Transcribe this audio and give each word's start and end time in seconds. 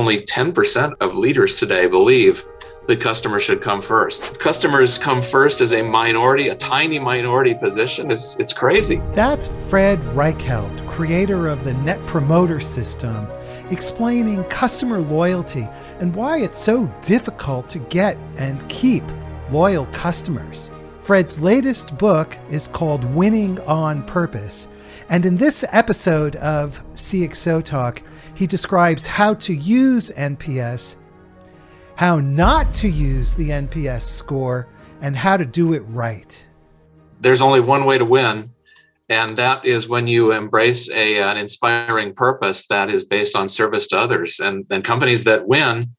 only 0.00 0.22
10% 0.22 0.94
of 1.02 1.14
leaders 1.14 1.54
today 1.54 1.86
believe 1.86 2.46
the 2.88 2.96
customer 2.96 3.38
should 3.38 3.60
come 3.60 3.82
first. 3.82 4.40
Customers 4.40 4.96
come 4.96 5.22
first 5.22 5.60
as 5.60 5.74
a 5.74 5.82
minority, 5.82 6.48
a 6.48 6.54
tiny 6.54 6.98
minority 6.98 7.52
position. 7.52 8.10
It's, 8.10 8.34
it's 8.36 8.54
crazy. 8.54 9.02
That's 9.12 9.50
Fred 9.68 10.00
Reichheld, 10.14 10.88
creator 10.88 11.48
of 11.48 11.64
the 11.64 11.74
Net 11.74 12.04
Promoter 12.06 12.60
System, 12.60 13.28
explaining 13.68 14.42
customer 14.44 15.02
loyalty 15.02 15.68
and 15.98 16.16
why 16.16 16.38
it's 16.38 16.58
so 16.58 16.86
difficult 17.02 17.68
to 17.68 17.78
get 17.78 18.16
and 18.38 18.66
keep 18.70 19.04
loyal 19.50 19.84
customers. 19.92 20.70
Fred's 21.02 21.38
latest 21.38 21.98
book 21.98 22.38
is 22.50 22.68
called 22.68 23.04
Winning 23.14 23.60
on 23.60 24.02
Purpose. 24.04 24.66
And 25.10 25.26
in 25.26 25.36
this 25.36 25.62
episode 25.72 26.36
of 26.36 26.82
CXO 26.94 27.62
Talk, 27.62 28.02
he 28.34 28.46
describes 28.46 29.06
how 29.06 29.34
to 29.34 29.54
use 29.54 30.10
NPS 30.12 30.96
how 32.00 32.18
not 32.18 32.72
to 32.72 32.88
use 32.88 33.34
the 33.34 33.50
NPS 33.50 34.00
score, 34.00 34.66
and 35.02 35.14
how 35.14 35.36
to 35.36 35.44
do 35.44 35.74
it 35.74 35.80
right. 35.80 36.42
There's 37.20 37.42
only 37.42 37.60
one 37.60 37.84
way 37.84 37.98
to 37.98 38.06
win, 38.06 38.52
and 39.10 39.36
that 39.36 39.66
is 39.66 39.86
when 39.86 40.06
you 40.06 40.32
embrace 40.32 40.88
a, 40.88 41.18
an 41.18 41.36
inspiring 41.36 42.14
purpose 42.14 42.66
that 42.68 42.88
is 42.88 43.04
based 43.04 43.36
on 43.36 43.50
service 43.50 43.86
to 43.88 43.98
others. 43.98 44.40
And, 44.40 44.64
and 44.70 44.82
companies 44.82 45.24
that 45.24 45.46
win 45.46 45.94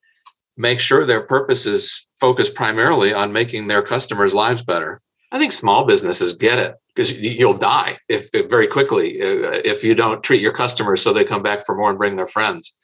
make 0.58 0.80
sure 0.80 1.06
their 1.06 1.22
purpose 1.22 1.68
is 1.68 2.08
focused 2.20 2.56
primarily 2.56 3.14
on 3.14 3.32
making 3.32 3.68
their 3.68 3.84
customers' 3.84 4.34
lives 4.34 4.64
better. 4.64 5.00
I 5.32 5.40
think 5.40 5.52
small 5.52 5.86
businesses 5.86 6.34
get 6.34 6.60
it 6.60 6.76
because 6.94 7.12
you'll 7.14 7.54
die 7.54 7.98
if, 8.10 8.30
if 8.34 8.50
very 8.50 8.68
quickly 8.68 9.22
uh, 9.22 9.62
if 9.64 9.84
you 9.84 9.96
don't 9.96 10.24
treat 10.24 10.42
your 10.42 10.52
customers 10.52 11.02
so 11.02 11.14
they 11.14 11.24
come 11.24 11.42
back 11.44 11.66
for 11.66 11.76
more 11.76 11.90
and 11.90 11.98
bring 11.98 12.18
their 12.18 12.28
friends 12.28 12.76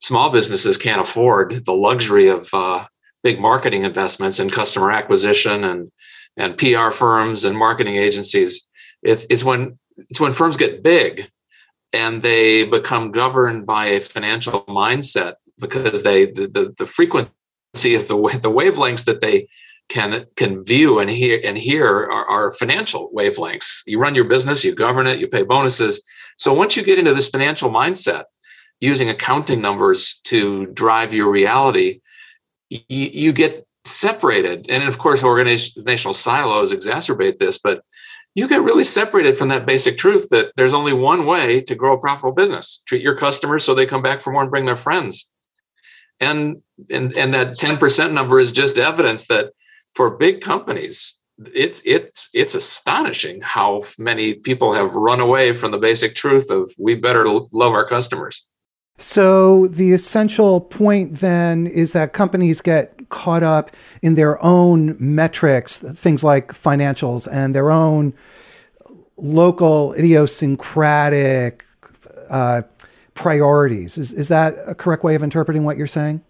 small 0.00 0.30
businesses 0.30 0.76
can't 0.76 1.00
afford 1.00 1.64
the 1.64 1.72
luxury 1.72 2.28
of 2.28 2.48
uh, 2.52 2.86
big 3.22 3.40
marketing 3.40 3.84
investments 3.84 4.40
in 4.40 4.50
customer 4.50 4.90
acquisition 4.90 5.64
and 5.64 5.90
and 6.36 6.56
PR 6.56 6.90
firms 6.90 7.44
and 7.44 7.58
marketing 7.58 7.96
agencies. 7.96 8.68
It's 9.02 9.26
it's 9.28 9.44
when 9.44 9.78
it's 10.08 10.20
when 10.20 10.32
firms 10.32 10.56
get 10.56 10.82
big 10.82 11.30
and 11.92 12.22
they 12.22 12.64
become 12.64 13.10
governed 13.10 13.66
by 13.66 13.86
a 13.86 14.00
financial 14.00 14.64
mindset 14.68 15.34
because 15.58 16.02
they 16.02 16.26
the, 16.26 16.46
the, 16.46 16.74
the 16.78 16.86
frequency 16.86 17.94
of 17.94 18.06
the 18.08 18.16
the 18.42 18.50
wavelengths 18.50 19.04
that 19.06 19.20
they 19.20 19.48
can 19.88 20.26
can 20.36 20.64
view 20.64 20.98
and 20.98 21.10
hear 21.10 21.40
and 21.44 21.56
hear 21.56 21.86
are, 21.86 22.26
are 22.26 22.50
financial 22.52 23.10
wavelengths. 23.14 23.80
You 23.86 23.98
run 23.98 24.14
your 24.14 24.24
business, 24.24 24.64
you 24.64 24.74
govern 24.74 25.06
it, 25.06 25.18
you 25.18 25.28
pay 25.28 25.42
bonuses. 25.42 26.02
So 26.36 26.52
once 26.52 26.76
you 26.76 26.82
get 26.82 26.98
into 26.98 27.14
this 27.14 27.28
financial 27.28 27.70
mindset, 27.70 28.24
using 28.80 29.08
accounting 29.08 29.60
numbers 29.60 30.20
to 30.24 30.66
drive 30.66 31.12
your 31.12 31.30
reality, 31.30 32.00
you, 32.70 32.80
you 32.88 33.32
get 33.32 33.66
separated. 33.84 34.66
And 34.68 34.84
of 34.84 34.98
course, 34.98 35.24
organizational 35.24 36.14
silos 36.14 36.72
exacerbate 36.72 37.38
this, 37.38 37.58
but 37.58 37.82
you 38.34 38.46
get 38.46 38.62
really 38.62 38.84
separated 38.84 39.36
from 39.36 39.48
that 39.48 39.66
basic 39.66 39.98
truth 39.98 40.28
that 40.30 40.52
there's 40.56 40.74
only 40.74 40.92
one 40.92 41.26
way 41.26 41.60
to 41.62 41.74
grow 41.74 41.94
a 41.94 41.98
profitable 41.98 42.32
business 42.32 42.82
treat 42.86 43.02
your 43.02 43.16
customers 43.16 43.64
so 43.64 43.74
they 43.74 43.86
come 43.86 44.02
back 44.02 44.20
for 44.20 44.32
more 44.32 44.42
and 44.42 44.50
bring 44.50 44.66
their 44.66 44.76
friends 44.76 45.30
and 46.20 46.62
and 46.90 47.12
and 47.14 47.34
that 47.34 47.48
10% 47.48 48.12
number 48.12 48.38
is 48.38 48.52
just 48.52 48.78
evidence 48.78 49.26
that 49.26 49.52
for 49.94 50.10
big 50.10 50.40
companies 50.40 51.14
it's 51.54 51.80
it's 51.84 52.28
it's 52.34 52.54
astonishing 52.54 53.40
how 53.40 53.80
many 53.96 54.34
people 54.34 54.72
have 54.72 54.94
run 54.94 55.20
away 55.20 55.52
from 55.52 55.70
the 55.70 55.78
basic 55.78 56.14
truth 56.14 56.50
of 56.50 56.70
we 56.78 56.94
better 56.94 57.28
love 57.28 57.72
our 57.72 57.86
customers 57.86 58.48
so 58.98 59.68
the 59.68 59.92
essential 59.92 60.60
point 60.60 61.14
then 61.20 61.68
is 61.68 61.92
that 61.92 62.12
companies 62.12 62.60
get 62.60 63.08
caught 63.10 63.44
up 63.44 63.70
in 64.02 64.16
their 64.16 64.42
own 64.44 64.96
metrics, 64.98 65.78
things 65.78 66.24
like 66.24 66.48
financials 66.48 67.28
and 67.30 67.54
their 67.54 67.70
own 67.70 68.12
local 69.16 69.92
idiosyncratic 69.94 71.64
uh, 72.28 72.62
priorities. 73.14 73.98
Is, 73.98 74.12
is 74.12 74.28
that 74.28 74.54
a 74.66 74.74
correct 74.74 75.04
way 75.04 75.14
of 75.14 75.22
interpreting 75.22 75.64
what 75.64 75.76
you're 75.76 75.86
saying? 75.86 76.22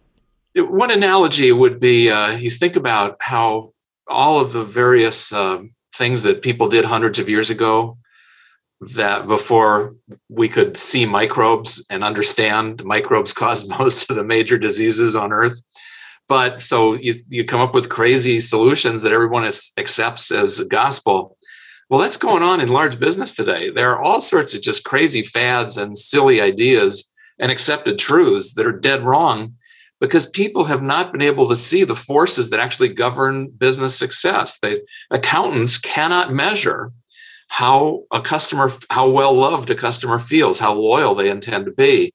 One 0.59 0.91
analogy 0.91 1.53
would 1.53 1.81
be 1.81 2.11
uh, 2.11 2.31
you 2.31 2.51
think 2.51 2.77
about 2.77 3.17
how 3.21 3.73
all 4.09 4.41
of 4.41 4.53
the 4.53 4.65
various 4.65 5.33
uh, 5.33 5.63
things 5.95 6.23
that 6.23 6.43
people 6.43 6.69
did 6.69 6.85
hundreds 6.85 7.19
of 7.19 7.29
years 7.29 7.51
ago 7.51 7.99
that 8.81 9.27
before 9.27 9.97
we 10.29 10.49
could 10.49 10.77
see 10.77 11.05
microbes 11.05 11.85
and 11.91 12.05
understand 12.05 12.85
microbes 12.85 13.33
cause 13.43 13.69
most 13.69 14.11
of 14.11 14.17
the 14.17 14.25
major 14.25 14.59
diseases 14.59 15.17
on 15.17 15.33
earth. 15.33 15.61
But 16.29 16.61
so 16.61 16.95
you, 16.95 17.15
you 17.29 17.45
come 17.45 17.61
up 17.61 17.75
with 17.75 17.89
crazy 17.89 18.39
solutions 18.39 19.03
that 19.03 19.13
everyone 19.13 19.45
is, 19.45 19.73
accepts 19.79 20.31
as 20.31 20.61
gospel. 20.61 21.37
Well 21.89 22.01
that's 22.01 22.19
going 22.19 22.43
on 22.43 22.61
in 22.61 22.69
large 22.69 23.01
business 23.01 23.35
today. 23.35 23.71
There 23.71 23.91
are 23.91 24.03
all 24.03 24.21
sorts 24.21 24.55
of 24.55 24.63
just 24.63 24.85
crazy 24.85 25.23
fads 25.23 25.79
and 25.79 25.97
silly 25.97 26.41
ideas 26.41 27.11
and 27.39 27.51
accepted 27.51 27.99
truths 27.99 28.55
that 28.55 28.67
are 28.67 28.79
dead 28.79 29.03
wrong 29.03 29.55
because 30.01 30.27
people 30.27 30.65
have 30.65 30.83
not 30.83 31.13
been 31.13 31.23
able 31.23 31.49
to 31.49 31.57
see 31.57 31.85
the 31.85 31.97
forces 31.97 32.51
that 32.51 32.61
actually 32.61 32.89
govern 32.89 33.49
business 33.49 33.97
success 33.97 34.59
they 34.59 34.81
accountants 35.11 35.79
cannot 35.79 36.33
measure 36.33 36.93
how 37.49 38.05
a 38.13 38.21
customer, 38.21 38.71
how 38.91 39.09
well 39.09 39.33
loved 39.33 39.71
a 39.71 39.75
customer 39.75 40.19
feels, 40.19 40.59
how 40.59 40.75
loyal 40.75 41.15
they 41.15 41.31
intend 41.31 41.65
to 41.65 41.73
be. 41.73 42.13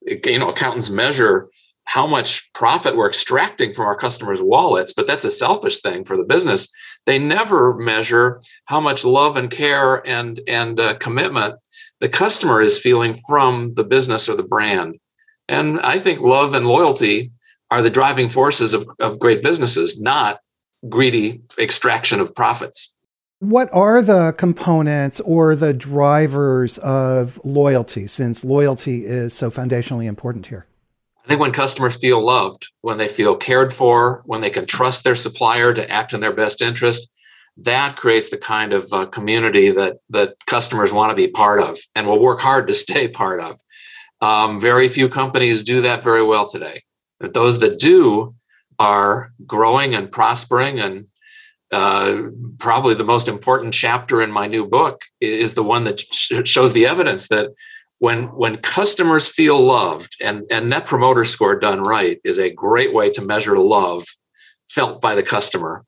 You 0.00 0.38
know, 0.38 0.48
accountants 0.48 0.90
measure 0.90 1.48
how 1.84 2.06
much 2.06 2.52
profit 2.52 2.96
we're 2.96 3.08
extracting 3.08 3.74
from 3.74 3.86
our 3.86 3.96
customers' 3.96 4.40
wallets, 4.42 4.92
but 4.92 5.06
that's 5.06 5.24
a 5.24 5.30
selfish 5.30 5.80
thing 5.80 6.04
for 6.04 6.16
the 6.16 6.24
business. 6.24 6.68
They 7.04 7.18
never 7.18 7.74
measure 7.74 8.40
how 8.64 8.80
much 8.80 9.04
love 9.04 9.36
and 9.36 9.50
care 9.50 10.06
and 10.06 10.40
and 10.48 10.78
uh, 10.80 10.94
commitment 10.98 11.56
the 12.00 12.08
customer 12.08 12.60
is 12.60 12.78
feeling 12.78 13.18
from 13.26 13.72
the 13.74 13.84
business 13.84 14.28
or 14.28 14.36
the 14.36 14.42
brand. 14.42 14.98
And 15.48 15.80
I 15.80 15.98
think 15.98 16.20
love 16.20 16.54
and 16.54 16.66
loyalty 16.66 17.30
are 17.70 17.82
the 17.82 17.90
driving 17.90 18.28
forces 18.28 18.74
of, 18.74 18.88
of 19.00 19.18
great 19.18 19.42
businesses, 19.42 20.00
not 20.00 20.40
greedy 20.88 21.40
extraction 21.58 22.20
of 22.20 22.34
profits. 22.34 22.94
What 23.40 23.68
are 23.72 24.00
the 24.00 24.34
components 24.38 25.20
or 25.20 25.54
the 25.54 25.74
drivers 25.74 26.78
of 26.78 27.38
loyalty, 27.44 28.06
since 28.06 28.44
loyalty 28.44 29.04
is 29.04 29.34
so 29.34 29.50
foundationally 29.50 30.06
important 30.06 30.46
here? 30.46 30.66
I 31.24 31.28
think 31.28 31.40
when 31.40 31.52
customers 31.52 31.96
feel 31.96 32.24
loved, 32.24 32.70
when 32.80 32.98
they 32.98 33.08
feel 33.08 33.36
cared 33.36 33.74
for, 33.74 34.22
when 34.26 34.40
they 34.40 34.50
can 34.50 34.64
trust 34.64 35.04
their 35.04 35.16
supplier 35.16 35.74
to 35.74 35.90
act 35.90 36.14
in 36.14 36.20
their 36.20 36.32
best 36.32 36.62
interest, 36.62 37.08
that 37.58 37.96
creates 37.96 38.30
the 38.30 38.38
kind 38.38 38.72
of 38.72 38.92
uh, 38.92 39.06
community 39.06 39.70
that 39.70 39.98
that 40.10 40.34
customers 40.46 40.92
want 40.92 41.10
to 41.10 41.16
be 41.16 41.28
part 41.28 41.60
of 41.60 41.78
and 41.94 42.06
will 42.06 42.20
work 42.20 42.40
hard 42.40 42.66
to 42.68 42.74
stay 42.74 43.08
part 43.08 43.40
of. 43.40 43.60
Um, 44.20 44.58
very 44.60 44.88
few 44.88 45.08
companies 45.08 45.62
do 45.62 45.82
that 45.82 46.02
very 46.02 46.22
well 46.22 46.48
today. 46.48 46.82
But 47.20 47.34
those 47.34 47.60
that 47.60 47.78
do 47.78 48.34
are 48.78 49.32
growing 49.46 49.94
and 49.94 50.10
prospering 50.10 50.80
and 50.80 51.06
uh, 51.72 52.22
probably 52.58 52.94
the 52.94 53.04
most 53.04 53.28
important 53.28 53.74
chapter 53.74 54.22
in 54.22 54.30
my 54.30 54.46
new 54.46 54.66
book 54.66 55.02
is 55.20 55.54
the 55.54 55.62
one 55.62 55.84
that 55.84 56.00
sh- 56.00 56.32
shows 56.44 56.72
the 56.72 56.86
evidence 56.86 57.28
that 57.28 57.50
when 57.98 58.24
when 58.26 58.56
customers 58.58 59.26
feel 59.26 59.60
loved 59.60 60.16
and 60.20 60.44
and 60.50 60.68
net 60.68 60.86
promoter 60.86 61.24
score 61.24 61.58
done 61.58 61.82
right 61.82 62.20
is 62.24 62.38
a 62.38 62.52
great 62.52 62.94
way 62.94 63.10
to 63.10 63.22
measure 63.22 63.58
love 63.58 64.04
felt 64.68 65.00
by 65.00 65.14
the 65.14 65.22
customer 65.22 65.84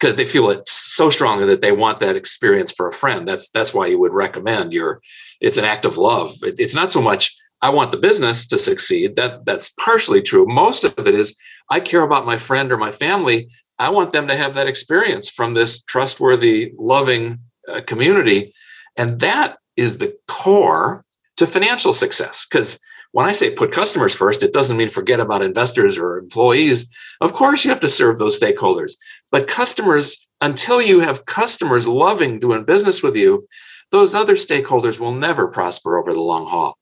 because 0.00 0.16
they 0.16 0.24
feel 0.24 0.50
it 0.50 0.66
so 0.66 1.10
strongly 1.10 1.46
that 1.46 1.60
they 1.60 1.72
want 1.72 2.00
that 2.00 2.16
experience 2.16 2.72
for 2.72 2.88
a 2.88 2.92
friend 2.92 3.28
that's 3.28 3.48
that's 3.50 3.74
why 3.74 3.86
you 3.86 4.00
would 4.00 4.12
recommend 4.12 4.72
your 4.72 5.00
it's 5.40 5.58
an 5.58 5.64
act 5.64 5.84
of 5.84 5.98
love 5.98 6.34
it, 6.42 6.54
it's 6.58 6.74
not 6.74 6.90
so 6.90 7.02
much 7.02 7.36
i 7.62 7.70
want 7.70 7.90
the 7.90 7.96
business 7.96 8.46
to 8.46 8.58
succeed 8.58 9.16
that 9.16 9.44
that's 9.44 9.70
partially 9.70 10.20
true 10.20 10.46
most 10.46 10.84
of 10.84 11.06
it 11.06 11.14
is 11.14 11.36
i 11.70 11.80
care 11.80 12.02
about 12.02 12.26
my 12.26 12.36
friend 12.36 12.70
or 12.70 12.76
my 12.76 12.90
family 12.90 13.48
I 13.82 13.88
want 13.88 14.12
them 14.12 14.28
to 14.28 14.36
have 14.36 14.54
that 14.54 14.68
experience 14.68 15.28
from 15.28 15.54
this 15.54 15.82
trustworthy, 15.82 16.72
loving 16.78 17.40
uh, 17.68 17.80
community. 17.80 18.54
And 18.96 19.18
that 19.18 19.58
is 19.76 19.98
the 19.98 20.16
core 20.28 21.04
to 21.36 21.48
financial 21.48 21.92
success. 21.92 22.46
Because 22.48 22.78
when 23.10 23.26
I 23.26 23.32
say 23.32 23.50
put 23.50 23.72
customers 23.72 24.14
first, 24.14 24.44
it 24.44 24.52
doesn't 24.52 24.76
mean 24.76 24.88
forget 24.88 25.18
about 25.18 25.42
investors 25.42 25.98
or 25.98 26.16
employees. 26.16 26.86
Of 27.20 27.32
course, 27.32 27.64
you 27.64 27.70
have 27.70 27.80
to 27.80 27.88
serve 27.88 28.18
those 28.18 28.38
stakeholders. 28.38 28.92
But 29.32 29.48
customers, 29.48 30.28
until 30.40 30.80
you 30.80 31.00
have 31.00 31.26
customers 31.26 31.88
loving 31.88 32.38
doing 32.38 32.64
business 32.64 33.02
with 33.02 33.16
you, 33.16 33.48
those 33.90 34.14
other 34.14 34.34
stakeholders 34.34 35.00
will 35.00 35.12
never 35.12 35.48
prosper 35.48 35.98
over 35.98 36.14
the 36.14 36.20
long 36.20 36.46
haul. 36.46 36.78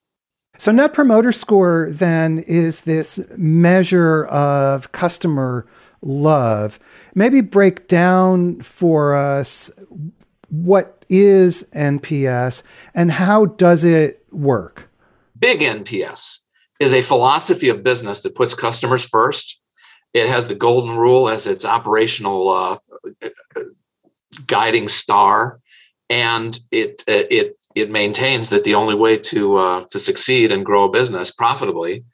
So, 0.61 0.73
Net 0.73 0.93
Promoter 0.93 1.33
Score 1.33 1.89
then 1.89 2.45
is 2.47 2.83
this 2.83 3.19
measure 3.39 4.27
of 4.27 4.93
customer 4.93 5.65
love. 6.03 6.79
Maybe 7.15 7.41
break 7.41 7.87
down 7.87 8.61
for 8.61 9.15
us 9.15 9.73
what 10.51 11.03
is 11.09 11.67
NPS 11.75 12.63
and 12.95 13.11
how 13.11 13.47
does 13.47 13.87
it 13.87 14.23
work? 14.33 14.91
Big 15.39 15.61
NPS 15.61 16.41
is 16.79 16.93
a 16.93 17.01
philosophy 17.01 17.71
of 17.71 17.83
business 17.83 18.21
that 18.21 18.35
puts 18.35 18.53
customers 18.53 19.03
first. 19.03 19.59
It 20.13 20.29
has 20.29 20.47
the 20.47 20.55
golden 20.55 20.99
rule 20.99 21.31
as 21.31 21.47
its 21.47 21.65
operational 21.65 22.51
uh, 22.51 22.79
guiding 24.47 24.89
star, 24.89 25.59
and 26.11 26.61
it 26.71 27.03
it 27.07 27.57
it 27.75 27.91
maintains 27.91 28.51
that 28.51 28.65
the 28.65 28.75
only 28.75 28.95
way 28.95 29.17
to 29.17 29.57
uh, 29.57 29.85
to 29.91 29.99
succeed 29.99 30.53
and 30.53 30.65
grow 30.65 30.85
a 30.85 30.91
business 30.91 31.31
profitably 31.31 32.05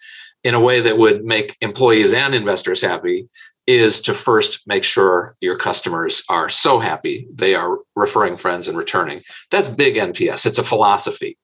in 0.45 0.55
a 0.55 0.61
way 0.61 0.81
that 0.81 0.99
would 0.99 1.25
make 1.25 1.57
employees 1.61 2.13
and 2.13 2.35
investors 2.35 2.81
happy 2.81 3.29
is 3.67 4.01
to 4.01 4.15
first 4.15 4.61
make 4.67 4.85
sure 4.85 5.37
your 5.41 5.57
customers 5.57 6.23
are 6.29 6.49
so 6.49 6.79
happy 6.79 7.27
they 7.35 7.55
are 7.55 7.79
referring 7.97 8.37
friends 8.37 8.69
and 8.69 8.79
returning. 8.79 9.23
That's 9.51 9.69
big 9.69 9.97
NPS. 9.97 10.47
It's 10.47 10.59
a 10.59 10.65
philosophy. 10.65 11.37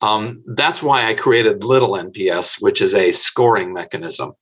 Um, 0.00 0.42
that's 0.46 0.82
why 0.82 1.06
I 1.06 1.14
created 1.14 1.64
Little 1.64 1.92
NPS, 1.92 2.60
which 2.60 2.80
is 2.80 2.94
a 2.94 3.12
scoring 3.12 3.72
mechanism. 3.72 4.32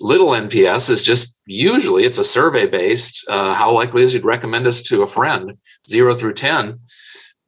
Little 0.00 0.28
NPS 0.28 0.90
is 0.90 1.02
just 1.02 1.40
usually 1.46 2.04
it's 2.04 2.18
a 2.18 2.24
survey 2.24 2.66
based. 2.66 3.24
Uh, 3.28 3.54
how 3.54 3.72
likely 3.72 4.04
is 4.04 4.14
you'd 4.14 4.24
recommend 4.24 4.66
us 4.66 4.82
to 4.82 5.02
a 5.02 5.08
friend, 5.08 5.54
zero 5.88 6.14
through 6.14 6.34
ten. 6.34 6.80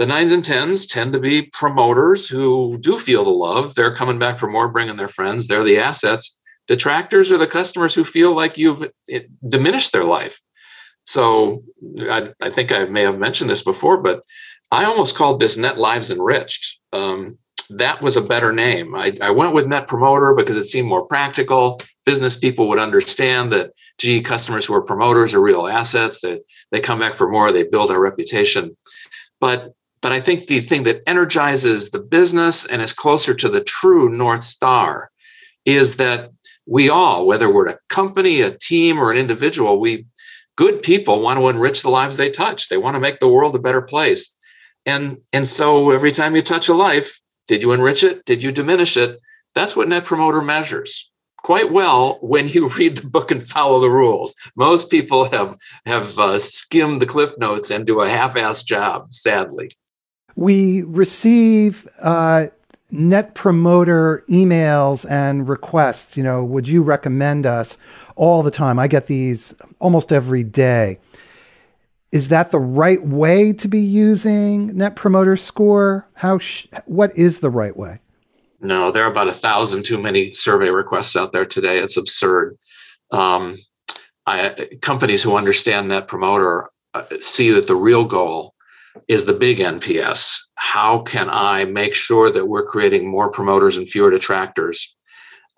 The 0.00 0.06
nines 0.06 0.32
and 0.32 0.43
tens 0.43 0.87
tend 0.87 1.12
to 1.12 1.19
be 1.19 1.50
promoters 1.52 2.26
who 2.26 2.79
do 2.81 2.99
feel 2.99 3.23
the 3.23 3.29
love. 3.29 3.75
They're 3.75 3.94
coming 3.94 4.19
back 4.19 4.38
for 4.38 4.49
more, 4.49 4.67
bringing 4.67 4.97
their 4.97 5.08
friends. 5.08 5.47
They're 5.47 5.62
the 5.62 5.79
assets. 5.79 6.41
Detractors 6.67 7.31
are 7.31 7.37
the 7.37 7.47
customers 7.47 7.94
who 7.94 8.02
feel 8.02 8.32
like 8.32 8.56
you've 8.56 8.91
diminished 9.47 9.93
their 9.93 10.05
life. 10.05 10.41
So 11.05 11.64
I, 11.99 12.31
I, 12.41 12.49
think 12.49 12.73
I 12.73 12.87
may 12.87 13.02
have 13.02 13.19
mentioned 13.19 13.50
this 13.50 13.62
before, 13.62 13.99
but 13.99 14.23
I 14.70 14.87
almost 14.87 15.17
called 15.17 15.38
this 15.38 15.58
Net 15.58 15.76
Lives 15.76 16.11
Enriched. 16.11 16.81
Um, 16.94 17.37
that 17.69 18.00
was 18.00 18.17
a 18.17 18.23
better 18.23 18.53
name. 18.53 18.94
I, 18.94 19.12
I, 19.20 19.32
went 19.32 19.53
with 19.53 19.67
Net 19.67 19.87
Promoter 19.87 20.32
because 20.32 20.56
it 20.56 20.67
seemed 20.67 20.88
more 20.88 21.05
practical. 21.05 21.79
Business 22.06 22.38
people 22.38 22.70
would 22.70 22.79
understand 22.79 23.53
that, 23.53 23.73
gee, 23.99 24.23
customers 24.23 24.64
who 24.64 24.73
are 24.73 24.81
promoters 24.81 25.35
are 25.35 25.43
real 25.43 25.67
assets, 25.67 26.23
that 26.23 26.41
they 26.70 26.81
come 26.81 27.00
back 27.00 27.14
for 27.14 27.29
more, 27.29 27.53
they 27.53 27.64
build 27.64 27.91
our 27.91 28.00
reputation. 28.00 28.79
But 29.41 29.75
but 30.02 30.12
I 30.12 30.20
think 30.20 30.47
the 30.47 30.61
thing 30.61 30.85
that 30.85 31.02
energizes 31.06 31.91
the 31.91 31.99
business 31.99 32.64
and 32.64 32.81
is 32.81 32.93
closer 32.93 33.35
to 33.35 33.49
the 33.49 33.61
true 33.61 34.08
North 34.08 34.43
Star 34.43 35.11
is 35.64 35.97
that 35.97 36.31
we 36.67 36.88
all, 36.88 37.26
whether 37.26 37.52
we're 37.52 37.69
a 37.69 37.79
company, 37.88 38.41
a 38.41 38.56
team, 38.56 38.99
or 38.99 39.11
an 39.11 39.19
individual, 39.19 39.81
we 39.81 40.06
good 40.56 40.82
people 40.82 41.20
want 41.20 41.38
to 41.38 41.49
enrich 41.49 41.82
the 41.82 41.91
lives 41.91 42.17
they 42.17 42.31
touch. 42.31 42.69
They 42.69 42.76
want 42.76 42.94
to 42.94 43.00
make 43.00 43.19
the 43.20 43.29
world 43.29 43.55
a 43.55 43.58
better 43.58 43.82
place. 43.82 44.32
And, 44.87 45.19
and 45.32 45.47
so 45.47 45.91
every 45.91 46.12
time 46.12 46.35
you 46.35 46.43
touch 46.43 46.69
a 46.69 46.75
life, 46.75 47.20
did 47.49 47.62
you 47.62 47.73
enrich 47.73 48.05
it? 48.05 48.25
Did 48.25 48.43
you 48.43 48.53
diminish 48.53 48.96
it? 48.96 49.20
That's 49.55 49.76
what 49.76 49.88
Net 49.88 50.05
Promoter 50.05 50.43
measures 50.43 51.11
quite 51.43 51.73
well 51.73 52.19
when 52.20 52.49
you 52.49 52.69
read 52.79 52.96
the 52.96 53.08
book 53.08 53.31
and 53.31 53.46
follow 53.46 53.81
the 53.81 53.91
rules. 53.91 54.35
Most 54.56 54.91
people 54.91 55.31
have 55.31 55.56
have 55.87 56.19
uh, 56.19 56.38
skimmed 56.38 57.00
the 57.00 57.06
cliff 57.06 57.37
notes 57.38 57.70
and 57.70 57.87
do 57.87 58.00
a 58.00 58.08
half-assed 58.08 58.67
job, 58.67 59.12
sadly. 59.12 59.70
We 60.41 60.85
receive 60.85 61.87
uh, 62.01 62.47
net 62.91 63.35
promoter 63.35 64.25
emails 64.31 65.05
and 65.11 65.47
requests. 65.47 66.17
You 66.17 66.25
know, 66.25 66.43
would 66.43 66.67
you 66.67 66.83
recommend 66.83 67.45
us 67.45 67.77
all 68.17 68.43
the 68.43 68.51
time? 68.51 68.79
I 68.79 68.89
get 68.89 69.07
these 69.07 69.55
almost 69.81 70.13
every 70.13 70.43
day. 70.43 70.99
Is 72.11 72.29
that 72.29 72.53
the 72.53 72.59
right 72.59 73.03
way 73.03 73.53
to 73.53 73.69
be 73.69 73.81
using 73.81 74.75
Net 74.79 74.97
Promoter 74.97 75.37
Score? 75.37 76.09
How? 76.15 76.39
Sh- 76.39 76.69
what 76.87 77.15
is 77.19 77.41
the 77.41 77.51
right 77.51 77.77
way? 77.77 78.01
No, 78.63 78.91
there 78.91 79.05
are 79.05 79.11
about 79.11 79.29
a 79.29 79.33
thousand 79.33 79.85
too 79.85 80.01
many 80.01 80.33
survey 80.33 80.71
requests 80.71 81.17
out 81.17 81.35
there 81.35 81.45
today. 81.45 81.81
It's 81.81 81.99
absurd. 81.99 82.57
Um, 83.11 83.59
I, 84.27 84.71
companies 84.81 85.23
who 85.23 85.37
understand 85.37 85.89
Net 85.89 86.09
Promoter 86.09 86.71
uh, 86.95 87.05
see 87.21 87.51
that 87.51 87.67
the 87.67 87.77
real 87.77 88.07
goal 88.07 88.55
is 89.09 89.25
the 89.25 89.33
big 89.33 89.59
NPS. 89.59 90.39
How 90.55 91.01
can 91.01 91.29
I 91.31 91.65
make 91.65 91.95
sure 91.95 92.31
that 92.31 92.47
we're 92.47 92.65
creating 92.65 93.09
more 93.09 93.31
promoters 93.31 93.77
and 93.77 93.89
fewer 93.89 94.11
detractors? 94.11 94.95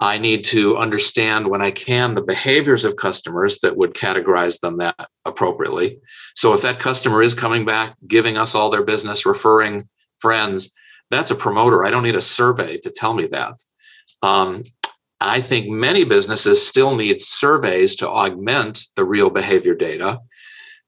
I 0.00 0.18
need 0.18 0.42
to 0.46 0.76
understand 0.78 1.48
when 1.48 1.62
I 1.62 1.70
can 1.70 2.14
the 2.14 2.22
behaviors 2.22 2.84
of 2.84 2.96
customers 2.96 3.60
that 3.60 3.76
would 3.76 3.94
categorize 3.94 4.58
them 4.58 4.78
that 4.78 5.08
appropriately. 5.24 6.00
So 6.34 6.54
if 6.54 6.62
that 6.62 6.80
customer 6.80 7.22
is 7.22 7.34
coming 7.34 7.64
back, 7.64 7.94
giving 8.06 8.36
us 8.36 8.54
all 8.54 8.68
their 8.68 8.82
business, 8.82 9.24
referring 9.24 9.88
friends, 10.18 10.72
that's 11.10 11.30
a 11.30 11.36
promoter. 11.36 11.84
I 11.84 11.90
don't 11.90 12.02
need 12.02 12.16
a 12.16 12.20
survey 12.20 12.78
to 12.78 12.90
tell 12.90 13.14
me 13.14 13.28
that. 13.28 13.62
Um, 14.22 14.64
I 15.20 15.40
think 15.40 15.68
many 15.68 16.04
businesses 16.04 16.66
still 16.66 16.96
need 16.96 17.22
surveys 17.22 17.94
to 17.96 18.08
augment 18.08 18.86
the 18.96 19.04
real 19.04 19.30
behavior 19.30 19.74
data. 19.74 20.18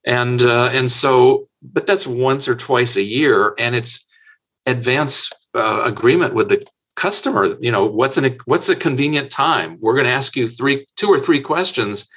And, 0.05 0.41
uh, 0.41 0.69
and 0.73 0.91
so 0.91 1.47
but 1.73 1.87
that's 1.87 2.07
once 2.07 2.47
or 2.47 2.55
twice 2.55 2.95
a 2.95 3.03
year 3.03 3.53
and 3.57 3.75
it's 3.75 4.05
advance 4.65 5.29
uh, 5.53 5.83
agreement 5.83 6.33
with 6.33 6.49
the 6.49 6.65
customer 6.95 7.55
you 7.59 7.71
know 7.71 7.85
what's 7.85 8.17
an 8.17 8.37
what's 8.45 8.69
a 8.69 8.75
convenient 8.75 9.31
time? 9.31 9.77
We're 9.81 9.93
going 9.93 10.05
to 10.05 10.11
ask 10.11 10.35
you 10.35 10.47
three 10.47 10.85
two 10.95 11.07
or 11.07 11.19
three 11.19 11.41
questions. 11.41 12.09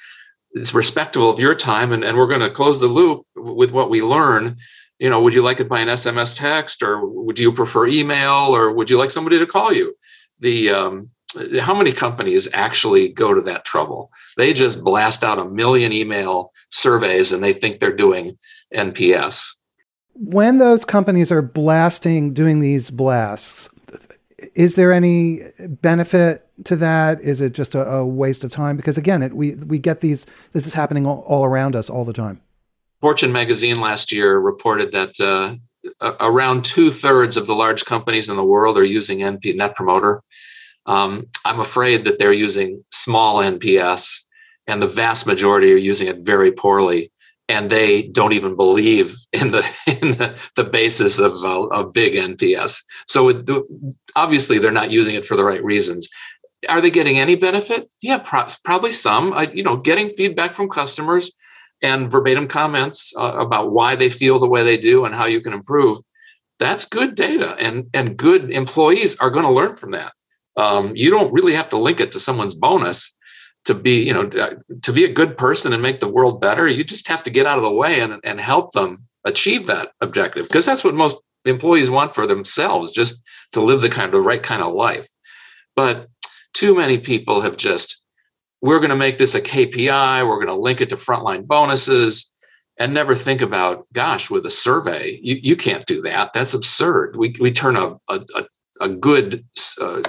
It's 0.53 0.73
respectful 0.73 1.29
of 1.29 1.39
your 1.39 1.53
time 1.53 1.91
and, 1.91 2.03
and 2.03 2.17
we're 2.17 2.27
going 2.27 2.39
to 2.41 2.49
close 2.49 2.79
the 2.79 2.87
loop 2.87 3.25
with 3.35 3.71
what 3.71 3.89
we 3.89 4.01
learn. 4.01 4.57
You 4.97 5.09
know 5.09 5.21
would 5.21 5.33
you 5.33 5.41
like 5.41 5.59
it 5.59 5.69
by 5.69 5.79
an 5.81 5.89
sms 5.89 6.35
text 6.35 6.81
or 6.81 7.05
would 7.05 7.39
you 7.39 7.51
prefer 7.51 7.87
email 7.87 8.55
or 8.55 8.71
would 8.71 8.89
you 8.89 8.97
like 8.97 9.11
somebody 9.11 9.37
to 9.39 9.45
call 9.45 9.73
you? 9.73 9.95
The 10.39 10.69
um, 10.69 11.11
how 11.59 11.75
many 11.75 11.91
companies 11.91 12.47
actually 12.53 13.09
go 13.09 13.33
to 13.33 13.41
that 13.41 13.65
trouble? 13.65 14.11
They 14.37 14.53
just 14.53 14.83
blast 14.83 15.23
out 15.23 15.39
a 15.39 15.45
million 15.45 15.91
email 15.93 16.51
surveys 16.69 17.31
and 17.31 17.43
they 17.43 17.53
think 17.53 17.79
they're 17.79 17.95
doing 17.95 18.37
NPS. 18.73 19.49
When 20.13 20.57
those 20.57 20.85
companies 20.85 21.31
are 21.31 21.41
blasting, 21.41 22.33
doing 22.33 22.59
these 22.59 22.91
blasts, 22.91 23.69
is 24.55 24.75
there 24.75 24.91
any 24.91 25.39
benefit 25.81 26.45
to 26.65 26.75
that? 26.77 27.21
Is 27.21 27.41
it 27.41 27.53
just 27.53 27.75
a, 27.75 27.87
a 27.87 28.05
waste 28.05 28.43
of 28.43 28.51
time? 28.51 28.77
Because 28.77 28.97
again, 28.97 29.21
it, 29.21 29.33
we 29.33 29.55
we 29.55 29.79
get 29.79 30.01
these. 30.01 30.25
This 30.51 30.67
is 30.67 30.73
happening 30.73 31.05
all, 31.05 31.23
all, 31.27 31.45
around 31.45 31.75
us 31.75 31.89
all 31.89 32.05
the 32.05 32.13
time. 32.13 32.41
Fortune 33.01 33.31
magazine 33.31 33.79
last 33.79 34.11
year 34.11 34.39
reported 34.39 34.91
that 34.91 35.19
uh, 35.19 35.55
around 36.19 36.65
two 36.65 36.91
thirds 36.91 37.37
of 37.37 37.47
the 37.47 37.55
large 37.55 37.85
companies 37.85 38.29
in 38.29 38.35
the 38.35 38.43
world 38.43 38.77
are 38.77 38.83
using 38.83 39.19
NP 39.19 39.55
Net 39.55 39.75
Promoter. 39.75 40.21
Um, 40.85 41.27
I'm 41.45 41.59
afraid 41.59 42.03
that 42.05 42.19
they're 42.19 42.33
using 42.33 42.83
small 42.91 43.37
NPS, 43.37 44.19
and 44.67 44.81
the 44.81 44.87
vast 44.87 45.27
majority 45.27 45.71
are 45.71 45.77
using 45.77 46.07
it 46.07 46.19
very 46.19 46.51
poorly 46.51 47.11
and 47.49 47.69
they 47.69 48.03
don't 48.03 48.33
even 48.33 48.55
believe 48.55 49.15
in 49.33 49.51
the 49.51 49.67
in 49.87 50.11
the, 50.11 50.35
the 50.55 50.63
basis 50.63 51.19
of 51.19 51.33
uh, 51.43 51.65
of 51.67 51.91
big 51.91 52.13
NPS. 52.13 52.81
So 53.07 53.29
it, 53.29 53.49
obviously 54.15 54.59
they're 54.59 54.71
not 54.71 54.91
using 54.91 55.15
it 55.15 55.25
for 55.25 55.35
the 55.35 55.43
right 55.43 55.63
reasons. 55.63 56.07
Are 56.69 56.79
they 56.79 56.91
getting 56.91 57.19
any 57.19 57.35
benefit? 57.35 57.89
Yeah, 58.01 58.19
pro- 58.19 58.47
probably 58.63 58.91
some. 58.91 59.33
I, 59.33 59.43
you 59.43 59.63
know, 59.63 59.77
getting 59.77 60.09
feedback 60.09 60.53
from 60.53 60.69
customers 60.69 61.31
and 61.81 62.11
verbatim 62.11 62.47
comments 62.47 63.13
uh, 63.17 63.37
about 63.37 63.71
why 63.71 63.95
they 63.95 64.09
feel 64.09 64.39
the 64.39 64.49
way 64.49 64.63
they 64.63 64.77
do 64.77 65.05
and 65.05 65.15
how 65.15 65.25
you 65.25 65.41
can 65.41 65.53
improve. 65.53 65.99
That's 66.59 66.85
good 66.85 67.15
data, 67.15 67.55
and 67.59 67.89
and 67.93 68.15
good 68.15 68.51
employees 68.51 69.17
are 69.17 69.31
going 69.31 69.45
to 69.45 69.51
learn 69.51 69.75
from 69.75 69.91
that. 69.91 70.13
Um, 70.55 70.93
you 70.95 71.09
don't 71.09 71.33
really 71.33 71.53
have 71.53 71.69
to 71.69 71.77
link 71.77 71.99
it 71.99 72.11
to 72.11 72.19
someone's 72.19 72.53
bonus 72.53 73.15
to 73.69 73.73
be 73.73 74.03
you 74.03 74.13
know 74.13 74.29
to 74.81 74.91
be 74.91 75.05
a 75.05 75.13
good 75.13 75.37
person 75.37 75.73
and 75.73 75.81
make 75.81 76.01
the 76.01 76.07
world 76.07 76.41
better 76.41 76.67
you 76.67 76.83
just 76.83 77.07
have 77.07 77.23
to 77.23 77.29
get 77.29 77.45
out 77.45 77.57
of 77.57 77.63
the 77.63 77.71
way 77.71 78.01
and, 78.01 78.19
and 78.23 78.39
help 78.39 78.73
them 78.73 79.07
achieve 79.25 79.67
that 79.67 79.89
objective 80.01 80.43
because 80.43 80.65
that's 80.65 80.83
what 80.83 80.93
most 80.93 81.15
employees 81.45 81.89
want 81.89 82.13
for 82.13 82.27
themselves 82.27 82.91
just 82.91 83.21
to 83.51 83.61
live 83.61 83.81
the 83.81 83.89
kind 83.89 84.05
of 84.05 84.11
the 84.11 84.21
right 84.21 84.43
kind 84.43 84.61
of 84.61 84.73
life. 84.73 85.07
But 85.75 86.07
too 86.53 86.75
many 86.75 86.97
people 86.97 87.41
have 87.41 87.57
just 87.57 88.01
we're 88.61 88.79
going 88.79 88.89
to 88.89 88.95
make 88.95 89.17
this 89.17 89.35
a 89.35 89.41
kpi 89.41 90.27
we're 90.27 90.43
going 90.43 90.47
to 90.47 90.55
link 90.55 90.81
it 90.81 90.89
to 90.89 90.97
frontline 90.97 91.45
bonuses 91.45 92.29
and 92.77 92.93
never 92.93 93.15
think 93.15 93.41
about 93.41 93.85
gosh 93.93 94.29
with 94.29 94.45
a 94.45 94.49
survey 94.49 95.19
you, 95.21 95.39
you 95.41 95.55
can't 95.55 95.85
do 95.85 96.01
that. 96.01 96.33
That's 96.33 96.53
absurd. 96.53 97.15
We, 97.15 97.35
we 97.39 97.51
turn 97.51 97.77
a, 97.77 97.95
a, 98.09 98.45
a 98.81 98.89
good 98.89 99.45
uh, 99.79 100.01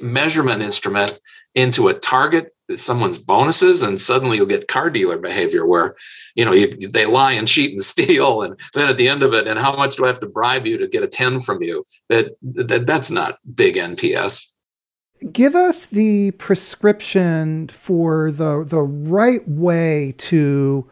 measurement 0.00 0.62
instrument 0.62 1.18
into 1.54 1.88
a 1.88 1.94
target 1.94 2.52
someone's 2.76 3.18
bonuses 3.18 3.82
and 3.82 4.00
suddenly 4.00 4.36
you'll 4.36 4.46
get 4.46 4.68
car 4.68 4.90
dealer 4.90 5.18
behavior 5.18 5.66
where 5.66 5.94
you 6.34 6.44
know 6.44 6.52
you, 6.52 6.76
they 6.88 7.06
lie 7.06 7.32
and 7.32 7.48
cheat 7.48 7.72
and 7.72 7.82
steal 7.84 8.42
and 8.42 8.58
then 8.74 8.88
at 8.88 8.96
the 8.96 9.08
end 9.08 9.22
of 9.22 9.34
it 9.34 9.46
and 9.46 9.58
how 9.58 9.74
much 9.76 9.96
do 9.96 10.04
i 10.04 10.08
have 10.08 10.20
to 10.20 10.28
bribe 10.28 10.66
you 10.66 10.78
to 10.78 10.88
get 10.88 11.02
a 11.02 11.08
10 11.08 11.40
from 11.40 11.62
you? 11.62 11.84
That, 12.08 12.36
that 12.42 12.86
that's 12.86 13.10
not 13.10 13.38
big 13.54 13.76
nps 13.76 14.46
give 15.32 15.54
us 15.54 15.86
the 15.86 16.30
prescription 16.32 17.68
for 17.68 18.30
the 18.30 18.64
the 18.66 18.82
right 18.82 19.46
way 19.46 20.14
to 20.16 20.88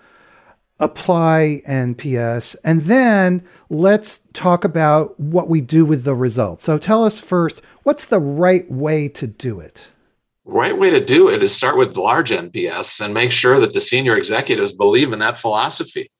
apply 0.80 1.60
nps 1.66 2.54
and 2.64 2.82
then 2.82 3.42
let's 3.68 4.20
talk 4.32 4.64
about 4.64 5.18
what 5.18 5.48
we 5.48 5.60
do 5.60 5.84
with 5.84 6.04
the 6.04 6.14
results. 6.14 6.62
So 6.62 6.78
tell 6.78 7.04
us 7.04 7.20
first 7.20 7.64
what's 7.82 8.04
the 8.04 8.20
right 8.20 8.70
way 8.70 9.08
to 9.08 9.26
do 9.26 9.60
it 9.60 9.92
right 10.48 10.76
way 10.76 10.88
to 10.90 11.04
do 11.04 11.28
it 11.28 11.42
is 11.42 11.54
start 11.54 11.76
with 11.76 11.96
large 11.96 12.30
NPS 12.30 13.02
and 13.04 13.12
make 13.12 13.30
sure 13.30 13.60
that 13.60 13.74
the 13.74 13.80
senior 13.80 14.16
executives 14.16 14.72
believe 14.72 15.12
in 15.12 15.18
that 15.18 15.36
philosophy. 15.36 16.10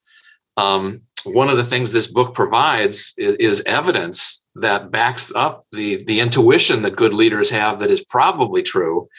Um, 0.55 1.01
one 1.23 1.49
of 1.49 1.57
the 1.57 1.63
things 1.63 1.91
this 1.91 2.07
book 2.07 2.35
provides 2.35 3.13
is, 3.17 3.35
is, 3.39 3.63
evidence 3.65 4.47
that 4.55 4.91
backs 4.91 5.33
up 5.35 5.65
the, 5.71 6.03
the 6.05 6.19
intuition 6.19 6.83
that 6.83 6.95
good 6.95 7.13
leaders 7.13 7.49
have 7.49 7.79
that 7.79 7.91
is 7.91 8.05
probably 8.05 8.61
true, 8.61 9.09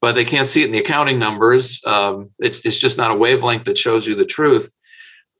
but 0.00 0.12
they 0.12 0.24
can't 0.24 0.46
see 0.46 0.62
it 0.62 0.66
in 0.66 0.72
the 0.72 0.78
accounting 0.78 1.18
numbers. 1.18 1.82
Um, 1.84 2.30
it's, 2.38 2.64
it's 2.64 2.78
just 2.78 2.96
not 2.96 3.10
a 3.10 3.16
wavelength 3.16 3.64
that 3.64 3.76
shows 3.76 4.06
you 4.06 4.14
the 4.14 4.24
truth. 4.24 4.72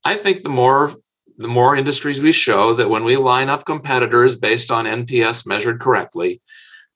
I 0.05 0.17
think 0.17 0.43
the 0.43 0.49
more 0.49 0.93
the 1.39 1.49
more 1.49 1.75
industries 1.75 2.23
we 2.23 2.31
show 2.31 2.75
that 2.75 2.91
when 2.91 3.05
we 3.05 3.17
line 3.17 3.49
up 3.49 3.65
competitors 3.65 4.37
based 4.37 4.71
on 4.71 4.85
NPS 4.85 5.47
measured 5.47 5.81
correctly, 5.81 6.43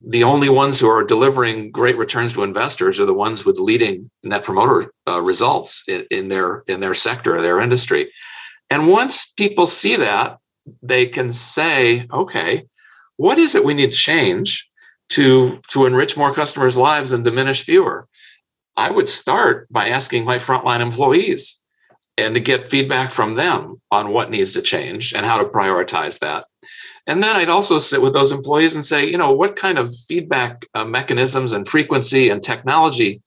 the 0.09 0.23
only 0.23 0.49
ones 0.49 0.79
who 0.79 0.89
are 0.89 1.03
delivering 1.03 1.73
great 1.73 1.99
returns 1.99 2.33
to 2.33 2.45
investors 2.45 3.01
are 3.01 3.07
the 3.07 3.13
ones 3.13 3.45
with 3.45 3.59
leading 3.59 4.09
net 4.23 4.45
promoter 4.45 4.93
uh, 5.09 5.21
results 5.21 5.83
in, 5.89 6.07
in, 6.13 6.29
their 6.29 6.63
in 6.69 6.79
their 6.79 6.95
sector, 6.95 7.37
or 7.37 7.43
their 7.43 7.61
industry. 7.61 8.13
And 8.71 8.89
once 8.89 9.27
people 9.27 9.67
see 9.67 9.97
that, 9.97 10.39
they 10.81 11.07
can 11.07 11.33
say, 11.33 12.07
okay, 12.13 12.67
what 13.17 13.37
is 13.39 13.57
it 13.57 13.65
we 13.65 13.75
need 13.75 13.91
to 13.91 13.97
change 13.97 14.69
to 15.11 15.61
to 15.69 15.87
enrich 15.87 16.17
more 16.17 16.33
customers' 16.33 16.77
lives 16.77 17.13
and 17.13 17.25
diminish 17.25 17.65
fewer? 17.65 18.07
I 18.77 18.93
would 18.93 19.09
start 19.09 19.67
by 19.71 19.89
asking 19.89 20.25
my 20.25 20.37
frontline 20.37 20.81
employees 20.81 21.61
and 22.17 22.35
to 22.35 22.41
get 22.41 22.67
feedback 22.67 23.11
from 23.11 23.35
them 23.35 23.81
on 23.91 24.11
what 24.11 24.31
needs 24.31 24.53
to 24.53 24.63
change 24.63 25.15
and 25.15 25.27
how 25.27 25.39
to 25.39 25.45
prioritize 25.45 26.21
that. 26.21 26.47
And 27.07 27.23
then 27.23 27.37
I'd 27.37 27.49
also 27.49 27.79
sit 27.79 28.03
with 28.03 28.13
those 28.13 28.33
employees 28.33 28.75
and 28.75 28.85
say, 28.85 29.09
you 29.09 29.17
know, 29.17 29.33
what 29.33 29.57
kind 29.57 29.79
of 29.79 29.95
feedback 30.09 30.67
uh, 30.75 30.85
mechanisms 30.85 31.53
and 31.53 31.67
frequency 31.67 32.29
and 32.29 32.43
technology 32.43 33.23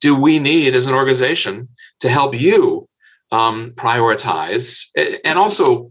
do 0.00 0.16
we 0.16 0.38
need 0.38 0.74
as 0.74 0.86
an 0.86 0.94
organization 0.94 1.68
to 2.00 2.08
help 2.08 2.38
you 2.38 2.88
um, 3.30 3.72
prioritize 3.76 4.86
and 5.24 5.38
also 5.38 5.90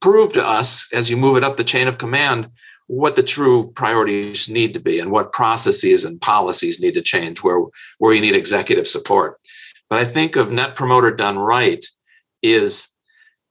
prove 0.00 0.32
to 0.34 0.46
us 0.46 0.88
as 0.92 1.10
you 1.10 1.16
move 1.16 1.36
it 1.36 1.44
up 1.44 1.56
the 1.56 1.64
chain 1.64 1.88
of 1.88 1.98
command 1.98 2.48
what 2.86 3.14
the 3.14 3.22
true 3.22 3.70
priorities 3.72 4.48
need 4.48 4.74
to 4.74 4.80
be 4.80 4.98
and 4.98 5.12
what 5.12 5.32
processes 5.32 6.04
and 6.04 6.20
policies 6.20 6.80
need 6.80 6.94
to 6.94 7.02
change 7.02 7.40
where, 7.40 7.60
where 7.98 8.12
you 8.12 8.20
need 8.20 8.34
executive 8.34 8.88
support. 8.88 9.38
But 9.88 10.00
I 10.00 10.04
think 10.04 10.34
of 10.34 10.50
Net 10.50 10.74
Promoter 10.74 11.12
done 11.12 11.38
right 11.38 11.84
is 12.42 12.88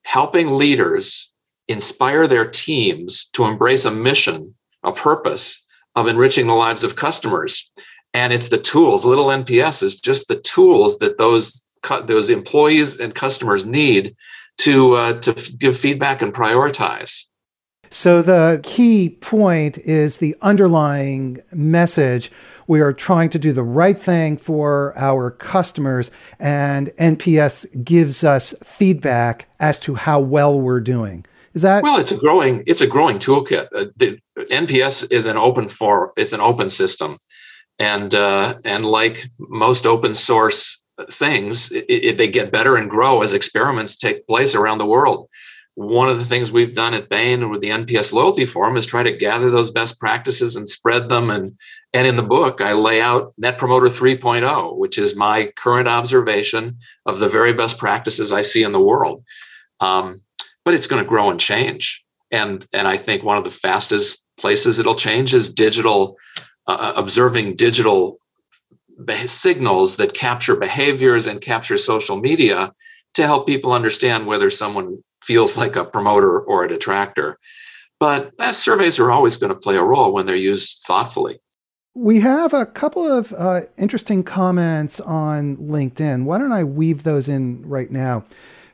helping 0.03 0.51
leaders 0.51 1.28
inspire 1.69 2.27
their 2.27 2.49
teams 2.49 3.29
to 3.33 3.45
embrace 3.45 3.85
a 3.85 3.91
mission, 3.91 4.53
a 4.83 4.91
purpose 4.91 5.65
of 5.95 6.07
enriching 6.07 6.47
the 6.47 6.53
lives 6.53 6.83
of 6.83 6.95
customers. 6.95 7.71
And 8.13 8.33
it's 8.33 8.49
the 8.49 8.57
tools, 8.57 9.05
little 9.05 9.27
NPS 9.27 9.83
is 9.83 9.95
just 9.95 10.27
the 10.27 10.39
tools 10.41 10.97
that 10.97 11.17
those 11.17 11.65
those 12.07 12.29
employees 12.29 12.99
and 12.99 13.15
customers 13.15 13.63
need 13.63 14.15
to 14.57 14.95
uh, 14.95 15.19
to 15.21 15.33
give 15.57 15.79
feedback 15.79 16.21
and 16.21 16.33
prioritize. 16.33 17.23
So 17.91 18.21
the 18.21 18.59
key 18.63 19.17
point 19.21 19.77
is 19.79 20.17
the 20.17 20.35
underlying 20.41 21.39
message. 21.53 22.31
We 22.67 22.81
are 22.81 22.93
trying 22.93 23.31
to 23.31 23.39
do 23.39 23.51
the 23.51 23.63
right 23.63 23.97
thing 23.97 24.37
for 24.37 24.93
our 24.95 25.31
customers, 25.31 26.11
and 26.39 26.89
NPS 26.99 27.83
gives 27.83 28.23
us 28.23 28.53
feedback 28.63 29.47
as 29.59 29.79
to 29.81 29.95
how 29.95 30.19
well 30.19 30.59
we're 30.59 30.81
doing. 30.81 31.25
Is 31.53 31.63
that 31.63 31.83
well? 31.83 31.97
It's 31.97 32.11
a 32.11 32.17
growing 32.17 32.63
it's 32.67 32.81
a 32.81 32.87
growing 32.87 33.19
toolkit. 33.19 33.67
Uh, 33.75 33.85
the 33.97 34.19
NPS 34.37 35.11
is 35.11 35.25
an 35.25 35.37
open 35.37 35.69
for 35.69 36.13
it's 36.15 36.33
an 36.33 36.41
open 36.41 36.69
system, 36.69 37.17
and 37.79 38.13
uh, 38.13 38.55
and 38.65 38.85
like 38.85 39.29
most 39.39 39.85
open 39.85 40.13
source 40.13 40.79
things, 41.11 41.71
it, 41.71 41.85
it, 41.87 42.17
they 42.17 42.27
get 42.27 42.51
better 42.51 42.75
and 42.75 42.89
grow 42.89 43.21
as 43.21 43.33
experiments 43.33 43.95
take 43.95 44.27
place 44.27 44.55
around 44.55 44.79
the 44.79 44.85
world. 44.85 45.29
One 45.75 46.09
of 46.09 46.19
the 46.19 46.25
things 46.25 46.51
we've 46.51 46.73
done 46.73 46.93
at 46.93 47.07
Bain 47.07 47.49
with 47.49 47.61
the 47.61 47.69
NPS 47.69 48.11
Loyalty 48.11 48.43
Forum 48.43 48.75
is 48.75 48.85
try 48.85 49.01
to 49.03 49.15
gather 49.15 49.49
those 49.49 49.71
best 49.71 49.99
practices 49.99 50.55
and 50.55 50.67
spread 50.67 51.07
them. 51.07 51.29
And 51.29 51.57
and 51.93 52.05
in 52.05 52.17
the 52.17 52.23
book, 52.23 52.61
I 52.61 52.73
lay 52.73 53.01
out 53.01 53.33
Net 53.37 53.57
Promoter 53.57 53.87
3.0, 53.87 54.77
which 54.77 54.97
is 54.97 55.15
my 55.15 55.51
current 55.55 55.87
observation 55.87 56.77
of 57.05 57.19
the 57.19 57.29
very 57.29 57.53
best 57.53 57.77
practices 57.77 58.31
I 58.31 58.41
see 58.41 58.63
in 58.63 58.73
the 58.73 58.79
world. 58.79 59.23
Um, 59.79 60.21
but 60.69 60.75
it's 60.75 60.85
going 60.85 61.03
to 61.03 61.09
grow 61.09 61.31
and 61.31 61.39
change. 61.39 62.05
And 62.29 62.63
and 62.75 62.87
I 62.87 62.95
think 62.95 63.23
one 63.23 63.39
of 63.39 63.43
the 63.43 63.49
fastest 63.49 64.23
places 64.37 64.77
it'll 64.77 64.93
change 64.93 65.33
is 65.33 65.51
digital, 65.51 66.15
uh, 66.67 66.77
uh 66.79 66.93
observing 66.95 67.55
digital 67.55 68.19
signals 69.25 69.95
that 69.95 70.13
capture 70.13 70.55
behaviors 70.55 71.25
and 71.25 71.41
capture 71.41 71.79
social 71.79 72.17
media 72.17 72.71
to 73.15 73.25
help 73.25 73.47
people 73.47 73.73
understand 73.73 74.27
whether 74.27 74.51
someone 74.51 75.03
feels 75.23 75.57
like 75.57 75.75
a 75.75 75.85
promoter 75.85 76.39
or 76.39 76.63
a 76.63 76.69
detractor. 76.69 77.39
But 77.99 78.31
surveys 78.53 78.99
are 78.99 79.09
always 79.09 79.37
going 79.37 79.51
to 79.51 79.59
play 79.59 79.75
a 79.75 79.83
role 79.83 80.13
when 80.13 80.27
they're 80.27 80.35
used 80.35 80.83
thoughtfully. 80.85 81.39
We 81.95 82.19
have 82.19 82.53
a 82.53 82.67
couple 82.67 83.11
of 83.11 83.33
uh, 83.35 83.61
interesting 83.79 84.21
comments 84.21 85.01
on 85.01 85.57
LinkedIn. 85.57 86.25
Why 86.25 86.37
don't 86.37 86.51
I 86.51 86.63
weave 86.63 87.01
those 87.01 87.27
in 87.27 87.67
right 87.67 87.89
now? 87.89 88.23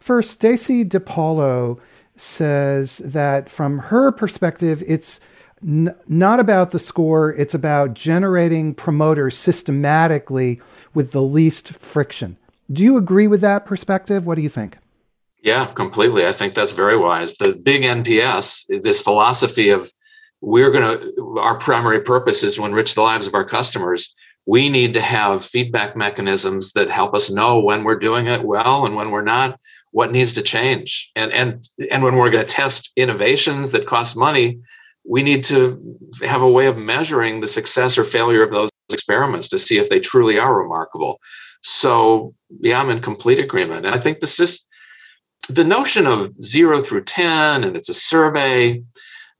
First, 0.05 0.29
Stacy 0.29 0.85
DePaulo 0.85 1.79
says 2.15 2.99
that 2.99 3.49
from 3.49 3.79
her 3.79 4.11
perspective, 4.11 4.83
it's 4.87 5.19
n- 5.63 5.95
not 6.07 6.39
about 6.39 6.69
the 6.69 6.77
score, 6.77 7.33
it's 7.33 7.55
about 7.55 7.95
generating 7.95 8.75
promoters 8.75 9.35
systematically 9.35 10.61
with 10.93 11.11
the 11.11 11.23
least 11.23 11.75
friction. 11.75 12.37
Do 12.71 12.83
you 12.83 12.97
agree 12.97 13.25
with 13.25 13.41
that 13.41 13.65
perspective? 13.65 14.27
What 14.27 14.35
do 14.35 14.43
you 14.43 14.49
think? 14.49 14.77
Yeah, 15.41 15.65
completely. 15.73 16.27
I 16.27 16.33
think 16.33 16.53
that's 16.53 16.71
very 16.71 16.97
wise. 16.97 17.37
The 17.37 17.53
big 17.53 17.81
NPS, 17.81 18.83
this 18.83 19.01
philosophy 19.01 19.69
of 19.71 19.91
we're 20.39 20.69
going 20.69 20.99
to, 20.99 21.39
our 21.39 21.57
primary 21.57 22.01
purpose 22.01 22.43
is 22.43 22.57
to 22.57 22.65
enrich 22.65 22.93
the 22.93 23.01
lives 23.01 23.25
of 23.25 23.33
our 23.33 23.43
customers. 23.43 24.13
We 24.45 24.69
need 24.69 24.93
to 24.93 25.01
have 25.01 25.43
feedback 25.43 25.95
mechanisms 25.95 26.73
that 26.73 26.91
help 26.91 27.15
us 27.15 27.31
know 27.31 27.57
when 27.59 27.83
we're 27.83 27.97
doing 27.97 28.27
it 28.27 28.43
well 28.43 28.85
and 28.85 28.95
when 28.95 29.09
we're 29.09 29.23
not 29.23 29.59
what 29.95 30.11
needs 30.11 30.33
to 30.33 30.41
change. 30.41 31.09
And 31.15 31.31
and 31.31 31.65
and 31.89 32.03
when 32.03 32.17
we're 32.17 32.29
going 32.29 32.45
to 32.45 32.53
test 32.53 32.91
innovations 32.97 33.71
that 33.71 33.87
cost 33.87 34.17
money 34.17 34.59
we 35.07 35.21
need 35.21 35.43
to 35.43 35.97
have 36.23 36.41
a 36.41 36.49
way 36.57 36.65
of 36.65 36.75
measuring 36.77 37.39
the 37.39 37.47
success 37.47 37.95
or 37.95 38.03
failure 38.03 38.41
of 38.43 38.51
those 38.51 38.71
experiments 38.91 39.47
to 39.47 39.59
see 39.59 39.77
if 39.77 39.87
they 39.87 39.99
truly 39.99 40.37
are 40.37 40.61
remarkable. 40.61 41.21
So 41.61 42.33
yeah 42.59 42.81
i'm 42.81 42.89
in 42.89 42.99
complete 42.99 43.39
agreement. 43.39 43.85
And 43.85 43.95
i 43.95 43.97
think 43.97 44.19
this 44.19 44.37
is 44.39 44.67
the 45.47 45.63
notion 45.63 46.07
of 46.07 46.33
0 46.43 46.81
through 46.81 47.05
10 47.05 47.63
and 47.63 47.77
it's 47.77 47.89
a 47.89 47.93
survey 47.93 48.83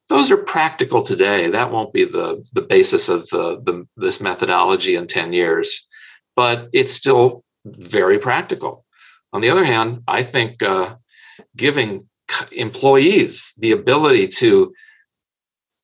those 0.07 0.29
are 0.29 0.37
practical 0.37 1.01
today. 1.01 1.49
That 1.49 1.71
won't 1.71 1.91
be 1.91 2.05
the 2.05 2.45
the 2.53 2.61
basis 2.61 3.09
of 3.09 3.27
the, 3.29 3.45
the 3.67 3.85
this 3.97 4.21
methodology 4.21 4.95
in 4.95 5.07
10 5.07 5.33
years. 5.33 5.67
But 6.35 6.69
it's 6.71 6.93
still 6.93 7.43
very 7.65 8.19
practical 8.19 8.84
on 9.35 9.41
the 9.41 9.49
other 9.49 9.65
hand, 9.65 10.01
I 10.07 10.23
think 10.23 10.63
uh, 10.63 10.95
giving 11.57 12.07
employees 12.53 13.51
the 13.57 13.73
ability 13.73 14.29
to 14.39 14.73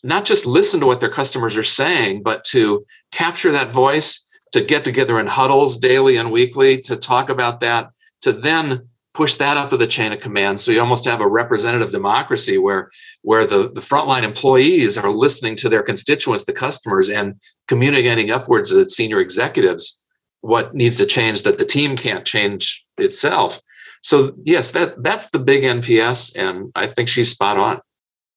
not 0.04 0.24
just 0.24 0.46
listen 0.46 0.80
to 0.80 0.86
what 0.86 1.02
their 1.02 1.12
customers 1.12 1.58
are 1.58 1.64
saying, 1.64 2.24
but 2.24 2.46
to 2.46 2.86
capture 3.12 3.52
that 3.52 3.74
voice, 3.74 4.26
to 4.54 4.64
get 4.64 4.86
together 4.86 5.20
in 5.20 5.28
huddles 5.28 5.78
daily 5.78 6.16
and 6.16 6.32
weekly 6.32 6.80
to 6.80 6.96
talk 6.96 7.30
about 7.30 7.60
that, 7.60 7.90
to 8.22 8.32
then 8.32 8.88
push 9.14 9.36
that 9.36 9.58
up 9.58 9.70
to 9.72 9.76
the 9.76 9.86
chain 9.86 10.14
of 10.14 10.22
command. 10.22 10.62
So 10.62 10.72
you 10.72 10.80
almost 10.80 11.04
have 11.04 11.20
a 11.20 11.28
representative 11.28 11.92
democracy 11.92 12.58
where, 12.58 12.90
where 13.22 13.46
the, 13.46 13.70
the 13.70 13.82
frontline 13.82 14.24
employees 14.24 14.98
are 14.98 15.12
listening 15.12 15.58
to 15.58 15.68
their 15.68 15.84
constituents, 15.84 16.46
the 16.46 16.54
customers, 16.54 17.10
and 17.10 17.36
communicating 17.68 18.32
upwards 18.32 18.72
to 18.72 18.78
the 18.78 18.90
senior 18.90 19.20
executives 19.20 20.01
what 20.42 20.74
needs 20.74 20.98
to 20.98 21.06
change 21.06 21.44
that 21.44 21.58
the 21.58 21.66
team 21.66 21.96
can't 21.96 22.26
change 22.26 22.84
itself. 22.98 23.62
So 24.02 24.36
yes, 24.44 24.72
that 24.72 25.02
that's 25.04 25.30
the 25.30 25.40
big 25.40 25.64
NPS, 25.64 26.36
and 26.36 26.72
I 26.76 26.88
think 26.88 27.08
she's 27.08 27.30
spot 27.30 27.58
on. 27.58 27.82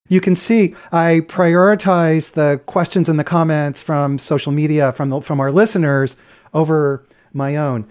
You 0.08 0.20
can 0.20 0.34
see 0.34 0.74
I 0.92 1.22
prioritize 1.26 2.32
the 2.32 2.60
questions 2.66 3.08
and 3.08 3.18
the 3.18 3.24
comments 3.24 3.82
from 3.82 4.18
social 4.18 4.52
media 4.52 4.92
from 4.92 5.08
the, 5.08 5.22
from 5.22 5.40
our 5.40 5.50
listeners 5.50 6.16
over 6.52 7.06
my 7.32 7.56
own. 7.56 7.88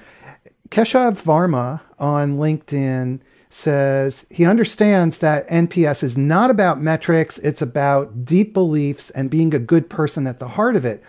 Keshav 0.69 1.23
Varma 1.23 1.81
on 1.99 2.37
LinkedIn 2.37 3.19
says 3.49 4.25
he 4.31 4.45
understands 4.45 5.19
that 5.19 5.47
NPS 5.47 6.03
is 6.03 6.17
not 6.17 6.49
about 6.49 6.81
metrics, 6.81 7.37
it's 7.39 7.61
about 7.61 8.25
deep 8.25 8.53
beliefs 8.53 9.09
and 9.11 9.29
being 9.29 9.53
a 9.53 9.59
good 9.59 9.89
person 9.89 10.25
at 10.25 10.39
the 10.39 10.47
heart 10.47 10.75
of 10.75 10.85
it. 10.85 11.03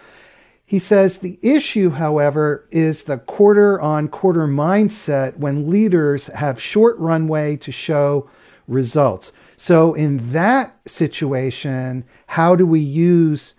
He 0.66 0.78
says 0.78 1.18
the 1.18 1.38
issue, 1.42 1.90
however, 1.90 2.66
is 2.70 3.02
the 3.02 3.18
quarter 3.18 3.80
on 3.80 4.08
quarter 4.08 4.46
mindset 4.46 5.36
when 5.36 5.68
leaders 5.68 6.28
have 6.28 6.60
short 6.60 6.98
runway 6.98 7.56
to 7.58 7.70
show 7.70 8.28
results. 8.66 9.32
So, 9.56 9.92
in 9.92 10.32
that 10.32 10.72
situation, 10.88 12.04
how 12.26 12.56
do 12.56 12.66
we 12.66 12.80
use 12.80 13.54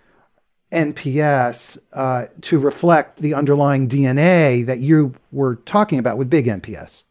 NPS 0.71 1.77
uh, 1.93 2.25
to 2.41 2.59
reflect 2.59 3.19
the 3.19 3.35
underlying 3.35 3.87
DNA 3.87 4.65
that 4.65 4.79
you 4.79 5.13
were 5.31 5.57
talking 5.57 5.99
about 5.99 6.17
with 6.17 6.29
big 6.29 6.47
NPS? 6.47 7.03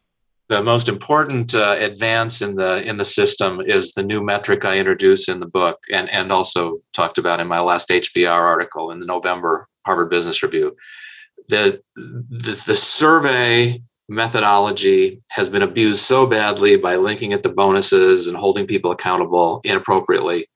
The 0.48 0.62
most 0.62 0.88
important 0.88 1.54
uh, 1.54 1.76
advance 1.78 2.42
in 2.42 2.56
the 2.56 2.82
in 2.82 2.98
the 2.98 3.04
system 3.04 3.60
is 3.64 3.92
the 3.92 4.02
new 4.02 4.22
metric 4.22 4.64
I 4.64 4.78
introduce 4.78 5.28
in 5.28 5.38
the 5.38 5.46
book, 5.46 5.78
and 5.90 6.10
and 6.10 6.32
also 6.32 6.80
talked 6.92 7.16
about 7.16 7.40
in 7.40 7.46
my 7.46 7.60
last 7.60 7.88
HBR 7.88 8.40
article 8.40 8.90
in 8.90 8.98
the 8.98 9.06
November 9.06 9.68
Harvard 9.86 10.10
Business 10.10 10.42
Review. 10.42 10.76
The 11.48 11.82
the, 11.96 12.62
the 12.66 12.76
survey 12.76 13.82
methodology 14.08 15.22
has 15.30 15.48
been 15.48 15.62
abused 15.62 16.00
so 16.00 16.26
badly 16.26 16.76
by 16.76 16.96
linking 16.96 17.32
it 17.32 17.42
to 17.42 17.48
bonuses 17.48 18.26
and 18.26 18.36
holding 18.36 18.66
people 18.66 18.90
accountable 18.90 19.60
inappropriately 19.64 20.46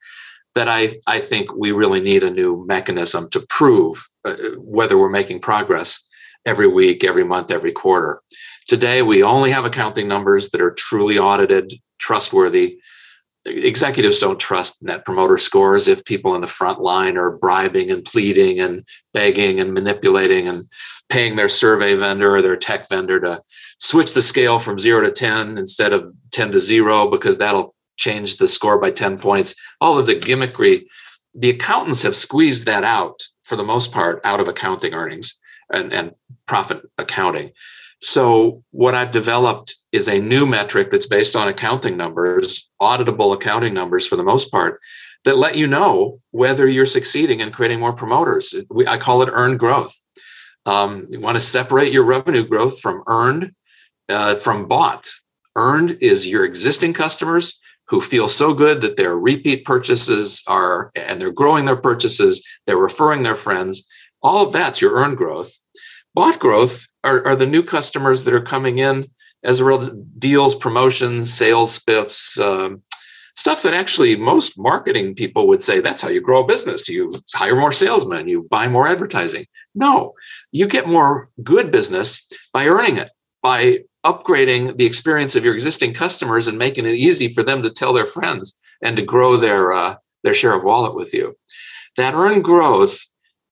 that 0.54 0.68
I, 0.68 0.96
I 1.06 1.20
think 1.20 1.54
we 1.54 1.72
really 1.72 2.00
need 2.00 2.24
a 2.24 2.30
new 2.30 2.64
mechanism 2.66 3.30
to 3.30 3.46
prove 3.48 4.06
uh, 4.24 4.34
whether 4.58 4.98
we're 4.98 5.08
making 5.08 5.40
progress 5.40 6.04
every 6.44 6.66
week, 6.66 7.04
every 7.04 7.24
month, 7.24 7.50
every 7.50 7.72
quarter. 7.72 8.20
Today, 8.66 9.02
we 9.02 9.22
only 9.22 9.50
have 9.50 9.64
accounting 9.64 10.08
numbers 10.08 10.50
that 10.50 10.60
are 10.60 10.72
truly 10.72 11.18
audited, 11.18 11.72
trustworthy. 11.98 12.78
Executives 13.44 14.18
don't 14.18 14.40
trust 14.40 14.82
net 14.82 15.04
promoter 15.04 15.38
scores 15.38 15.88
if 15.88 16.04
people 16.04 16.34
in 16.34 16.40
the 16.40 16.46
front 16.46 16.80
line 16.80 17.16
are 17.16 17.38
bribing 17.38 17.90
and 17.90 18.04
pleading 18.04 18.60
and 18.60 18.84
begging 19.14 19.60
and 19.60 19.72
manipulating 19.72 20.48
and 20.48 20.64
paying 21.08 21.36
their 21.36 21.48
survey 21.48 21.94
vendor 21.94 22.36
or 22.36 22.42
their 22.42 22.56
tech 22.56 22.88
vendor 22.88 23.18
to 23.20 23.42
switch 23.78 24.12
the 24.12 24.22
scale 24.22 24.58
from 24.58 24.78
zero 24.78 25.00
to 25.00 25.10
10 25.10 25.56
instead 25.56 25.92
of 25.92 26.12
10 26.32 26.52
to 26.52 26.60
zero 26.60 27.08
because 27.10 27.38
that'll 27.38 27.74
change 27.96 28.36
the 28.36 28.48
score 28.48 28.78
by 28.78 28.90
10 28.90 29.18
points. 29.18 29.54
All 29.80 29.98
of 29.98 30.06
the 30.06 30.14
gimmickry, 30.14 30.84
the 31.34 31.50
accountants 31.50 32.02
have 32.02 32.16
squeezed 32.16 32.66
that 32.66 32.84
out 32.84 33.20
for 33.44 33.56
the 33.56 33.64
most 33.64 33.92
part 33.92 34.20
out 34.24 34.40
of 34.40 34.48
accounting 34.48 34.94
earnings 34.94 35.38
and, 35.72 35.92
and 35.92 36.12
profit 36.46 36.82
accounting. 36.98 37.52
So, 38.00 38.62
what 38.70 38.94
I've 38.94 39.10
developed 39.10 39.74
is 39.90 40.08
a 40.08 40.20
new 40.20 40.46
metric 40.46 40.90
that's 40.90 41.06
based 41.06 41.34
on 41.34 41.48
accounting 41.48 41.96
numbers, 41.96 42.70
auditable 42.80 43.34
accounting 43.34 43.74
numbers 43.74 44.06
for 44.06 44.16
the 44.16 44.22
most 44.22 44.50
part, 44.52 44.80
that 45.24 45.36
let 45.36 45.56
you 45.56 45.66
know 45.66 46.20
whether 46.30 46.68
you're 46.68 46.86
succeeding 46.86 47.40
in 47.40 47.50
creating 47.50 47.80
more 47.80 47.92
promoters. 47.92 48.54
I 48.86 48.98
call 48.98 49.22
it 49.22 49.30
earned 49.32 49.58
growth. 49.58 49.96
Um, 50.64 51.08
you 51.10 51.20
want 51.20 51.36
to 51.36 51.40
separate 51.40 51.92
your 51.92 52.04
revenue 52.04 52.46
growth 52.46 52.80
from 52.80 53.02
earned, 53.06 53.52
uh, 54.08 54.36
from 54.36 54.68
bought. 54.68 55.08
Earned 55.56 55.98
is 56.00 56.26
your 56.26 56.44
existing 56.44 56.92
customers 56.92 57.58
who 57.88 58.00
feel 58.00 58.28
so 58.28 58.52
good 58.52 58.80
that 58.82 58.96
their 58.96 59.18
repeat 59.18 59.64
purchases 59.64 60.42
are, 60.46 60.90
and 60.94 61.20
they're 61.20 61.32
growing 61.32 61.64
their 61.64 61.76
purchases, 61.76 62.46
they're 62.66 62.76
referring 62.76 63.22
their 63.22 63.34
friends. 63.34 63.88
All 64.22 64.46
of 64.46 64.52
that's 64.52 64.80
your 64.80 64.94
earned 64.94 65.16
growth. 65.16 65.58
Bought 66.14 66.38
growth 66.38 66.86
are, 67.04 67.24
are 67.26 67.36
the 67.36 67.46
new 67.46 67.62
customers 67.62 68.24
that 68.24 68.34
are 68.34 68.40
coming 68.40 68.78
in 68.78 69.10
as 69.44 69.60
a 69.60 69.64
real 69.64 69.88
deals, 70.18 70.54
promotions, 70.54 71.32
sales 71.32 71.78
spiffs, 71.78 72.38
um, 72.40 72.82
stuff 73.36 73.62
that 73.62 73.74
actually 73.74 74.16
most 74.16 74.58
marketing 74.58 75.14
people 75.14 75.46
would 75.46 75.62
say 75.62 75.80
that's 75.80 76.02
how 76.02 76.08
you 76.08 76.20
grow 76.20 76.42
a 76.42 76.46
business. 76.46 76.88
You 76.88 77.12
hire 77.32 77.54
more 77.54 77.70
salesmen, 77.70 78.26
you 78.26 78.48
buy 78.50 78.66
more 78.66 78.88
advertising. 78.88 79.46
No, 79.76 80.14
you 80.50 80.66
get 80.66 80.88
more 80.88 81.30
good 81.44 81.70
business 81.70 82.26
by 82.52 82.66
earning 82.66 82.96
it, 82.96 83.12
by 83.40 83.84
upgrading 84.04 84.76
the 84.76 84.86
experience 84.86 85.36
of 85.36 85.44
your 85.44 85.54
existing 85.54 85.94
customers 85.94 86.48
and 86.48 86.58
making 86.58 86.84
it 86.84 86.94
easy 86.94 87.28
for 87.32 87.44
them 87.44 87.62
to 87.62 87.70
tell 87.70 87.92
their 87.92 88.06
friends 88.06 88.58
and 88.82 88.96
to 88.96 89.02
grow 89.02 89.36
their 89.36 89.72
uh, 89.72 89.96
their 90.24 90.34
share 90.34 90.54
of 90.54 90.64
wallet 90.64 90.96
with 90.96 91.14
you. 91.14 91.36
That 91.96 92.14
earned 92.14 92.42
growth. 92.42 92.98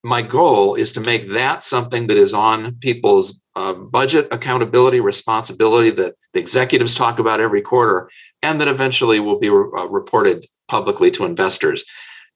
My 0.07 0.23
goal 0.23 0.77
is 0.77 0.93
to 0.93 1.01
make 1.01 1.31
that 1.31 1.65
something 1.65 2.07
that 2.07 2.17
is 2.17 2.33
on 2.33 2.77
people's 2.77 3.43
uh, 3.57 3.73
budget 3.73 4.29
accountability 4.31 5.01
responsibility 5.01 5.91
that 5.91 6.15
the 6.33 6.39
executives 6.39 6.95
talk 6.95 7.19
about 7.19 7.41
every 7.41 7.61
quarter 7.61 8.09
and 8.41 8.61
that 8.61 8.69
eventually 8.69 9.19
will 9.19 9.41
be 9.41 9.51
re- 9.51 9.69
uh, 9.77 9.89
reported 9.89 10.47
publicly 10.69 11.11
to 11.11 11.25
investors. 11.25 11.85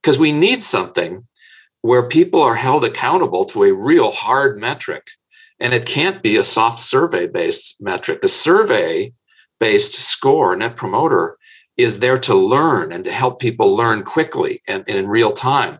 Because 0.03 0.19
we 0.19 0.33
need 0.33 0.65
something 0.65 1.29
where 1.83 2.09
people 2.09 2.43
are 2.43 2.57
held 2.57 2.85
accountable 2.85 3.45
to 3.45 3.63
a 3.63 3.73
real 3.73 4.11
hard 4.11 4.59
metric. 4.59 5.07
And 5.61 5.73
it 5.73 5.87
can't 5.87 6.25
be 6.25 6.39
a 6.39 6.43
soft 6.43 6.81
survey 6.81 7.29
based 7.29 7.81
metric. 7.81 8.21
The 8.21 8.27
survey 8.27 9.13
based 9.61 9.95
score, 9.95 10.57
net 10.57 10.75
promoter, 10.75 11.37
is 11.77 12.01
there 12.01 12.19
to 12.19 12.35
learn 12.35 12.91
and 12.91 13.05
to 13.05 13.13
help 13.13 13.39
people 13.39 13.77
learn 13.77 14.03
quickly 14.03 14.61
and, 14.67 14.83
and 14.89 14.99
in 14.99 15.07
real 15.07 15.31
time. 15.31 15.79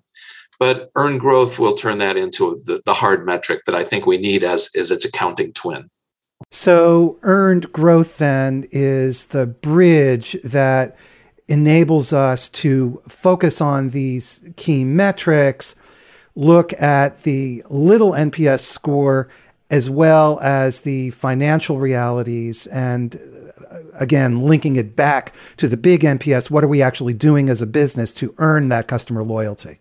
But 0.61 0.93
earned 0.95 1.21
growth 1.21 1.59
will 1.59 1.75
turn 1.75 1.99
that 1.99 2.19
into 2.19 2.63
the, 2.67 2.83
the 2.85 2.95
hard 2.95 3.25
metric 3.25 3.63
that 3.65 3.75
I 3.75 3.83
think 3.83 4.07
we 4.07 4.19
need 4.19 4.45
as, 4.45 4.71
as 4.77 4.91
its 4.91 5.07
accounting 5.07 5.55
twin. 5.55 5.89
So, 6.51 7.19
earned 7.23 7.73
growth 7.73 8.19
then 8.19 8.67
is 8.71 9.27
the 9.27 9.47
bridge 9.47 10.33
that 10.45 10.97
enables 11.49 12.13
us 12.13 12.49
to 12.49 13.03
focus 13.09 13.61
on 13.61 13.91
these 13.91 14.53
key 14.57 14.85
metrics, 14.85 15.75
look 16.37 16.73
at 16.81 17.23
the 17.25 17.63
little 17.69 18.13
NPS 18.13 18.61
score, 18.61 19.29
as 19.71 19.91
well 19.91 20.39
as 20.41 20.83
the 20.83 21.11
financial 21.11 21.79
realities, 21.79 22.67
and 22.69 23.17
uh, 23.17 23.77
again, 23.99 24.41
linking 24.41 24.77
it 24.77 24.97
back 24.97 25.35
to 25.57 25.69
the 25.69 25.77
big 25.77 26.01
NPS. 26.03 26.51
What 26.51 26.65
are 26.65 26.69
we 26.69 26.83
actually 26.83 27.15
doing 27.15 27.49
as 27.49 27.63
a 27.63 27.67
business 27.67 28.13
to 28.15 28.35
earn 28.39 28.69
that 28.69 28.89
customer 28.89 29.23
loyalty? 29.23 29.79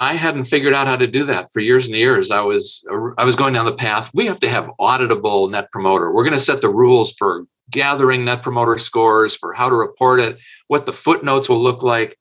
I 0.00 0.14
hadn't 0.14 0.44
figured 0.44 0.74
out 0.74 0.86
how 0.86 0.96
to 0.96 1.06
do 1.06 1.24
that 1.26 1.52
for 1.52 1.60
years 1.60 1.86
and 1.86 1.94
years. 1.94 2.30
I 2.30 2.40
was 2.40 2.86
I 3.16 3.24
was 3.24 3.36
going 3.36 3.54
down 3.54 3.66
the 3.66 3.74
path. 3.74 4.10
We 4.12 4.26
have 4.26 4.40
to 4.40 4.48
have 4.48 4.70
auditable 4.80 5.50
net 5.50 5.70
promoter. 5.70 6.12
We're 6.12 6.24
going 6.24 6.34
to 6.34 6.40
set 6.40 6.60
the 6.60 6.68
rules 6.68 7.12
for 7.12 7.46
gathering 7.70 8.24
net 8.24 8.42
promoter 8.42 8.78
scores, 8.78 9.34
for 9.34 9.52
how 9.52 9.68
to 9.68 9.74
report 9.74 10.20
it, 10.20 10.38
what 10.68 10.86
the 10.86 10.92
footnotes 10.92 11.48
will 11.48 11.62
look 11.62 11.82
like. 11.82 12.18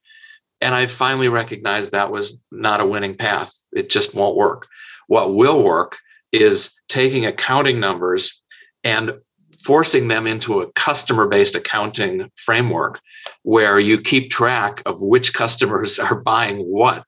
And 0.61 0.73
I 0.73 0.85
finally 0.85 1.27
recognized 1.27 1.91
that 1.91 2.11
was 2.11 2.41
not 2.51 2.79
a 2.79 2.85
winning 2.85 3.17
path. 3.17 3.53
It 3.73 3.89
just 3.89 4.15
won't 4.15 4.37
work. 4.37 4.67
What 5.07 5.35
will 5.35 5.61
work 5.61 5.97
is 6.31 6.71
taking 6.87 7.25
accounting 7.25 7.79
numbers 7.79 8.41
and 8.83 9.15
forcing 9.63 10.07
them 10.09 10.27
into 10.27 10.61
a 10.61 10.71
customer 10.73 11.27
based 11.27 11.55
accounting 11.55 12.29
framework 12.35 12.99
where 13.43 13.79
you 13.79 13.99
keep 13.99 14.29
track 14.29 14.81
of 14.85 15.01
which 15.01 15.33
customers 15.33 15.99
are 15.99 16.15
buying 16.15 16.59
what 16.59 17.05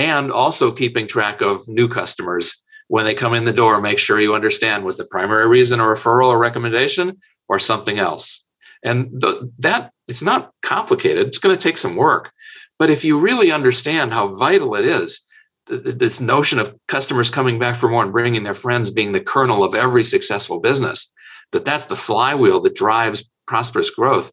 and 0.00 0.32
also 0.32 0.72
keeping 0.72 1.06
track 1.06 1.42
of 1.42 1.68
new 1.68 1.86
customers. 1.86 2.56
When 2.88 3.04
they 3.04 3.14
come 3.14 3.34
in 3.34 3.44
the 3.44 3.52
door 3.52 3.80
make 3.82 3.98
sure 3.98 4.18
you 4.18 4.34
understand 4.34 4.82
was 4.82 4.96
the 4.96 5.04
primary 5.04 5.46
reason 5.46 5.78
a 5.78 5.82
referral 5.82 6.28
or 6.28 6.38
recommendation 6.38 7.20
or 7.50 7.58
something 7.58 7.98
else? 7.98 8.42
And 8.82 9.10
the, 9.12 9.52
that 9.58 9.92
it's 10.08 10.22
not 10.22 10.52
complicated. 10.62 11.26
It's 11.26 11.38
going 11.38 11.54
to 11.54 11.62
take 11.62 11.76
some 11.76 11.96
work. 11.96 12.32
But 12.78 12.88
if 12.88 13.04
you 13.04 13.20
really 13.20 13.52
understand 13.52 14.14
how 14.14 14.34
vital 14.34 14.74
it 14.74 14.86
is 14.86 15.20
this 15.66 16.18
notion 16.18 16.58
of 16.58 16.74
customers 16.88 17.30
coming 17.30 17.58
back 17.58 17.76
for 17.76 17.88
more 17.88 18.02
and 18.02 18.10
bringing 18.10 18.42
their 18.42 18.54
friends 18.54 18.90
being 18.90 19.12
the 19.12 19.20
kernel 19.20 19.62
of 19.62 19.74
every 19.74 20.02
successful 20.02 20.58
business 20.60 21.12
that 21.52 21.66
that's 21.66 21.86
the 21.86 21.94
flywheel 21.94 22.60
that 22.60 22.74
drives 22.74 23.30
prosperous 23.46 23.90
growth. 23.90 24.32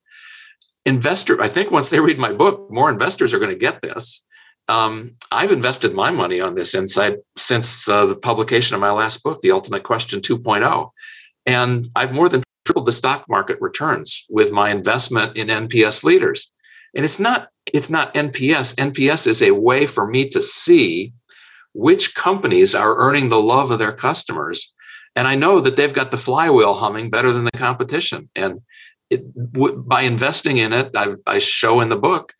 Investor 0.85 1.39
i 1.43 1.49
think 1.49 1.69
once 1.69 1.89
they 1.89 1.99
read 1.99 2.17
my 2.17 2.31
book 2.31 2.71
more 2.71 2.89
investors 2.89 3.33
are 3.33 3.39
going 3.39 3.51
to 3.51 3.65
get 3.67 3.81
this 3.81 4.23
um, 4.67 5.15
I've 5.31 5.51
invested 5.51 5.93
my 5.93 6.11
money 6.11 6.41
on 6.41 6.55
this 6.55 6.75
insight 6.75 7.17
since 7.37 7.87
uh, 7.87 8.05
the 8.05 8.15
publication 8.15 8.75
of 8.75 8.81
my 8.81 8.91
last 8.91 9.23
book, 9.23 9.41
The 9.41 9.51
Ultimate 9.51 9.83
Question 9.83 10.19
2.0. 10.21 10.91
And 11.45 11.87
I've 11.95 12.13
more 12.13 12.27
than 12.27 12.43
tripled 12.65 12.85
the 12.85 12.91
stock 12.91 13.25
market 13.29 13.57
returns 13.61 14.25
with 14.29 14.51
my 14.51 14.69
investment 14.69 15.37
in 15.37 15.47
NPS 15.47 16.03
leaders. 16.03 16.51
And 16.93 17.05
it's 17.05 17.19
not 17.19 17.49
it's 17.65 17.89
not 17.89 18.13
NPS. 18.13 18.75
NPS 18.75 19.27
is 19.27 19.41
a 19.41 19.51
way 19.51 19.85
for 19.85 20.07
me 20.07 20.29
to 20.29 20.41
see 20.41 21.13
which 21.73 22.15
companies 22.15 22.73
are 22.73 22.97
earning 22.97 23.29
the 23.29 23.41
love 23.41 23.71
of 23.71 23.79
their 23.79 23.91
customers. 23.91 24.73
And 25.15 25.27
I 25.27 25.35
know 25.35 25.59
that 25.59 25.75
they've 25.75 25.93
got 25.93 26.11
the 26.11 26.17
flywheel 26.17 26.73
humming 26.73 27.09
better 27.09 27.31
than 27.31 27.43
the 27.43 27.51
competition. 27.51 28.29
And 28.35 28.61
it, 29.09 29.21
by 29.87 30.01
investing 30.01 30.57
in 30.57 30.73
it, 30.73 30.91
I, 30.95 31.15
I 31.25 31.39
show 31.39 31.81
in 31.81 31.89
the 31.89 31.97
book, 31.97 32.33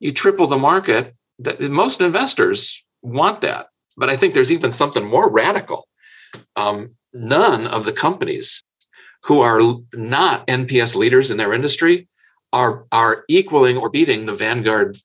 you 0.00 0.12
triple 0.12 0.46
the 0.46 0.58
market 0.58 1.14
that 1.44 1.60
most 1.60 2.00
investors 2.00 2.84
want 3.02 3.40
that. 3.42 3.66
But 3.96 4.10
I 4.10 4.16
think 4.16 4.34
there's 4.34 4.52
even 4.52 4.72
something 4.72 5.04
more 5.04 5.30
radical. 5.30 5.88
Um, 6.56 6.96
none 7.12 7.66
of 7.66 7.84
the 7.84 7.92
companies 7.92 8.62
who 9.24 9.40
are 9.40 9.60
not 9.92 10.46
NPS 10.46 10.96
leaders 10.96 11.30
in 11.30 11.36
their 11.36 11.52
industry 11.52 12.08
are, 12.52 12.86
are 12.90 13.24
equaling 13.28 13.76
or 13.76 13.90
beating 13.90 14.26
the 14.26 14.32
Vanguard 14.32 14.96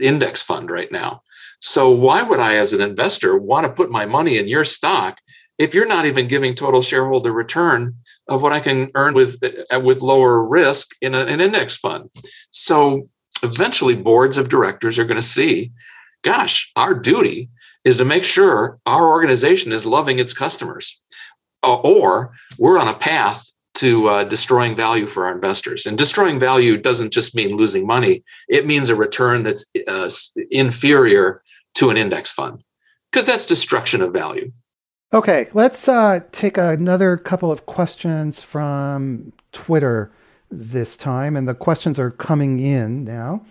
index 0.00 0.42
fund 0.42 0.70
right 0.70 0.90
now. 0.90 1.22
So 1.60 1.90
why 1.90 2.22
would 2.22 2.40
I, 2.40 2.56
as 2.56 2.72
an 2.72 2.80
investor, 2.80 3.36
want 3.36 3.66
to 3.66 3.72
put 3.72 3.90
my 3.90 4.06
money 4.06 4.38
in 4.38 4.48
your 4.48 4.64
stock 4.64 5.18
if 5.58 5.74
you're 5.74 5.86
not 5.86 6.06
even 6.06 6.28
giving 6.28 6.54
total 6.54 6.82
shareholder 6.82 7.32
return 7.32 7.96
of 8.28 8.42
what 8.42 8.52
I 8.52 8.60
can 8.60 8.90
earn 8.94 9.14
with 9.14 9.42
with 9.82 10.02
lower 10.02 10.46
risk 10.46 10.90
in 11.00 11.14
a, 11.14 11.20
an 11.20 11.40
index 11.40 11.76
fund? 11.76 12.10
So 12.50 13.08
eventually 13.42 13.94
boards 13.94 14.38
of 14.38 14.48
directors 14.48 14.98
are 14.98 15.04
going 15.04 15.20
to 15.20 15.22
see 15.22 15.72
gosh 16.24 16.70
our 16.74 16.94
duty 16.94 17.50
is 17.84 17.98
to 17.98 18.04
make 18.04 18.24
sure 18.24 18.78
our 18.86 19.08
organization 19.08 19.70
is 19.70 19.86
loving 19.86 20.18
its 20.18 20.32
customers, 20.32 21.00
or 21.62 22.32
we're 22.58 22.78
on 22.78 22.88
a 22.88 22.94
path 22.94 23.50
to 23.74 24.08
uh, 24.08 24.24
destroying 24.24 24.74
value 24.74 25.06
for 25.06 25.26
our 25.26 25.34
investors. 25.34 25.84
And 25.84 25.98
destroying 25.98 26.38
value 26.40 26.76
doesn't 26.76 27.12
just 27.12 27.34
mean 27.34 27.56
losing 27.56 27.86
money; 27.86 28.24
it 28.48 28.66
means 28.66 28.88
a 28.88 28.96
return 28.96 29.42
that's 29.42 29.64
uh, 29.86 30.08
inferior 30.50 31.42
to 31.74 31.90
an 31.90 31.96
index 31.96 32.32
fund, 32.32 32.64
because 33.10 33.26
that's 33.26 33.46
destruction 33.46 34.00
of 34.00 34.12
value. 34.12 34.50
Okay, 35.12 35.46
let's 35.52 35.88
uh, 35.88 36.20
take 36.32 36.56
another 36.56 37.16
couple 37.16 37.52
of 37.52 37.66
questions 37.66 38.42
from 38.42 39.32
Twitter 39.52 40.10
this 40.50 40.96
time, 40.96 41.36
and 41.36 41.46
the 41.46 41.54
questions 41.54 41.98
are 41.98 42.10
coming 42.10 42.58
in 42.60 43.04
now. 43.04 43.44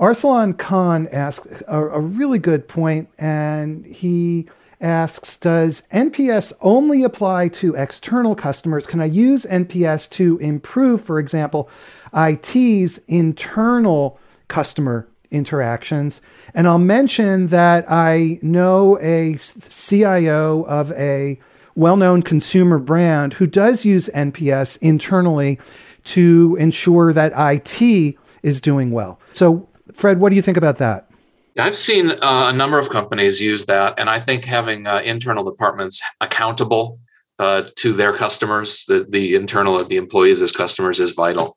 Arsalan 0.00 0.56
Khan 0.56 1.08
asks 1.12 1.62
a, 1.68 1.78
a 1.78 2.00
really 2.00 2.38
good 2.38 2.66
point, 2.68 3.10
and 3.18 3.84
he 3.84 4.48
asks 4.80 5.36
Does 5.36 5.82
NPS 5.92 6.54
only 6.62 7.04
apply 7.04 7.48
to 7.48 7.74
external 7.74 8.34
customers? 8.34 8.86
Can 8.86 9.02
I 9.02 9.04
use 9.04 9.44
NPS 9.44 10.08
to 10.12 10.38
improve, 10.38 11.02
for 11.02 11.18
example, 11.18 11.68
IT's 12.16 12.96
internal 13.08 14.18
customer 14.48 15.06
interactions? 15.30 16.22
And 16.54 16.66
I'll 16.66 16.78
mention 16.78 17.48
that 17.48 17.84
I 17.86 18.38
know 18.40 18.98
a 19.02 19.34
CIO 19.36 20.62
of 20.62 20.92
a 20.92 21.38
well 21.74 21.98
known 21.98 22.22
consumer 22.22 22.78
brand 22.78 23.34
who 23.34 23.46
does 23.46 23.84
use 23.84 24.08
NPS 24.14 24.78
internally 24.80 25.60
to 26.04 26.56
ensure 26.58 27.12
that 27.12 27.32
IT 27.36 28.16
is 28.42 28.62
doing 28.62 28.90
well. 28.90 29.20
So, 29.32 29.68
Fred, 29.96 30.20
what 30.20 30.30
do 30.30 30.36
you 30.36 30.42
think 30.42 30.56
about 30.56 30.78
that? 30.78 31.10
I've 31.58 31.76
seen 31.76 32.10
uh, 32.10 32.16
a 32.48 32.52
number 32.52 32.78
of 32.78 32.90
companies 32.90 33.40
use 33.40 33.66
that, 33.66 33.94
and 33.98 34.08
I 34.08 34.18
think 34.18 34.44
having 34.44 34.86
uh, 34.86 35.00
internal 35.04 35.44
departments 35.44 36.00
accountable 36.20 36.98
uh, 37.38 37.64
to 37.76 37.92
their 37.92 38.12
customers, 38.12 38.84
the, 38.86 39.06
the 39.08 39.34
internal 39.34 39.82
the 39.84 39.96
employees 39.96 40.42
as 40.42 40.52
customers, 40.52 41.00
is 41.00 41.12
vital. 41.12 41.56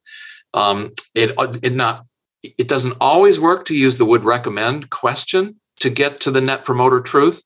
Um, 0.54 0.94
it 1.14 1.32
it 1.62 1.74
not 1.74 2.06
it 2.44 2.68
doesn't 2.68 2.98
always 3.00 3.40
work 3.40 3.66
to 3.66 3.76
use 3.76 3.98
the 3.98 4.06
would 4.06 4.24
recommend 4.24 4.90
question 4.90 5.60
to 5.80 5.90
get 5.90 6.20
to 6.22 6.32
the 6.32 6.42
net 6.42 6.66
promoter 6.66 7.02
truth. 7.02 7.44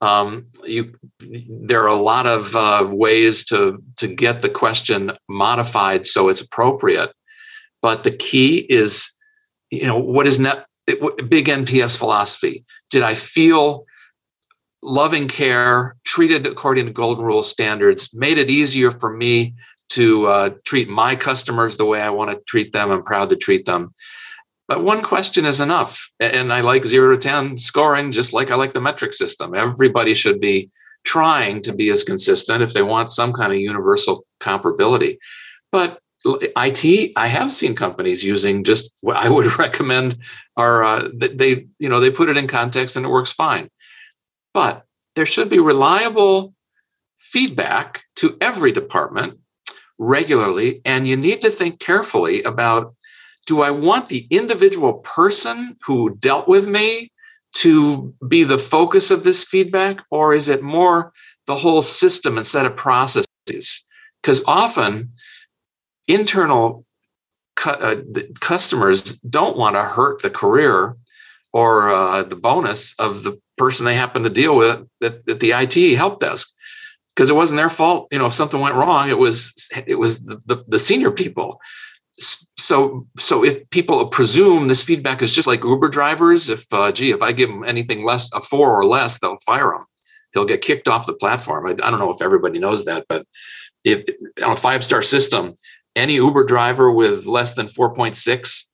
Um, 0.00 0.46
you 0.64 0.94
there 1.20 1.82
are 1.82 1.86
a 1.86 1.94
lot 1.94 2.26
of 2.26 2.54
uh, 2.56 2.86
ways 2.90 3.44
to 3.46 3.82
to 3.98 4.08
get 4.08 4.42
the 4.42 4.50
question 4.50 5.12
modified 5.28 6.06
so 6.06 6.28
it's 6.28 6.40
appropriate, 6.40 7.12
but 7.80 8.04
the 8.04 8.10
key 8.10 8.58
is 8.58 9.10
you 9.70 9.86
know 9.86 9.98
what 9.98 10.26
is 10.26 10.38
net 10.38 10.66
big 10.86 11.46
NPS 11.46 11.98
philosophy. 11.98 12.64
Did 12.90 13.02
I 13.02 13.14
feel 13.14 13.84
loving 14.82 15.26
care, 15.26 15.96
treated 16.04 16.46
according 16.46 16.86
to 16.86 16.92
golden 16.92 17.24
rule 17.24 17.42
standards, 17.42 18.14
made 18.14 18.38
it 18.38 18.50
easier 18.50 18.90
for 18.90 19.14
me 19.14 19.54
to 19.88 20.26
uh, 20.26 20.50
treat 20.64 20.88
my 20.88 21.16
customers 21.16 21.76
the 21.76 21.84
way 21.84 22.00
I 22.00 22.10
want 22.10 22.30
to 22.30 22.40
treat 22.46 22.72
them. 22.72 22.90
I'm 22.90 23.02
proud 23.02 23.30
to 23.30 23.36
treat 23.36 23.66
them. 23.66 23.92
But 24.68 24.82
one 24.82 25.02
question 25.02 25.44
is 25.44 25.60
enough. 25.60 26.10
And 26.18 26.52
I 26.52 26.60
like 26.60 26.84
zero 26.84 27.14
to 27.14 27.20
10 27.20 27.58
scoring, 27.58 28.10
just 28.12 28.32
like 28.32 28.50
I 28.50 28.56
like 28.56 28.72
the 28.72 28.80
metric 28.80 29.12
system. 29.12 29.54
Everybody 29.54 30.14
should 30.14 30.40
be 30.40 30.70
trying 31.04 31.62
to 31.62 31.72
be 31.72 31.88
as 31.90 32.02
consistent 32.02 32.62
if 32.62 32.72
they 32.72 32.82
want 32.82 33.10
some 33.10 33.32
kind 33.32 33.52
of 33.52 33.60
universal 33.60 34.26
comparability. 34.40 35.18
But 35.70 36.00
IT, 36.24 37.12
I 37.16 37.26
have 37.26 37.52
seen 37.52 37.76
companies 37.76 38.24
using 38.24 38.64
just 38.64 38.96
what 39.00 39.16
I 39.16 39.28
would 39.28 39.58
recommend 39.58 40.18
are 40.56 40.82
uh, 40.82 41.08
they, 41.14 41.66
you 41.78 41.88
know, 41.88 42.00
they 42.00 42.10
put 42.10 42.28
it 42.28 42.36
in 42.36 42.48
context 42.48 42.96
and 42.96 43.04
it 43.04 43.10
works 43.10 43.32
fine. 43.32 43.70
But 44.54 44.84
there 45.14 45.26
should 45.26 45.48
be 45.48 45.58
reliable 45.58 46.54
feedback 47.18 48.04
to 48.16 48.36
every 48.40 48.72
department 48.72 49.38
regularly. 49.98 50.80
And 50.84 51.08
you 51.08 51.16
need 51.16 51.42
to 51.42 51.50
think 51.50 51.80
carefully 51.80 52.42
about 52.42 52.94
do 53.46 53.62
I 53.62 53.70
want 53.70 54.08
the 54.08 54.26
individual 54.30 54.94
person 54.94 55.76
who 55.86 56.16
dealt 56.16 56.48
with 56.48 56.66
me 56.66 57.12
to 57.54 58.12
be 58.26 58.42
the 58.42 58.58
focus 58.58 59.10
of 59.10 59.24
this 59.24 59.44
feedback, 59.44 59.98
or 60.10 60.34
is 60.34 60.48
it 60.48 60.62
more 60.62 61.12
the 61.46 61.54
whole 61.54 61.80
system 61.80 62.36
and 62.36 62.46
set 62.46 62.66
of 62.66 62.76
processes? 62.76 63.86
Because 64.20 64.42
often 64.46 65.10
internal 66.08 66.84
cu- 67.56 67.70
uh, 67.70 68.02
customers 68.40 69.14
don't 69.20 69.56
want 69.56 69.76
to 69.76 69.82
hurt 69.82 70.22
the 70.22 70.30
career 70.30 70.96
or 71.52 71.90
uh, 71.90 72.22
the 72.22 72.36
bonus 72.36 72.94
of 72.98 73.22
the 73.22 73.40
person 73.56 73.86
they 73.86 73.94
happen 73.94 74.22
to 74.22 74.30
deal 74.30 74.56
with 74.56 74.86
at, 75.02 75.28
at 75.28 75.40
the 75.40 75.52
IT 75.52 75.96
help 75.96 76.20
desk 76.20 76.48
because 77.14 77.30
it 77.30 77.36
wasn't 77.36 77.56
their 77.56 77.70
fault. 77.70 78.08
You 78.10 78.18
know, 78.18 78.26
if 78.26 78.34
something 78.34 78.60
went 78.60 78.74
wrong, 78.74 79.08
it 79.08 79.18
was 79.18 79.68
it 79.86 79.94
was 79.94 80.24
the, 80.24 80.40
the, 80.46 80.64
the 80.68 80.78
senior 80.78 81.10
people 81.10 81.60
so 82.18 83.06
so 83.18 83.44
if 83.44 83.68
people 83.70 84.06
presume 84.08 84.68
this 84.68 84.82
feedback 84.82 85.22
is 85.22 85.32
just 85.32 85.46
like 85.46 85.64
uber 85.64 85.88
drivers 85.88 86.48
if 86.48 86.64
uh, 86.72 86.90
gee 86.90 87.10
if 87.10 87.22
i 87.22 87.32
give 87.32 87.48
them 87.48 87.64
anything 87.64 88.04
less 88.04 88.32
a 88.32 88.40
four 88.40 88.78
or 88.78 88.84
less 88.84 89.18
they'll 89.18 89.36
fire 89.44 89.70
them. 89.70 89.84
he'll 90.32 90.44
get 90.44 90.62
kicked 90.62 90.88
off 90.88 91.06
the 91.06 91.14
platform 91.14 91.66
i, 91.66 91.70
I 91.70 91.90
don't 91.90 91.98
know 91.98 92.10
if 92.10 92.22
everybody 92.22 92.58
knows 92.58 92.84
that 92.86 93.04
but 93.08 93.26
if 93.84 94.04
on 94.42 94.52
a 94.52 94.56
five 94.56 94.82
star 94.82 95.02
system 95.02 95.54
any 95.96 96.14
uber 96.14 96.44
driver 96.44 96.90
with 96.90 97.26
less 97.26 97.54
than 97.54 97.66
4.6 97.66 98.64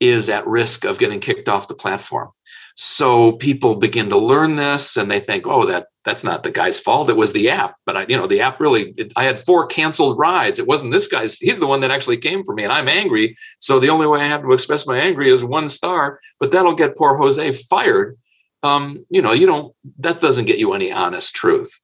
is 0.00 0.28
at 0.28 0.46
risk 0.46 0.84
of 0.84 0.98
getting 0.98 1.18
kicked 1.18 1.48
off 1.48 1.68
the 1.68 1.74
platform. 1.74 2.30
So 2.76 3.32
people 3.32 3.74
begin 3.74 4.10
to 4.10 4.18
learn 4.18 4.54
this 4.54 4.96
and 4.96 5.10
they 5.10 5.18
think 5.18 5.48
oh 5.48 5.66
that 5.66 5.88
that's 6.04 6.22
not 6.22 6.44
the 6.44 6.52
guy's 6.52 6.78
fault. 6.78 7.10
It 7.10 7.16
was 7.16 7.32
the 7.32 7.50
app. 7.50 7.74
But 7.84 7.96
i 7.96 8.06
you 8.08 8.16
know 8.16 8.28
the 8.28 8.40
app 8.40 8.60
really 8.60 8.94
it, 8.96 9.12
i 9.16 9.24
had 9.24 9.40
four 9.40 9.66
canceled 9.66 10.16
rides. 10.16 10.60
It 10.60 10.68
wasn't 10.68 10.92
this 10.92 11.08
guy's 11.08 11.34
he's 11.34 11.58
the 11.58 11.66
one 11.66 11.80
that 11.80 11.90
actually 11.90 12.18
came 12.18 12.44
for 12.44 12.54
me 12.54 12.62
and 12.62 12.72
i'm 12.72 12.88
angry. 12.88 13.36
So 13.58 13.80
the 13.80 13.90
only 13.90 14.06
way 14.06 14.20
i 14.20 14.28
have 14.28 14.42
to 14.42 14.52
express 14.52 14.86
my 14.86 14.98
anger 14.98 15.22
is 15.22 15.42
one 15.42 15.68
star 15.68 16.20
but 16.38 16.52
that'll 16.52 16.76
get 16.76 16.96
poor 16.96 17.16
jose 17.16 17.52
fired. 17.52 18.16
Um, 18.62 19.04
you 19.10 19.22
know 19.22 19.32
you 19.32 19.46
don't 19.46 19.74
that 19.98 20.20
doesn't 20.20 20.44
get 20.44 20.58
you 20.58 20.72
any 20.72 20.92
honest 20.92 21.34
truth 21.34 21.80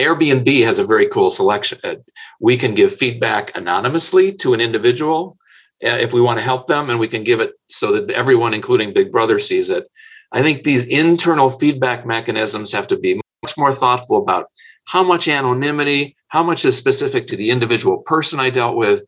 airbnb 0.00 0.64
has 0.64 0.78
a 0.78 0.84
very 0.84 1.08
cool 1.08 1.30
selection 1.30 1.78
uh, 1.84 1.94
we 2.40 2.56
can 2.56 2.74
give 2.74 2.94
feedback 2.94 3.56
anonymously 3.56 4.32
to 4.32 4.54
an 4.54 4.60
individual 4.60 5.36
uh, 5.84 5.88
if 5.88 6.12
we 6.12 6.20
want 6.20 6.38
to 6.38 6.44
help 6.44 6.66
them 6.66 6.90
and 6.90 6.98
we 6.98 7.08
can 7.08 7.24
give 7.24 7.40
it 7.40 7.52
so 7.68 7.92
that 7.92 8.10
everyone 8.10 8.54
including 8.54 8.92
big 8.92 9.10
brother 9.10 9.38
sees 9.38 9.70
it 9.70 9.86
I 10.32 10.42
think 10.42 10.64
these 10.64 10.84
internal 10.84 11.50
feedback 11.50 12.04
mechanisms 12.04 12.72
have 12.72 12.86
to 12.88 12.98
be 12.98 13.20
much 13.42 13.56
more 13.56 13.72
thoughtful 13.72 14.18
about 14.18 14.50
how 14.84 15.02
much 15.02 15.28
anonymity, 15.28 16.16
how 16.28 16.42
much 16.42 16.64
is 16.64 16.76
specific 16.76 17.26
to 17.28 17.36
the 17.36 17.50
individual 17.50 17.98
person 17.98 18.40
I 18.40 18.50
dealt 18.50 18.76
with, 18.76 19.02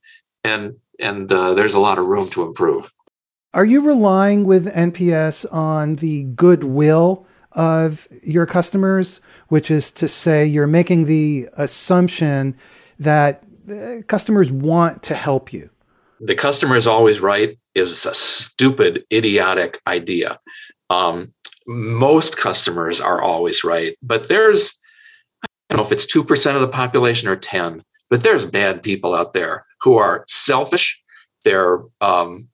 and 0.45 0.77
and 1.01 1.31
uh, 1.31 1.55
there's 1.55 1.75
a 1.75 1.81
lot 1.81 1.99
of 1.99 2.07
room 2.07 2.29
to 2.31 2.43
improve. 2.43 2.91
Are 3.55 3.65
you 3.65 3.87
relying 3.87 4.45
with 4.45 4.73
NPS 4.75 5.47
on 5.53 5.97
the 5.97 6.25
goodwill 6.25 7.27
of 7.53 8.07
your 8.23 8.47
customers, 8.47 9.21
which 9.49 9.71
is 9.71 9.91
to 9.93 10.09
say 10.09 10.45
you're 10.45 10.67
making 10.67 11.05
the 11.05 11.49
assumption 11.57 12.57
that 12.99 13.43
customers 14.07 14.51
want 14.51 15.03
to 15.05 15.15
help 15.15 15.53
you? 15.53 15.71
The 16.21 16.35
customer 16.35 16.77
is 16.77 16.87
always 16.87 17.21
right 17.21 17.59
is 17.75 18.07
a 18.07 18.15
stupid, 18.15 19.05
idiotic 19.13 19.81
idea. 19.87 20.39
Um, 20.91 21.33
most 21.67 22.37
customers 22.37 23.01
are 23.01 23.23
always 23.23 23.63
right, 23.63 23.97
but 24.03 24.29
there's, 24.29 24.73
I 25.45 25.47
don't 25.71 25.79
know 25.79 25.87
if 25.87 25.93
it's 25.93 26.13
2% 26.13 26.55
of 26.55 26.61
the 26.61 26.69
population 26.69 27.29
or 27.29 27.37
10, 27.37 27.83
but 28.11 28.23
there's 28.23 28.45
bad 28.45 28.83
people 28.83 29.15
out 29.15 29.33
there 29.33 29.65
who 29.83 29.97
are 29.97 30.25
selfish. 30.27 31.01
They're, 31.45 31.81
um, 32.01 32.49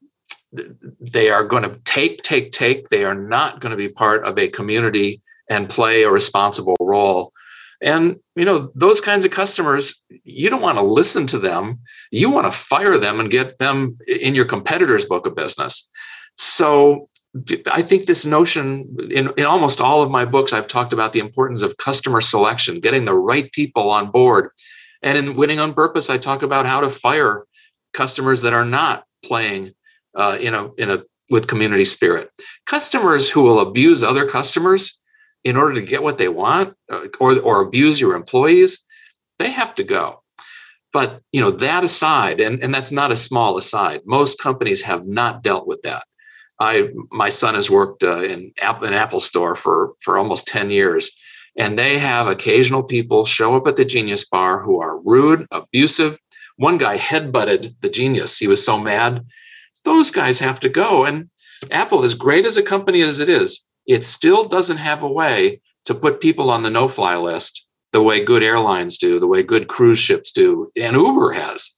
they 1.00 1.30
are 1.30 1.44
going 1.44 1.62
to 1.62 1.78
take, 1.84 2.22
take, 2.22 2.52
take. 2.52 2.88
They 2.88 3.04
are 3.04 3.14
not 3.14 3.60
going 3.60 3.70
to 3.70 3.76
be 3.76 3.88
part 3.88 4.24
of 4.24 4.38
a 4.38 4.48
community 4.48 5.20
and 5.48 5.68
play 5.68 6.02
a 6.02 6.10
responsible 6.10 6.76
role. 6.80 7.32
And 7.82 8.16
you 8.34 8.44
know 8.44 8.70
those 8.74 9.00
kinds 9.00 9.24
of 9.24 9.30
customers, 9.30 10.02
you 10.08 10.48
don't 10.48 10.62
want 10.62 10.78
to 10.78 10.82
listen 10.82 11.26
to 11.28 11.38
them. 11.38 11.80
You 12.10 12.30
want 12.30 12.46
to 12.46 12.58
fire 12.58 12.98
them 12.98 13.20
and 13.20 13.30
get 13.30 13.58
them 13.58 13.98
in 14.06 14.34
your 14.34 14.46
competitor's 14.46 15.04
book 15.04 15.26
of 15.26 15.34
business. 15.34 15.90
So 16.36 17.08
I 17.70 17.82
think 17.82 18.06
this 18.06 18.24
notion 18.24 18.96
in, 19.10 19.32
in 19.36 19.44
almost 19.44 19.80
all 19.80 20.02
of 20.02 20.10
my 20.10 20.24
books, 20.24 20.52
I've 20.52 20.68
talked 20.68 20.92
about 20.92 21.12
the 21.12 21.18
importance 21.18 21.62
of 21.62 21.76
customer 21.76 22.20
selection, 22.20 22.80
getting 22.80 23.04
the 23.04 23.14
right 23.14 23.50
people 23.52 23.90
on 23.90 24.10
board. 24.10 24.50
And 25.02 25.18
in 25.18 25.34
Winning 25.34 25.60
on 25.60 25.74
Purpose, 25.74 26.08
I 26.08 26.16
talk 26.16 26.42
about 26.42 26.64
how 26.64 26.80
to 26.80 26.88
fire 26.88 27.44
customers 27.92 28.42
that 28.42 28.54
are 28.54 28.64
not 28.64 29.04
playing 29.22 29.74
uh, 30.14 30.38
in 30.40 30.55
a 30.55 30.72
in 30.74 30.90
a 30.90 31.03
with 31.31 31.46
community 31.46 31.85
spirit. 31.85 32.31
Customers 32.66 33.31
who 33.31 33.42
will 33.42 33.61
abuse 33.61 34.03
other 34.03 34.27
customers 34.29 35.00
in 35.42 35.57
order 35.57 35.74
to 35.74 35.83
get 35.83 36.03
what 36.03 36.18
they 36.18 36.29
want, 36.29 36.74
uh, 36.92 37.07
or 37.20 37.38
or 37.40 37.61
abuse 37.61 38.00
your 38.00 38.14
employees, 38.14 38.81
they 39.38 39.50
have 39.50 39.74
to 39.77 39.85
go. 39.85 40.22
But 40.92 41.22
you 41.33 41.40
know 41.40 41.50
that 41.50 41.85
aside, 41.85 42.40
and, 42.40 42.62
and 42.62 42.72
that's 42.72 42.92
not 42.92 43.12
a 43.12 43.16
small 43.16 43.57
aside. 43.57 44.03
Most 44.05 44.38
companies 44.38 44.83
have 44.83 45.07
not 45.07 45.42
dealt 45.42 45.66
with 45.66 45.83
that 45.83 46.05
I 46.61 46.88
my 47.11 47.29
son 47.29 47.55
has 47.55 47.70
worked 47.70 48.03
uh, 48.03 48.22
in 48.22 48.53
Apple, 48.61 48.87
an 48.87 48.94
Apple 48.94 49.20
store 49.20 49.55
for 49.55 49.94
for 50.00 50.18
almost 50.18 50.46
ten 50.46 50.70
years, 50.70 51.11
and 51.59 51.79
they 51.79 51.98
have 51.98 52.27
occasional 52.27 52.83
people 52.83 53.24
show 53.24 53.57
up 53.57 53.66
at 53.66 53.77
the 53.77 53.85
Genius 53.85 54.24
Bar 54.24 54.62
who 54.62 54.81
are 54.81 55.00
rude, 55.00 55.46
abusive. 55.50 56.18
One 56.57 56.79
guy 56.79 56.96
headbutted 56.96 57.74
the 57.81 57.90
Genius. 57.90 58.38
He 58.38 58.46
was 58.46 58.64
so 58.64 58.79
mad. 58.79 59.27
Those 59.85 60.11
guys 60.11 60.38
have 60.40 60.61
to 60.61 60.68
go. 60.68 61.05
And 61.05 61.31
Apple, 61.70 62.03
as 62.03 62.14
great 62.14 62.47
as 62.47 62.57
a 62.57 62.62
company 62.62 63.03
as 63.03 63.18
it 63.18 63.29
is, 63.29 63.64
it 63.87 64.05
still 64.05 64.49
doesn't 64.49 64.79
have 64.79 65.03
a 65.03 65.09
way 65.09 65.61
to 65.85 65.94
put 65.94 66.20
people 66.20 66.51
on 66.51 66.62
the 66.62 66.70
no-fly 66.70 67.16
list 67.16 67.66
the 67.92 68.03
way 68.03 68.25
good 68.25 68.42
airlines 68.42 68.99
do, 68.99 69.20
the 69.20 69.27
way 69.27 69.42
good 69.42 69.68
cruise 69.68 70.01
ships 70.01 70.33
do, 70.33 70.70
and 70.77 70.97
Uber 70.97 71.33
has. 71.33 71.70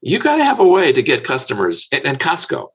You 0.00 0.18
got 0.18 0.36
to 0.36 0.44
have 0.44 0.60
a 0.60 0.66
way 0.66 0.92
to 0.92 1.02
get 1.02 1.24
customers 1.24 1.86
and 1.92 2.18
Costco. 2.18 2.68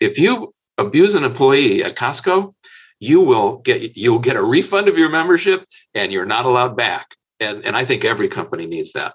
If 0.00 0.18
you 0.18 0.54
abuse 0.78 1.14
an 1.14 1.24
employee 1.24 1.84
at 1.84 1.94
Costco, 1.94 2.54
you 3.00 3.20
will 3.20 3.58
get 3.58 3.96
you'll 3.96 4.18
get 4.18 4.36
a 4.36 4.42
refund 4.42 4.88
of 4.88 4.96
your 4.96 5.10
membership 5.10 5.66
and 5.92 6.10
you're 6.10 6.24
not 6.24 6.46
allowed 6.46 6.76
back. 6.76 7.16
And, 7.38 7.64
and 7.64 7.76
I 7.76 7.84
think 7.84 8.04
every 8.04 8.28
company 8.28 8.66
needs 8.66 8.92
that. 8.92 9.14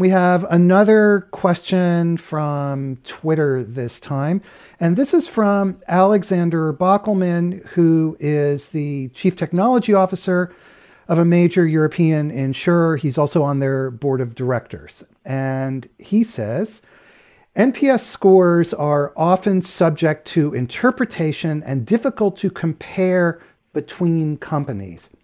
We 0.00 0.08
have 0.08 0.44
another 0.44 1.28
question 1.30 2.16
from 2.16 2.96
Twitter 3.04 3.62
this 3.62 4.00
time. 4.00 4.40
And 4.80 4.96
this 4.96 5.12
is 5.12 5.28
from 5.28 5.76
Alexander 5.88 6.72
Bockelman, 6.72 7.62
who 7.66 8.16
is 8.18 8.70
the 8.70 9.08
Chief 9.08 9.36
Technology 9.36 9.92
Officer 9.92 10.54
of 11.06 11.18
a 11.18 11.26
major 11.26 11.66
European 11.66 12.30
insurer. 12.30 12.96
He's 12.96 13.18
also 13.18 13.42
on 13.42 13.58
their 13.58 13.90
board 13.90 14.22
of 14.22 14.34
directors. 14.34 15.04
And 15.26 15.86
he 15.98 16.24
says 16.24 16.80
NPS 17.54 18.00
scores 18.00 18.72
are 18.72 19.12
often 19.18 19.60
subject 19.60 20.26
to 20.28 20.54
interpretation 20.54 21.62
and 21.66 21.84
difficult 21.84 22.38
to 22.38 22.48
compare 22.48 23.38
between 23.74 24.38
companies. 24.38 25.14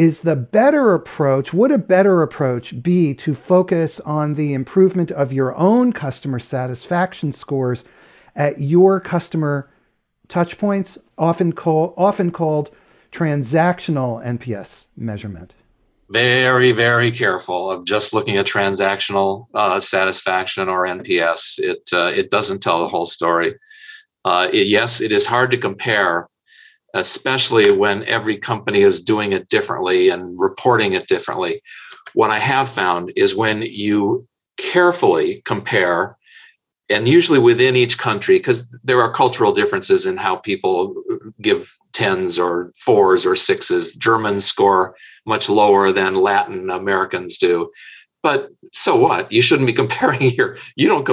Is 0.00 0.20
the 0.20 0.34
better 0.34 0.94
approach, 0.94 1.52
would 1.52 1.70
a 1.70 1.76
better 1.76 2.22
approach 2.22 2.82
be 2.82 3.12
to 3.16 3.34
focus 3.34 4.00
on 4.00 4.32
the 4.32 4.54
improvement 4.54 5.10
of 5.10 5.30
your 5.30 5.54
own 5.58 5.92
customer 5.92 6.38
satisfaction 6.38 7.32
scores 7.32 7.86
at 8.34 8.58
your 8.62 8.98
customer 8.98 9.68
touchpoints, 10.26 10.96
often, 11.18 11.52
call, 11.52 11.92
often 11.98 12.30
called 12.30 12.70
transactional 13.12 14.24
NPS 14.24 14.86
measurement? 14.96 15.54
very 16.08 16.72
very 16.72 17.10
careful 17.10 17.70
of 17.70 17.84
just 17.84 18.14
looking 18.14 18.38
at 18.38 18.46
transactional 18.46 19.46
uh, 19.54 19.78
satisfaction 19.78 20.68
or 20.68 20.84
nps 20.84 21.56
it 21.58 21.88
uh, 21.92 22.10
it 22.12 22.32
doesn't 22.32 22.60
tell 22.60 22.80
the 22.80 22.88
whole 22.88 23.06
story 23.06 23.54
uh, 24.24 24.48
it, 24.52 24.66
yes 24.66 25.00
it 25.00 25.12
is 25.12 25.24
hard 25.24 25.52
to 25.52 25.56
compare 25.56 26.28
especially 26.94 27.70
when 27.70 28.04
every 28.04 28.36
company 28.36 28.80
is 28.80 29.02
doing 29.02 29.32
it 29.32 29.48
differently 29.48 30.08
and 30.08 30.38
reporting 30.38 30.92
it 30.92 31.06
differently 31.06 31.60
what 32.14 32.30
i 32.30 32.38
have 32.38 32.68
found 32.68 33.12
is 33.16 33.34
when 33.34 33.62
you 33.62 34.26
carefully 34.56 35.42
compare 35.44 36.16
and 36.88 37.08
usually 37.08 37.38
within 37.38 37.76
each 37.76 37.98
country 37.98 38.38
because 38.38 38.74
there 38.82 39.00
are 39.00 39.12
cultural 39.12 39.52
differences 39.52 40.06
in 40.06 40.16
how 40.16 40.36
people 40.36 40.94
give 41.40 41.72
tens 41.92 42.38
or 42.38 42.72
fours 42.76 43.24
or 43.24 43.36
sixes 43.36 43.94
germans 43.96 44.44
score 44.44 44.94
much 45.26 45.48
lower 45.48 45.92
than 45.92 46.14
Latin 46.14 46.70
Americans 46.70 47.38
do. 47.38 47.70
But 48.22 48.50
so 48.72 48.96
what? 48.96 49.30
You 49.32 49.42
shouldn't 49.42 49.66
be 49.66 49.72
comparing 49.82 50.20
here. 50.20 50.58
You 50.76 50.88
don't 50.88 51.08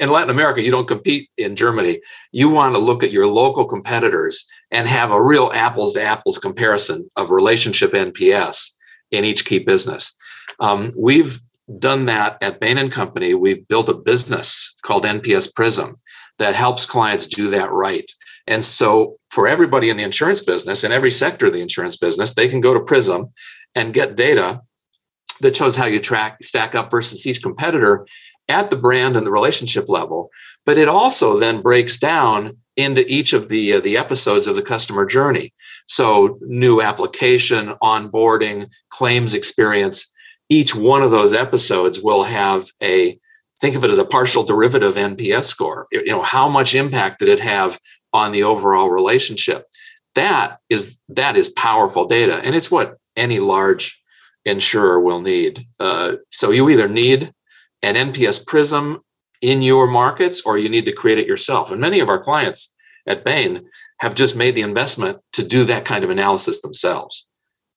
in 0.00 0.08
Latin 0.08 0.30
America. 0.30 0.62
You 0.62 0.70
don't 0.70 0.88
compete 0.88 1.30
in 1.36 1.56
Germany. 1.56 2.00
You 2.32 2.50
want 2.50 2.74
to 2.74 2.78
look 2.78 3.02
at 3.02 3.12
your 3.12 3.26
local 3.26 3.64
competitors 3.64 4.46
and 4.70 4.88
have 4.88 5.10
a 5.10 5.22
real 5.22 5.50
apples 5.54 5.94
to 5.94 6.02
apples 6.02 6.38
comparison 6.38 7.10
of 7.16 7.30
relationship 7.30 7.92
NPS 7.92 8.70
in 9.10 9.24
each 9.24 9.44
key 9.44 9.58
business. 9.58 10.12
Um, 10.60 10.92
we've 11.00 11.38
done 11.78 12.04
that 12.06 12.38
at 12.40 12.60
Bain 12.60 12.78
and 12.78 12.92
Company. 12.92 13.34
We've 13.34 13.66
built 13.68 13.88
a 13.88 13.94
business 13.94 14.74
called 14.84 15.04
NPS 15.04 15.54
Prism 15.54 15.96
that 16.38 16.54
helps 16.54 16.86
clients 16.86 17.26
do 17.26 17.50
that 17.50 17.70
right. 17.72 18.10
And 18.46 18.64
so, 18.64 19.16
for 19.30 19.48
everybody 19.48 19.90
in 19.90 19.96
the 19.96 20.04
insurance 20.04 20.40
business 20.40 20.84
in 20.84 20.92
every 20.92 21.10
sector 21.10 21.46
of 21.46 21.52
the 21.52 21.60
insurance 21.60 21.96
business, 21.96 22.34
they 22.34 22.48
can 22.48 22.60
go 22.60 22.72
to 22.72 22.80
Prism 22.80 23.28
and 23.74 23.92
get 23.92 24.16
data 24.16 24.60
that 25.40 25.56
shows 25.56 25.76
how 25.76 25.86
you 25.86 26.00
track 26.00 26.42
stack 26.42 26.74
up 26.74 26.90
versus 26.90 27.26
each 27.26 27.42
competitor 27.42 28.06
at 28.48 28.70
the 28.70 28.76
brand 28.76 29.16
and 29.16 29.26
the 29.26 29.30
relationship 29.30 29.88
level. 29.88 30.30
But 30.64 30.78
it 30.78 30.88
also 30.88 31.38
then 31.38 31.62
breaks 31.62 31.96
down 31.96 32.56
into 32.76 33.06
each 33.10 33.32
of 33.32 33.48
the 33.48 33.74
uh, 33.74 33.80
the 33.80 33.96
episodes 33.96 34.46
of 34.46 34.56
the 34.56 34.62
customer 34.62 35.06
journey. 35.06 35.52
So, 35.86 36.38
new 36.42 36.80
application, 36.80 37.74
onboarding, 37.82 38.68
claims 38.90 39.34
experience. 39.34 40.12
Each 40.48 40.74
one 40.74 41.02
of 41.02 41.10
those 41.10 41.32
episodes 41.32 42.00
will 42.00 42.24
have 42.24 42.68
a 42.82 43.18
think 43.60 43.74
of 43.74 43.84
it 43.84 43.90
as 43.90 43.98
a 43.98 44.04
partial 44.04 44.44
derivative 44.44 44.94
NPS 44.94 45.44
score. 45.44 45.86
You 45.90 46.04
know, 46.06 46.22
how 46.22 46.48
much 46.48 46.74
impact 46.74 47.20
did 47.20 47.28
it 47.28 47.40
have 47.40 47.78
on 48.12 48.32
the 48.32 48.42
overall 48.42 48.90
relationship? 48.90 49.66
That 50.14 50.58
is 50.68 51.00
that 51.08 51.36
is 51.36 51.48
powerful 51.48 52.06
data, 52.06 52.40
and 52.42 52.54
it's 52.54 52.70
what 52.70 52.96
any 53.16 53.38
large 53.38 54.00
insurer 54.46 55.00
will 55.00 55.20
need. 55.20 55.66
Uh, 55.78 56.16
so 56.30 56.50
you 56.50 56.70
either 56.70 56.88
need 56.88 57.32
an 57.82 57.94
NPS 57.94 58.46
Prism 58.46 59.02
in 59.42 59.60
your 59.60 59.86
markets, 59.86 60.40
or 60.46 60.56
you 60.56 60.68
need 60.68 60.86
to 60.86 60.92
create 60.92 61.18
it 61.18 61.26
yourself. 61.26 61.70
And 61.70 61.80
many 61.80 62.00
of 62.00 62.08
our 62.08 62.18
clients 62.18 62.72
at 63.06 63.24
Bain 63.24 63.66
have 63.98 64.14
just 64.14 64.34
made 64.34 64.54
the 64.54 64.62
investment 64.62 65.18
to 65.32 65.42
do 65.42 65.64
that 65.64 65.84
kind 65.84 66.02
of 66.02 66.10
analysis 66.10 66.62
themselves. 66.62 67.28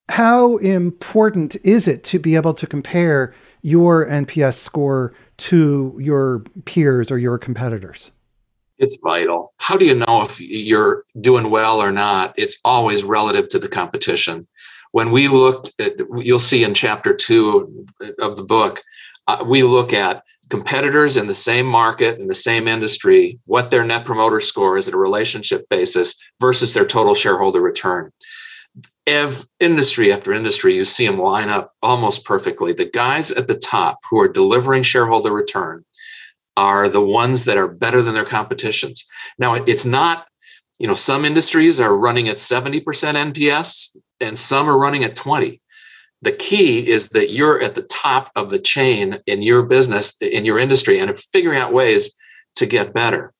How 0.09 0.57
important 0.57 1.55
is 1.63 1.87
it 1.87 2.03
to 2.05 2.17
be 2.17 2.35
able 2.35 2.53
to 2.55 2.65
compare 2.65 3.33
your 3.61 4.07
NPS 4.07 4.55
score 4.55 5.13
to 5.37 5.95
your 5.99 6.39
peers 6.65 7.11
or 7.11 7.19
your 7.19 7.37
competitors? 7.37 8.11
It's 8.79 8.97
vital. 9.03 9.53
How 9.57 9.75
do 9.75 9.85
you 9.85 9.93
know 9.93 10.23
if 10.23 10.39
you're 10.39 11.03
doing 11.19 11.49
well 11.49 11.81
or 11.81 11.91
not? 11.91 12.33
It's 12.37 12.57
always 12.63 13.03
relative 13.03 13.49
to 13.49 13.59
the 13.59 13.67
competition. 13.67 14.47
When 14.91 15.11
we 15.11 15.27
looked 15.27 15.71
at, 15.79 15.93
you'll 16.17 16.39
see 16.39 16.63
in 16.63 16.73
chapter 16.73 17.13
two 17.13 17.85
of 18.19 18.35
the 18.35 18.43
book, 18.43 18.81
uh, 19.27 19.43
we 19.45 19.63
look 19.63 19.93
at 19.93 20.23
competitors 20.49 21.15
in 21.15 21.27
the 21.27 21.35
same 21.35 21.65
market 21.65 22.19
in 22.19 22.27
the 22.27 22.35
same 22.35 22.67
industry, 22.67 23.39
what 23.45 23.69
their 23.69 23.83
net 23.83 24.05
promoter 24.05 24.39
score 24.39 24.77
is 24.77 24.87
at 24.87 24.93
a 24.93 24.97
relationship 24.97 25.67
basis 25.69 26.15
versus 26.39 26.73
their 26.73 26.85
total 26.85 27.13
shareholder 27.13 27.61
return. 27.61 28.11
Ev, 29.05 29.45
industry 29.59 30.11
after 30.11 30.33
industry, 30.33 30.75
you 30.75 30.83
see 30.83 31.05
them 31.05 31.19
line 31.19 31.49
up 31.49 31.69
almost 31.81 32.25
perfectly. 32.25 32.73
The 32.73 32.89
guys 32.89 33.31
at 33.31 33.47
the 33.47 33.55
top 33.55 33.99
who 34.09 34.19
are 34.19 34.27
delivering 34.27 34.83
shareholder 34.83 35.31
return 35.31 35.85
are 36.57 36.89
the 36.89 37.01
ones 37.01 37.45
that 37.45 37.57
are 37.57 37.67
better 37.67 38.01
than 38.01 38.13
their 38.13 38.25
competitions. 38.25 39.05
Now, 39.37 39.55
it's 39.55 39.85
not, 39.85 40.27
you 40.77 40.87
know, 40.87 40.95
some 40.95 41.25
industries 41.25 41.79
are 41.79 41.97
running 41.97 42.27
at 42.27 42.37
70% 42.37 42.83
NPS 42.83 43.95
and 44.21 44.37
some 44.37 44.69
are 44.69 44.77
running 44.77 45.03
at 45.03 45.15
20. 45.15 45.61
The 46.21 46.31
key 46.33 46.87
is 46.87 47.09
that 47.09 47.31
you're 47.31 47.61
at 47.61 47.75
the 47.75 47.83
top 47.83 48.31
of 48.35 48.49
the 48.49 48.59
chain 48.59 49.19
in 49.25 49.41
your 49.41 49.63
business, 49.63 50.15
in 50.19 50.45
your 50.45 50.59
industry, 50.59 50.99
and 50.99 51.17
figuring 51.17 51.59
out 51.59 51.73
ways 51.73 52.11
to 52.55 52.65
get 52.65 52.93
better. 52.93 53.33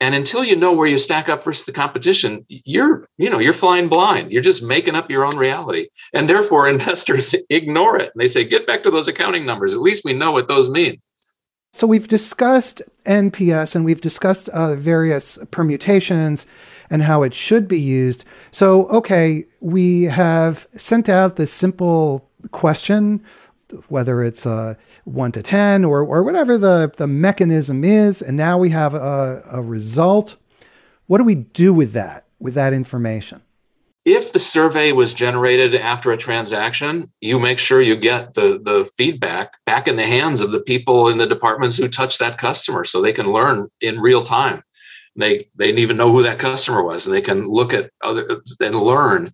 And 0.00 0.14
until 0.14 0.44
you 0.44 0.56
know 0.56 0.72
where 0.72 0.88
you 0.88 0.98
stack 0.98 1.28
up 1.28 1.44
versus 1.44 1.64
the 1.64 1.72
competition, 1.72 2.44
you're, 2.48 3.08
you 3.16 3.30
know, 3.30 3.38
you're 3.38 3.52
flying 3.52 3.88
blind. 3.88 4.32
You're 4.32 4.42
just 4.42 4.62
making 4.62 4.96
up 4.96 5.08
your 5.08 5.24
own 5.24 5.36
reality. 5.36 5.88
And 6.12 6.28
therefore, 6.28 6.68
investors 6.68 7.34
ignore 7.48 7.96
it. 7.96 8.10
And 8.14 8.20
they 8.20 8.28
say, 8.28 8.44
get 8.44 8.66
back 8.66 8.82
to 8.82 8.90
those 8.90 9.08
accounting 9.08 9.46
numbers. 9.46 9.72
At 9.72 9.80
least 9.80 10.04
we 10.04 10.12
know 10.12 10.32
what 10.32 10.48
those 10.48 10.68
mean. 10.68 11.00
So 11.72 11.86
we've 11.86 12.06
discussed 12.06 12.82
NPS 13.04 13.74
and 13.74 13.84
we've 13.84 14.00
discussed 14.00 14.48
uh, 14.50 14.76
various 14.76 15.38
permutations 15.50 16.46
and 16.94 17.02
how 17.02 17.24
it 17.24 17.34
should 17.34 17.66
be 17.66 17.80
used. 17.80 18.24
So, 18.52 18.86
okay, 18.86 19.46
we 19.60 20.04
have 20.04 20.68
sent 20.76 21.08
out 21.08 21.34
this 21.34 21.52
simple 21.52 22.30
question, 22.52 23.20
whether 23.88 24.22
it's 24.22 24.46
uh, 24.46 24.74
1 25.02 25.32
to 25.32 25.42
10 25.42 25.84
or, 25.84 26.02
or 26.02 26.22
whatever 26.22 26.56
the, 26.56 26.92
the 26.96 27.08
mechanism 27.08 27.82
is, 27.82 28.22
and 28.22 28.36
now 28.36 28.58
we 28.58 28.70
have 28.70 28.94
a, 28.94 29.42
a 29.52 29.60
result. 29.60 30.36
What 31.08 31.18
do 31.18 31.24
we 31.24 31.34
do 31.34 31.74
with 31.74 31.94
that, 31.94 32.26
with 32.38 32.54
that 32.54 32.72
information? 32.72 33.42
if 34.04 34.32
the 34.32 34.38
survey 34.38 34.92
was 34.92 35.14
generated 35.14 35.74
after 35.74 36.12
a 36.12 36.16
transaction, 36.18 37.10
you 37.22 37.40
make 37.40 37.58
sure 37.58 37.80
you 37.80 37.96
get 37.96 38.34
the, 38.34 38.60
the 38.62 38.86
feedback 38.98 39.52
back 39.64 39.88
in 39.88 39.96
the 39.96 40.06
hands 40.06 40.42
of 40.42 40.52
the 40.52 40.60
people 40.60 41.08
in 41.08 41.16
the 41.16 41.26
departments 41.26 41.78
who 41.78 41.88
touch 41.88 42.18
that 42.18 42.36
customer 42.36 42.84
so 42.84 43.00
they 43.00 43.14
can 43.14 43.32
learn 43.32 43.66
in 43.80 43.98
real 43.98 44.22
time. 44.22 44.62
They, 45.16 45.48
they 45.54 45.66
didn't 45.66 45.80
even 45.80 45.96
know 45.96 46.10
who 46.10 46.22
that 46.22 46.38
customer 46.38 46.82
was 46.82 47.06
and 47.06 47.14
they 47.14 47.20
can 47.20 47.48
look 47.48 47.72
at 47.72 47.90
other 48.02 48.40
and 48.60 48.74
learn. 48.74 49.32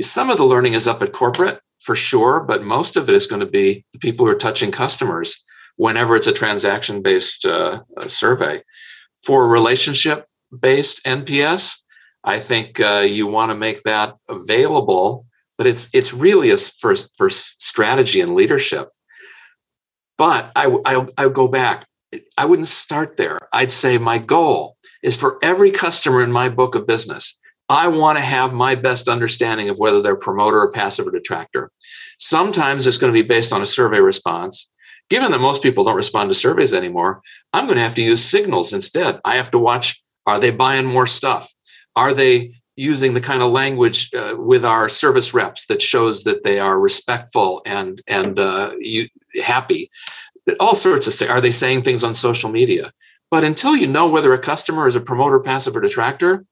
Some 0.00 0.30
of 0.30 0.36
the 0.36 0.44
learning 0.44 0.74
is 0.74 0.86
up 0.86 1.02
at 1.02 1.12
corporate 1.12 1.60
for 1.80 1.94
sure, 1.94 2.40
but 2.40 2.62
most 2.62 2.96
of 2.96 3.08
it 3.08 3.14
is 3.14 3.26
going 3.26 3.40
to 3.40 3.46
be 3.46 3.84
the 3.92 3.98
people 3.98 4.26
who 4.26 4.32
are 4.32 4.36
touching 4.36 4.70
customers 4.70 5.36
whenever 5.76 6.16
it's 6.16 6.26
a 6.26 6.32
transaction 6.32 7.02
based 7.02 7.44
uh, 7.44 7.80
survey. 8.06 8.62
For 9.24 9.48
relationship 9.48 10.26
based 10.58 11.04
NPS, 11.04 11.74
I 12.24 12.38
think 12.38 12.80
uh, 12.80 13.06
you 13.06 13.26
want 13.26 13.50
to 13.50 13.54
make 13.54 13.82
that 13.82 14.16
available, 14.28 15.26
but 15.58 15.66
it's 15.66 15.88
it's 15.92 16.14
really 16.14 16.50
a 16.50 16.56
for 16.56 16.94
for 17.16 17.28
strategy 17.30 18.20
and 18.20 18.34
leadership. 18.34 18.88
But 20.16 20.52
I 20.56 20.66
I, 20.84 21.06
I 21.18 21.28
go 21.28 21.48
back. 21.48 21.86
I 22.38 22.46
wouldn't 22.46 22.68
start 22.68 23.16
there. 23.16 23.38
I'd 23.52 23.70
say 23.70 23.98
my 23.98 24.18
goal 24.18 24.73
is 25.04 25.16
for 25.16 25.38
every 25.42 25.70
customer 25.70 26.22
in 26.22 26.32
my 26.32 26.48
book 26.48 26.74
of 26.74 26.86
business. 26.86 27.38
I 27.68 27.88
want 27.88 28.18
to 28.18 28.24
have 28.24 28.52
my 28.52 28.74
best 28.74 29.08
understanding 29.08 29.68
of 29.68 29.78
whether 29.78 30.02
they're 30.02 30.16
promoter 30.16 30.60
or 30.60 30.72
passive 30.72 31.06
or 31.06 31.10
detractor. 31.10 31.70
Sometimes 32.18 32.86
it's 32.86 32.98
going 32.98 33.12
to 33.12 33.22
be 33.22 33.26
based 33.26 33.52
on 33.52 33.62
a 33.62 33.66
survey 33.66 34.00
response. 34.00 34.72
Given 35.10 35.30
that 35.30 35.38
most 35.38 35.62
people 35.62 35.84
don't 35.84 35.96
respond 35.96 36.30
to 36.30 36.34
surveys 36.34 36.72
anymore, 36.72 37.22
I'm 37.52 37.66
going 37.66 37.76
to 37.76 37.82
have 37.82 37.94
to 37.96 38.02
use 38.02 38.24
signals 38.24 38.72
instead. 38.72 39.20
I 39.24 39.36
have 39.36 39.50
to 39.52 39.58
watch 39.58 40.02
are 40.26 40.40
they 40.40 40.50
buying 40.50 40.86
more 40.86 41.06
stuff? 41.06 41.52
Are 41.96 42.14
they 42.14 42.54
using 42.76 43.12
the 43.12 43.20
kind 43.20 43.42
of 43.42 43.52
language 43.52 44.10
uh, 44.14 44.34
with 44.38 44.64
our 44.64 44.88
service 44.88 45.34
reps 45.34 45.66
that 45.66 45.82
shows 45.82 46.24
that 46.24 46.44
they 46.44 46.58
are 46.58 46.80
respectful 46.80 47.60
and 47.66 48.00
and 48.06 48.38
uh, 48.38 48.72
you, 48.78 49.08
happy? 49.42 49.90
All 50.60 50.74
sorts 50.74 51.06
of 51.06 51.14
things. 51.14 51.30
Are 51.30 51.42
they 51.42 51.50
saying 51.50 51.82
things 51.82 52.04
on 52.04 52.14
social 52.14 52.50
media? 52.50 52.92
But 53.34 53.42
until 53.42 53.76
you 53.76 53.88
know 53.88 54.06
whether 54.06 54.32
a 54.32 54.38
customer 54.38 54.86
is 54.86 54.94
a 54.94 55.00
promoter, 55.00 55.40
passive, 55.40 55.76
or 55.76 55.80
detractor, 55.80 56.46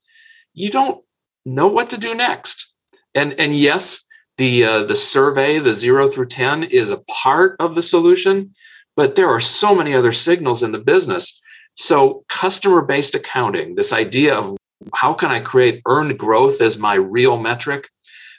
you 0.53 0.69
don't 0.69 1.01
know 1.45 1.69
what 1.69 1.91
to 1.91 1.97
do 1.97 2.13
next. 2.13 2.73
And 3.15 3.35
and 3.35 3.55
yes, 3.55 4.03
the 4.37 4.65
uh, 4.65 4.83
the 4.83 4.97
survey, 4.97 5.61
the 5.61 5.75
zero 5.75 6.09
through 6.09 6.27
ten, 6.27 6.65
is 6.65 6.91
a 6.91 7.05
part 7.23 7.55
of 7.61 7.77
the 7.77 7.83
solution, 7.83 8.53
but 8.97 9.15
there 9.15 9.29
are 9.29 9.41
so 9.41 9.77
many 9.77 9.95
other 9.95 10.11
signals 10.11 10.65
in 10.65 10.73
the 10.73 10.81
business. 10.81 11.41
So 11.77 12.25
customer 12.29 12.83
based 12.83 13.15
accounting, 13.15 13.77
this 13.77 13.93
idea 13.93 14.35
of 14.35 14.57
how 14.93 15.15
can 15.15 15.31
I 15.31 15.39
create 15.39 15.83
earned 15.87 16.19
growth 16.19 16.61
as 16.61 16.79
my 16.79 16.95
real 16.95 17.39
metric, 17.39 17.91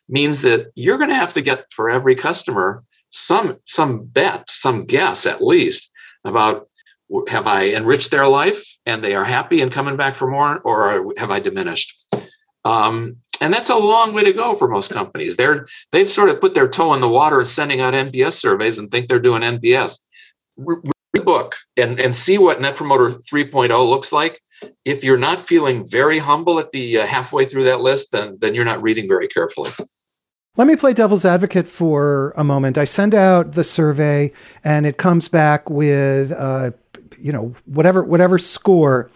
means 0.10 0.41
that 0.41 0.65
you're 0.75 0.97
going 0.97 1.12
to 1.12 1.23
have 1.23 1.32
to 1.36 1.41
get 1.41 1.71
for 1.71 1.89
every 1.89 2.15
customer 2.15 2.84
some 3.10 3.56
some 3.63 4.03
bet, 4.03 4.49
some 4.49 4.84
guess 4.84 5.25
at 5.25 5.41
least 5.41 5.89
about 6.25 6.67
have 7.28 7.47
I 7.47 7.69
enriched 7.69 8.12
their 8.12 8.28
life 8.28 8.65
and 8.86 9.04
they 9.04 9.15
are 9.15 9.23
happy 9.23 9.62
and 9.62 9.71
coming 9.71 9.97
back 9.97 10.15
for 10.15 10.28
more, 10.28 10.60
or 10.60 11.13
have 11.17 11.32
I 11.32 11.39
diminished? 11.39 12.06
Um, 12.65 13.17
and 13.41 13.54
that's 13.54 13.69
a 13.69 13.76
long 13.76 14.13
way 14.13 14.23
to 14.23 14.34
go 14.34 14.56
for 14.56 14.67
most 14.67 14.89
companies. 14.89 15.36
They're 15.36 15.67
they've 15.91 16.10
sort 16.10 16.30
of 16.30 16.39
put 16.39 16.54
their 16.54 16.67
toe 16.67 16.93
in 16.93 17.02
the 17.02 17.10
water 17.10 17.43
sending 17.45 17.82
out 17.82 17.93
NPS 17.93 18.34
surveys 18.34 18.78
and 18.78 18.89
think 18.89 19.08
they're 19.08 19.19
doing 19.19 19.41
NPS. 19.41 19.99
Read 20.58 20.93
the 21.13 21.21
book 21.21 21.56
and, 21.78 21.99
and 21.99 22.13
see 22.15 22.38
what 22.38 22.62
Net 22.62 22.76
Promoter 22.76 23.10
3.0 23.10 23.89
looks 23.89 24.12
like. 24.12 24.41
If 24.86 25.04
you're 25.04 25.17
not 25.17 25.41
feeling 25.41 25.86
very 25.86 26.19
humble 26.19 26.60
at 26.60 26.71
the 26.71 26.99
uh, 26.99 27.06
halfway 27.06 27.45
through 27.45 27.65
that 27.65 27.82
list, 27.82 28.12
then 28.12 28.38
then 28.39 28.56
you're 28.56 28.65
not 28.65 28.82
reading 28.82 29.08
very 29.08 29.28
carefully. 29.28 29.71
Let 30.56 30.67
me 30.67 30.76
play 30.76 30.93
devil's 30.93 31.26
advocate 31.26 31.67
for 31.67 32.32
a 32.38 32.43
moment. 32.43 32.78
I 32.78 32.86
send 32.86 33.15
out 33.15 33.54
the 33.54 33.63
survey, 33.63 34.32
and 34.63 34.86
it 34.86 34.97
comes 34.97 35.28
back 35.28 35.67
with, 35.67 36.32
uh, 36.32 36.69
you 37.19 37.32
know, 37.32 37.54
whatever 37.65 38.04
whatever 38.04 38.38
score. 38.38 39.10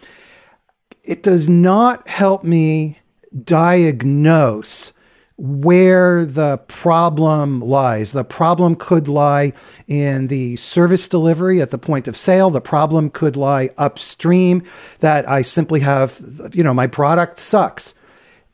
It 1.04 1.22
does 1.22 1.48
not 1.48 2.06
help 2.08 2.44
me 2.44 2.98
diagnose 3.44 4.92
where 5.38 6.24
the 6.24 6.58
problem 6.66 7.60
lies. 7.60 8.12
The 8.12 8.24
problem 8.24 8.74
could 8.74 9.06
lie 9.06 9.52
in 9.86 10.26
the 10.26 10.56
service 10.56 11.08
delivery 11.08 11.62
at 11.62 11.70
the 11.70 11.78
point 11.78 12.08
of 12.08 12.16
sale. 12.16 12.50
The 12.50 12.60
problem 12.60 13.08
could 13.08 13.36
lie 13.36 13.70
upstream 13.78 14.64
that 14.98 15.28
I 15.28 15.42
simply 15.42 15.80
have, 15.80 16.20
you 16.52 16.64
know, 16.64 16.74
my 16.74 16.88
product 16.88 17.38
sucks. 17.38 17.94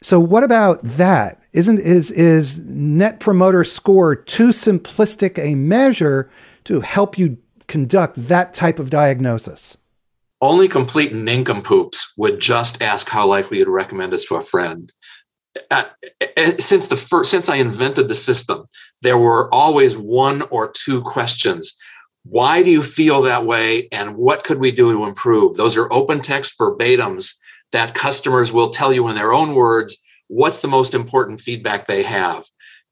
So 0.03 0.21
what 0.21 0.45
about 0.45 0.83
that? 0.83 1.41
Isn't 1.55 1.81
is 1.81 2.11
is 2.11 2.59
net 2.67 3.19
promoter 3.19 3.65
score 3.65 4.15
too 4.15 4.49
simplistic 4.49 5.39
a 5.39 5.55
measure 5.55 6.29
to 6.65 6.83
help 6.83 7.17
you 7.17 7.39
conduct 7.67 8.17
that 8.29 8.55
type 8.55 8.79
of 8.79 8.91
diagnosis? 8.91 9.77
Only 10.41 10.69
complete 10.69 11.15
nincompoops 11.15 12.13
would 12.17 12.41
just 12.41 12.83
ask 12.83 13.09
how 13.09 13.27
likely 13.27 13.59
you'd 13.59 13.69
recommend 13.69 14.13
us 14.13 14.25
to 14.27 14.37
a 14.37 14.41
friend. 14.41 14.93
Uh, 15.71 15.85
uh, 16.37 16.53
since 16.59 16.89
the 16.89 16.97
first, 16.97 17.31
since 17.31 17.49
I 17.49 17.57
invented 17.57 18.09
the 18.09 18.15
system, 18.15 18.67
there 19.03 19.19
were 19.19 19.53
always 19.55 19.97
one 19.97 20.43
or 20.43 20.71
two 20.71 21.01
questions. 21.03 21.73
Why 22.25 22.63
do 22.63 22.71
you 22.71 22.83
feel 22.83 23.23
that 23.23 23.47
way, 23.47 23.89
and 23.93 24.17
what 24.17 24.45
could 24.45 24.59
we 24.59 24.73
do 24.73 24.91
to 24.93 25.05
improve? 25.05 25.57
Those 25.57 25.77
are 25.77 25.93
open 25.93 26.21
text 26.21 26.59
verbatims 26.59 27.35
that 27.73 27.95
customers 27.95 28.53
will 28.53 28.71
tell 28.71 28.93
you 28.93 29.09
in 29.09 29.15
their 29.15 29.33
own 29.33 29.55
words 29.55 29.97
what's 30.29 30.61
the 30.61 30.69
most 30.69 30.95
important 30.95 31.41
feedback 31.41 31.87
they 31.87 32.03
have, 32.03 32.45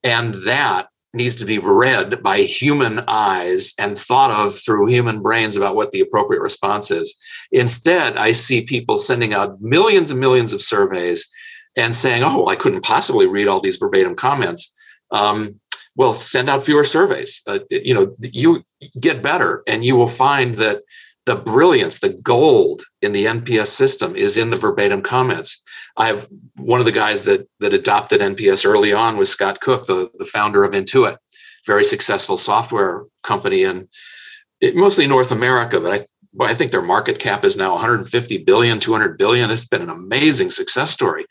and 0.05 0.35
that 0.47 0.89
needs 1.15 1.37
to 1.37 1.45
be 1.45 1.59
read 1.59 2.23
by 2.23 2.39
human 2.39 3.01
eyes 3.07 3.75
and 3.79 3.99
thought 3.99 4.31
of 4.31 4.59
through 4.59 4.87
human 4.87 5.23
brains 5.23 5.57
about 5.57 5.77
what 5.77 5.91
the 5.91 6.01
appropriate 6.01 6.41
response 6.41 6.91
is. 6.91 7.15
Instead, 7.51 8.17
I 8.17 8.33
see 8.33 8.63
people 8.63 8.97
sending 8.97 9.35
out 9.35 9.61
millions 9.61 10.11
and 10.11 10.21
millions 10.21 10.53
of 10.53 10.63
surveys 10.63 11.29
and 11.77 11.95
saying, 11.95 12.23
oh, 12.23 12.47
I 12.47 12.57
couldn't 12.57 12.83
possibly 12.83 13.27
read 13.27 13.49
all 13.49 13.61
these 13.61 13.77
verbatim 13.77 14.15
comments. 14.15 14.73
Um, 15.11 15.61
well, 15.97 16.15
send 16.15 16.49
out 16.49 16.65
fewer 16.65 16.85
surveys. 16.85 17.43
Uh, 17.47 17.59
you 17.71 17.95
know, 17.95 18.11
you 18.21 18.65
get 19.01 19.23
better 19.23 19.63
and 19.67 19.85
you 19.85 19.97
will 19.97 20.07
find 20.07 20.57
that 20.57 20.83
the 21.25 21.37
brilliance, 21.37 21.99
the 21.99 22.13
gold 22.23 22.83
in 23.01 23.13
the 23.13 23.27
NPS 23.27 23.69
system 23.69 24.17
is 24.17 24.37
in 24.37 24.51
the 24.51 24.57
verbatim 24.57 25.03
comments. 25.03 25.63
I 25.97 26.09
have 26.09 26.29
one 26.57 26.81
of 26.81 26.87
the 26.87 26.93
guys 26.93 27.25
that 27.25 27.49
that 27.61 27.75
adopted 27.75 28.21
NPS 28.21 28.67
early 28.67 28.93
on 28.93 29.17
was 29.17 29.31
Scott 29.31 29.61
Cook, 29.61 29.87
the, 29.87 30.11
the 30.19 30.27
founder 30.27 30.65
of 30.65 30.73
Intuit, 30.73 31.17
very 31.67 31.85
successful 31.85 32.37
software 32.37 33.05
company 33.23 33.63
in 33.63 33.89
it, 34.61 34.75
mostly 34.75 35.07
North 35.07 35.33
America, 35.33 35.81
but 35.81 35.93
I 35.93 36.05
well, 36.35 36.49
I 36.49 36.55
think 36.55 36.71
their 36.71 36.83
market 36.83 37.19
cap 37.19 37.45
is 37.45 37.59
now 37.59 37.73
150 37.73 38.39
billion, 38.39 38.81
200 38.81 39.19
billion. 39.19 39.51
It's 39.51 39.67
been 39.67 39.83
an 39.83 39.91
amazing 39.91 40.51
success 40.51 40.91
story. 40.91 41.27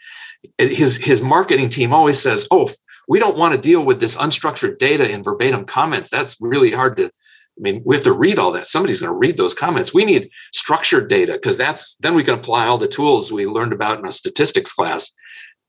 His 0.60 0.98
his 0.98 1.22
marketing 1.22 1.70
team 1.70 1.92
always 1.92 2.22
says, 2.22 2.48
"Oh, 2.52 2.68
we 3.08 3.20
don't 3.20 3.38
want 3.38 3.54
to 3.54 3.60
deal 3.60 3.84
with 3.84 4.00
this 4.00 4.16
unstructured 4.16 4.78
data 4.78 5.10
in 5.10 5.24
verbatim 5.24 5.66
comments. 5.66 6.10
That's 6.10 6.38
really 6.40 6.72
hard 6.72 6.98
to 6.98 7.12
I 7.58 7.62
mean, 7.62 7.82
we 7.86 7.96
have 7.96 8.04
to 8.06 8.14
read 8.14 8.40
all 8.40 8.52
that. 8.54 8.68
Somebody's 8.68 9.02
going 9.02 9.12
to 9.12 9.18
read 9.18 9.38
those 9.38 9.54
comments. 9.54 9.94
We 9.94 10.06
need 10.06 10.30
structured 10.54 11.10
data 11.10 11.34
because 11.34 11.58
that's 11.58 11.96
then 11.96 12.16
we 12.16 12.24
can 12.24 12.34
apply 12.34 12.66
all 12.66 12.78
the 12.78 12.88
tools 12.88 13.32
we 13.32 13.46
learned 13.46 13.74
about 13.74 14.00
in 14.00 14.06
a 14.06 14.12
statistics 14.12 14.74
class. 14.74 15.12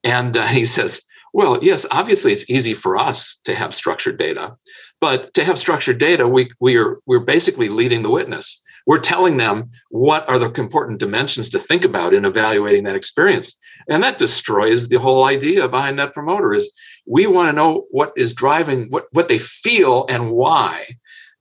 And 0.04 0.36
uh, 0.36 0.46
he 0.46 0.64
says, 0.64 1.02
well, 1.32 1.58
yes, 1.62 1.86
obviously 1.90 2.32
it's 2.32 2.48
easy 2.50 2.74
for 2.74 2.96
us 2.96 3.40
to 3.44 3.54
have 3.54 3.74
structured 3.74 4.18
data, 4.18 4.54
but 5.00 5.32
to 5.34 5.44
have 5.44 5.58
structured 5.58 5.98
data, 5.98 6.28
we 6.28 6.50
we 6.60 6.76
are 6.76 6.98
we're 7.06 7.20
basically 7.20 7.68
leading 7.68 8.02
the 8.02 8.10
witness. 8.10 8.60
We're 8.86 8.98
telling 8.98 9.36
them 9.36 9.70
what 9.90 10.28
are 10.28 10.38
the 10.38 10.52
important 10.60 10.98
dimensions 10.98 11.50
to 11.50 11.58
think 11.58 11.84
about 11.84 12.14
in 12.14 12.24
evaluating 12.24 12.84
that 12.84 12.96
experience. 12.96 13.56
And 13.88 14.02
that 14.02 14.18
destroys 14.18 14.88
the 14.88 14.98
whole 14.98 15.24
idea 15.24 15.68
behind 15.68 15.96
Net 15.96 16.12
Promoter 16.12 16.54
is 16.54 16.72
we 17.06 17.26
want 17.26 17.48
to 17.48 17.52
know 17.52 17.86
what 17.90 18.12
is 18.16 18.32
driving 18.32 18.86
what, 18.90 19.06
what 19.12 19.28
they 19.28 19.38
feel 19.38 20.06
and 20.08 20.30
why 20.30 20.96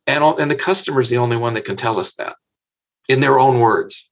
and, 0.07 0.23
and 0.23 0.51
the 0.51 0.55
customer 0.55 0.99
is 0.99 1.09
the 1.09 1.17
only 1.17 1.37
one 1.37 1.53
that 1.53 1.65
can 1.65 1.75
tell 1.75 1.99
us 1.99 2.13
that 2.13 2.35
in 3.07 3.19
their 3.19 3.39
own 3.39 3.59
words. 3.59 4.09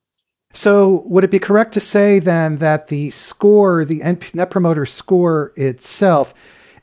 So, 0.51 1.03
would 1.05 1.23
it 1.23 1.31
be 1.31 1.39
correct 1.39 1.73
to 1.73 1.79
say 1.79 2.17
then 2.17 2.57
that 2.57 2.87
the 2.87 3.11
score, 3.11 3.85
the 3.85 4.01
Net 4.33 4.49
Promoter 4.49 4.85
score 4.85 5.53
itself, 5.55 6.33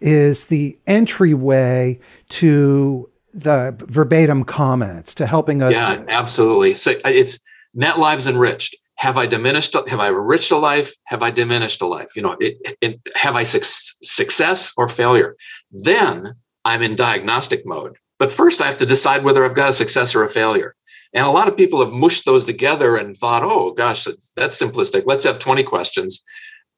is 0.01 0.45
the 0.45 0.79
entryway 0.87 1.99
to 2.29 3.11
the 3.35 3.77
verbatim 3.89 4.45
comments 4.45 5.15
to 5.17 5.27
helping 5.27 5.63
us? 5.63 5.75
Yeah, 5.75 6.05
absolutely. 6.09 6.75
So 6.75 6.93
uh, 6.93 7.09
it's 7.09 7.39
net 7.75 7.99
lives 7.99 8.27
enriched. 8.27 8.77
Have 8.97 9.19
I 9.19 9.27
diminished? 9.27 9.75
Have 9.75 10.01
I 10.01 10.09
enriched 10.09 10.51
a 10.51 10.57
life? 10.57 10.93
Have 11.05 11.23
I 11.23 11.31
diminished 11.31 11.83
a 11.83 11.87
life? 11.87 12.17
You 12.17 12.23
know, 12.23 12.37
it, 12.41 12.77
it, 12.81 13.01
have 13.15 13.37
I 13.37 13.43
su- 13.43 13.61
success 14.03 14.73
or 14.77 14.89
failure? 14.89 15.37
Then 15.71 16.35
I'm 16.65 16.83
in 16.83 16.97
diagnostic 16.97 17.67
mode. 17.67 17.97
But 18.19 18.33
first, 18.33 18.63
I 18.63 18.67
have 18.67 18.79
to 18.79 18.87
decide 18.87 19.25
whether 19.25 19.45
I've 19.45 19.55
got 19.55 19.69
a 19.69 19.75
success 19.75 20.15
or 20.15 20.25
a 20.25 20.31
failure. 20.31 20.75
And 21.13 21.27
a 21.27 21.31
lot 21.31 21.49
of 21.49 21.57
people 21.57 21.83
have 21.85 21.93
mushed 21.93 22.25
those 22.25 22.45
together 22.45 22.97
and 22.97 23.17
thought, 23.17 23.43
oh 23.43 23.73
gosh, 23.73 24.05
that's, 24.05 24.33
that's 24.37 24.61
simplistic. 24.61 25.05
Let's 25.07 25.25
have 25.25 25.39
20 25.39 25.63
questions. 25.63 26.25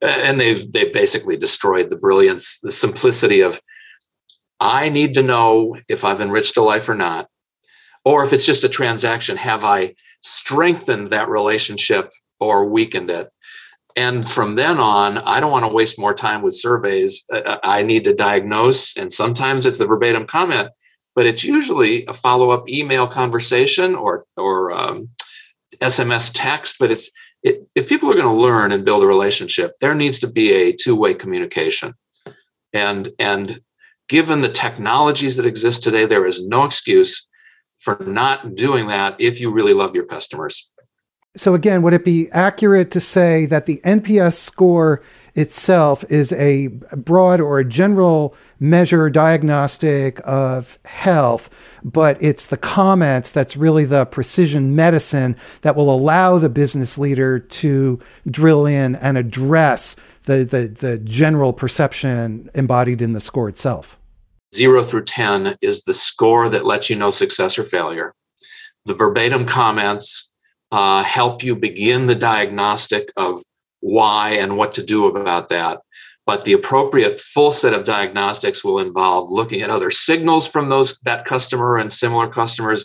And 0.01 0.41
they've 0.41 0.71
they've 0.71 0.93
basically 0.93 1.37
destroyed 1.37 1.91
the 1.91 1.97
brilliance, 1.97 2.61
the 2.63 2.71
simplicity 2.71 3.41
of 3.41 3.61
I 4.61 4.89
need 4.89 5.15
to 5.15 5.23
know 5.23 5.77
if 5.89 6.05
I've 6.05 6.21
enriched 6.21 6.57
a 6.57 6.63
life 6.63 6.89
or 6.89 6.95
not. 6.95 7.29
Or 8.05 8.25
if 8.25 8.33
it's 8.33 8.47
just 8.47 8.65
a 8.65 8.69
transaction, 8.69 9.37
have 9.37 9.65
I 9.65 9.95
strengthened 10.23 11.11
that 11.11 11.29
relationship 11.29 12.13
or 12.39 12.67
weakened 12.67 13.11
it? 13.11 13.29
And 13.97 14.29
from 14.29 14.55
then 14.55 14.79
on, 14.79 15.19
I 15.19 15.41
don't 15.41 15.51
want 15.51 15.65
to 15.65 15.73
waste 15.73 15.99
more 15.99 16.15
time 16.15 16.43
with 16.43 16.55
surveys. 16.55 17.25
I 17.65 17.83
need 17.83 18.05
to 18.05 18.15
diagnose, 18.15 18.97
and 18.97 19.13
sometimes 19.13 19.67
it's 19.67 19.79
the 19.79 19.87
verbatim 19.87 20.27
comment 20.27 20.71
but 21.19 21.27
it's 21.27 21.43
usually 21.43 22.07
a 22.07 22.15
follow-up 22.15 22.69
email 22.69 23.09
conversation 23.09 23.97
or 23.97 24.25
or 24.37 24.71
um, 24.71 25.09
SMS 25.81 26.31
text. 26.33 26.77
But 26.79 26.93
it's 26.93 27.11
it, 27.43 27.67
if 27.75 27.89
people 27.89 28.09
are 28.09 28.15
going 28.15 28.33
to 28.37 28.43
learn 28.43 28.71
and 28.71 28.85
build 28.85 29.03
a 29.03 29.07
relationship, 29.09 29.75
there 29.81 29.97
needs 29.97 30.21
to 30.21 30.29
be 30.29 30.53
a 30.53 30.73
two-way 30.73 31.15
communication. 31.15 31.95
And 32.73 33.11
and 33.19 33.61
given 34.09 34.43
the 34.43 34.49
technologies 34.49 35.35
that 35.39 35.45
exist 35.45 35.83
today, 35.83 36.07
there 36.07 36.25
is 36.25 36.47
no 36.47 36.63
excuse 36.63 37.27
for 37.81 37.97
not 38.07 38.55
doing 38.55 38.87
that 38.87 39.17
if 39.19 39.41
you 39.41 39.51
really 39.51 39.75
love 39.75 39.97
your 39.97 40.07
customers. 40.07 40.73
So 41.39 41.55
again, 41.55 41.83
would 41.83 41.93
it 41.93 42.05
be 42.05 42.29
accurate 42.33 42.91
to 42.91 43.01
say 43.01 43.47
that 43.47 43.67
the 43.67 43.81
NPS 43.85 44.35
score 44.35 45.01
itself 45.37 46.05
is 46.11 46.33
a 46.33 46.67
broad 46.97 47.41
or 47.41 47.61
a 47.61 47.65
general 47.65 48.35
measure 48.59 49.09
diagnostic 49.09 50.21
of 50.25 50.79
health, 50.85 51.79
but 51.85 52.21
it's 52.21 52.47
the 52.47 52.57
comments 52.57 53.31
that's 53.31 53.57
really 53.57 53.85
the 53.85 54.05
precision 54.07 54.75
medicine 54.75 55.37
that 55.63 55.77
will 55.77 55.95
allow 55.95 56.39
the 56.39 56.49
business 56.49 56.99
leader 56.99 57.39
to 57.39 58.01
drill 58.29 58.67
in 58.67 58.97
and 58.97 59.17
address 59.17 59.95
the, 60.25 60.39
the, 60.39 60.67
the 60.67 60.99
general 61.05 61.53
perception 61.53 62.51
embodied 62.57 63.01
in 63.01 63.13
the 63.13 63.21
score 63.21 63.49
itself. 63.49 63.97
Zero 64.53 64.83
through 64.83 65.05
10 65.05 65.57
is 65.63 65.83
the 65.83 65.95
score 65.95 66.49
that 66.49 66.67
lets 66.67 66.91
you 66.91 66.97
know 66.97 67.13
success 67.13 67.57
or 67.59 67.65
failure. 67.65 68.13
The 68.87 68.95
verbatim 68.95 69.47
comments 69.47 70.28
uh, 70.71 71.03
help 71.03 71.43
you 71.43 71.57
begin 71.57 72.07
the 72.07 72.15
diagnostic 72.15 73.13
of 73.17 73.43
why 73.81 74.31
and 74.31 74.57
what 74.57 74.73
to 74.73 74.85
do 74.85 75.07
about 75.07 75.49
that. 75.49 75.81
But 76.27 76.45
the 76.45 76.53
appropriate 76.53 77.21
full 77.21 77.53
set 77.53 77.73
of 77.73 77.85
diagnostics 77.85 78.63
will 78.63 78.81
involve 78.81 79.31
looking 79.31 79.63
at 79.63 79.71
other 79.71 79.91
signals 79.91 80.47
from 80.47 80.69
those 80.69 80.99
that 81.01 81.25
customer 81.25 81.79
and 81.79 81.91
similar 81.91 82.29
customers, 82.29 82.85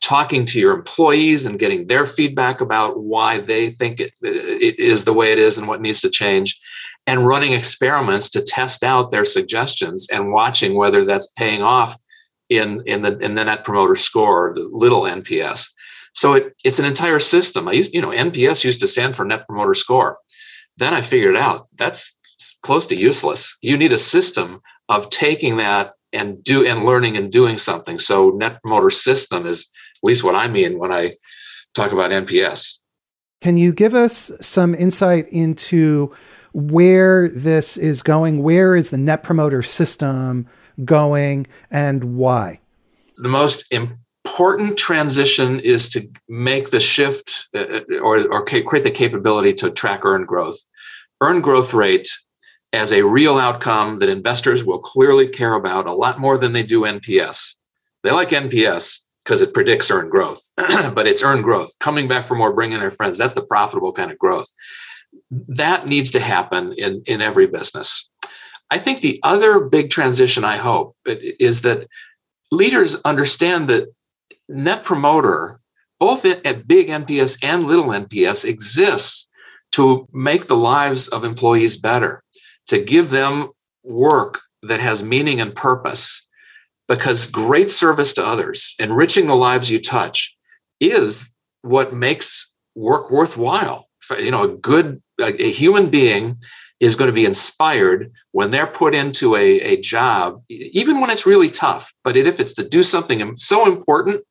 talking 0.00 0.44
to 0.46 0.58
your 0.58 0.74
employees 0.74 1.46
and 1.46 1.60
getting 1.60 1.86
their 1.86 2.08
feedback 2.08 2.60
about 2.60 2.98
why 2.98 3.38
they 3.38 3.70
think 3.70 4.00
it, 4.00 4.12
it 4.20 4.80
is 4.80 5.04
the 5.04 5.12
way 5.12 5.30
it 5.30 5.38
is 5.38 5.58
and 5.58 5.68
what 5.68 5.80
needs 5.80 6.00
to 6.00 6.10
change, 6.10 6.58
and 7.06 7.24
running 7.24 7.52
experiments 7.52 8.28
to 8.30 8.42
test 8.42 8.82
out 8.82 9.12
their 9.12 9.24
suggestions 9.24 10.08
and 10.12 10.32
watching 10.32 10.76
whether 10.76 11.04
that's 11.04 11.28
paying 11.36 11.62
off 11.62 11.96
in 12.48 12.82
in 12.86 13.02
the 13.02 13.16
in 13.18 13.36
the 13.36 13.44
net 13.44 13.62
promoter 13.62 13.94
score, 13.94 14.52
the 14.56 14.68
little 14.72 15.02
NPS. 15.02 15.68
So 16.12 16.34
it, 16.34 16.54
it's 16.64 16.78
an 16.78 16.84
entire 16.84 17.18
system. 17.18 17.68
I 17.68 17.72
used, 17.72 17.94
you 17.94 18.00
know, 18.00 18.10
NPS 18.10 18.64
used 18.64 18.80
to 18.80 18.86
stand 18.86 19.16
for 19.16 19.24
Net 19.24 19.46
Promoter 19.46 19.74
Score. 19.74 20.18
Then 20.76 20.94
I 20.94 21.00
figured 21.00 21.36
out 21.36 21.68
that's 21.76 22.14
close 22.62 22.86
to 22.88 22.96
useless. 22.96 23.56
You 23.60 23.76
need 23.76 23.92
a 23.92 23.98
system 23.98 24.60
of 24.88 25.10
taking 25.10 25.56
that 25.58 25.94
and 26.12 26.42
do 26.44 26.66
and 26.66 26.84
learning 26.84 27.16
and 27.16 27.32
doing 27.32 27.56
something. 27.56 27.98
So 27.98 28.30
Net 28.30 28.62
Promoter 28.62 28.90
System 28.90 29.46
is 29.46 29.68
at 29.96 30.06
least 30.06 30.24
what 30.24 30.34
I 30.34 30.48
mean 30.48 30.78
when 30.78 30.92
I 30.92 31.12
talk 31.74 31.92
about 31.92 32.10
NPS. 32.10 32.78
Can 33.40 33.56
you 33.56 33.72
give 33.72 33.94
us 33.94 34.30
some 34.40 34.74
insight 34.74 35.26
into 35.30 36.14
where 36.52 37.28
this 37.28 37.76
is 37.76 38.02
going? 38.02 38.42
Where 38.42 38.74
is 38.76 38.90
the 38.90 38.98
Net 38.98 39.24
Promoter 39.24 39.62
System 39.62 40.46
going, 40.84 41.46
and 41.70 42.16
why? 42.16 42.60
The 43.16 43.28
most 43.28 43.64
important 43.70 43.98
important 44.32 44.78
transition 44.78 45.60
is 45.60 45.90
to 45.90 46.08
make 46.26 46.70
the 46.70 46.80
shift 46.80 47.48
uh, 47.54 47.58
uh, 47.58 47.98
or, 48.00 48.26
or 48.32 48.42
create 48.42 48.82
the 48.82 48.90
capability 48.90 49.52
to 49.52 49.70
track 49.70 50.06
earned 50.06 50.26
growth. 50.26 50.58
Earned 51.20 51.42
growth 51.42 51.74
rate 51.74 52.08
as 52.72 52.92
a 52.92 53.02
real 53.02 53.36
outcome 53.36 53.98
that 53.98 54.08
investors 54.08 54.64
will 54.64 54.78
clearly 54.78 55.28
care 55.28 55.52
about 55.52 55.86
a 55.86 55.92
lot 55.92 56.18
more 56.18 56.38
than 56.38 56.54
they 56.54 56.62
do 56.62 56.80
NPS. 56.82 57.56
They 58.02 58.10
like 58.10 58.30
NPS 58.30 59.00
because 59.22 59.42
it 59.42 59.52
predicts 59.52 59.90
earned 59.90 60.10
growth, 60.10 60.50
but 60.56 61.06
it's 61.06 61.22
earned 61.22 61.44
growth, 61.44 61.78
coming 61.78 62.08
back 62.08 62.24
for 62.24 62.34
more, 62.34 62.54
bringing 62.54 62.80
their 62.80 62.90
friends. 62.90 63.18
That's 63.18 63.34
the 63.34 63.44
profitable 63.44 63.92
kind 63.92 64.10
of 64.10 64.18
growth. 64.18 64.48
That 65.30 65.86
needs 65.86 66.10
to 66.12 66.20
happen 66.20 66.72
in, 66.78 67.02
in 67.04 67.20
every 67.20 67.48
business. 67.48 68.08
I 68.70 68.78
think 68.78 69.00
the 69.00 69.20
other 69.22 69.60
big 69.60 69.90
transition 69.90 70.42
I 70.42 70.56
hope 70.56 70.96
is 71.04 71.60
that 71.60 71.86
leaders 72.50 72.96
understand 73.04 73.68
that 73.68 73.88
net 74.52 74.84
promoter, 74.84 75.60
both 75.98 76.24
at 76.24 76.66
big 76.66 76.88
NPS 76.88 77.38
and 77.42 77.64
little 77.64 77.86
NPS, 77.86 78.44
exists 78.44 79.28
to 79.72 80.06
make 80.12 80.46
the 80.46 80.56
lives 80.56 81.08
of 81.08 81.24
employees 81.24 81.76
better, 81.76 82.22
to 82.66 82.78
give 82.78 83.10
them 83.10 83.50
work 83.82 84.40
that 84.62 84.80
has 84.80 85.02
meaning 85.02 85.40
and 85.40 85.54
purpose. 85.54 86.26
Because 86.88 87.26
great 87.26 87.70
service 87.70 88.12
to 88.14 88.26
others, 88.26 88.74
enriching 88.78 89.26
the 89.26 89.36
lives 89.36 89.70
you 89.70 89.80
touch, 89.80 90.36
is 90.80 91.32
what 91.62 91.94
makes 91.94 92.52
work 92.74 93.10
worthwhile. 93.10 93.86
You 94.18 94.30
know, 94.30 94.42
a 94.42 94.48
good, 94.48 95.00
a, 95.20 95.50
human 95.50 95.88
being 95.88 96.38
is 96.80 96.96
going 96.96 97.08
to 97.08 97.14
be 97.14 97.24
inspired 97.24 98.12
when 98.32 98.50
they're 98.50 98.66
put 98.66 98.94
into 98.94 99.36
a, 99.36 99.60
a 99.60 99.80
job, 99.80 100.42
even 100.48 101.00
when 101.00 101.10
it's 101.10 101.24
really 101.24 101.48
tough. 101.48 101.92
But 102.02 102.16
if 102.16 102.40
it's 102.40 102.54
to 102.54 102.68
do 102.68 102.82
something 102.82 103.36
so 103.36 103.66
important 103.66 104.24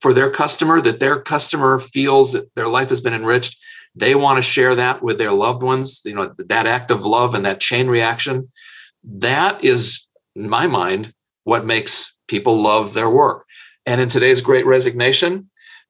for 0.00 0.12
their 0.12 0.30
customer 0.30 0.80
that 0.80 1.00
their 1.00 1.20
customer 1.20 1.78
feels 1.78 2.32
that 2.32 2.54
their 2.54 2.68
life 2.68 2.88
has 2.88 3.00
been 3.00 3.14
enriched. 3.14 3.58
They 3.94 4.14
want 4.14 4.36
to 4.36 4.42
share 4.42 4.74
that 4.74 5.02
with 5.02 5.18
their 5.18 5.32
loved 5.32 5.62
ones 5.62 6.02
you 6.04 6.14
know 6.14 6.32
that 6.38 6.66
act 6.66 6.90
of 6.90 7.04
love 7.04 7.34
and 7.34 7.44
that 7.44 7.60
chain 7.60 7.88
reaction. 7.88 8.50
That 9.04 9.64
is 9.64 10.06
in 10.36 10.48
my 10.48 10.66
mind 10.66 11.12
what 11.44 11.66
makes 11.66 12.14
people 12.28 12.60
love 12.60 12.94
their 12.94 13.10
work. 13.10 13.46
And 13.86 14.00
in 14.00 14.08
today's 14.08 14.42
great 14.42 14.66
resignation 14.66 15.48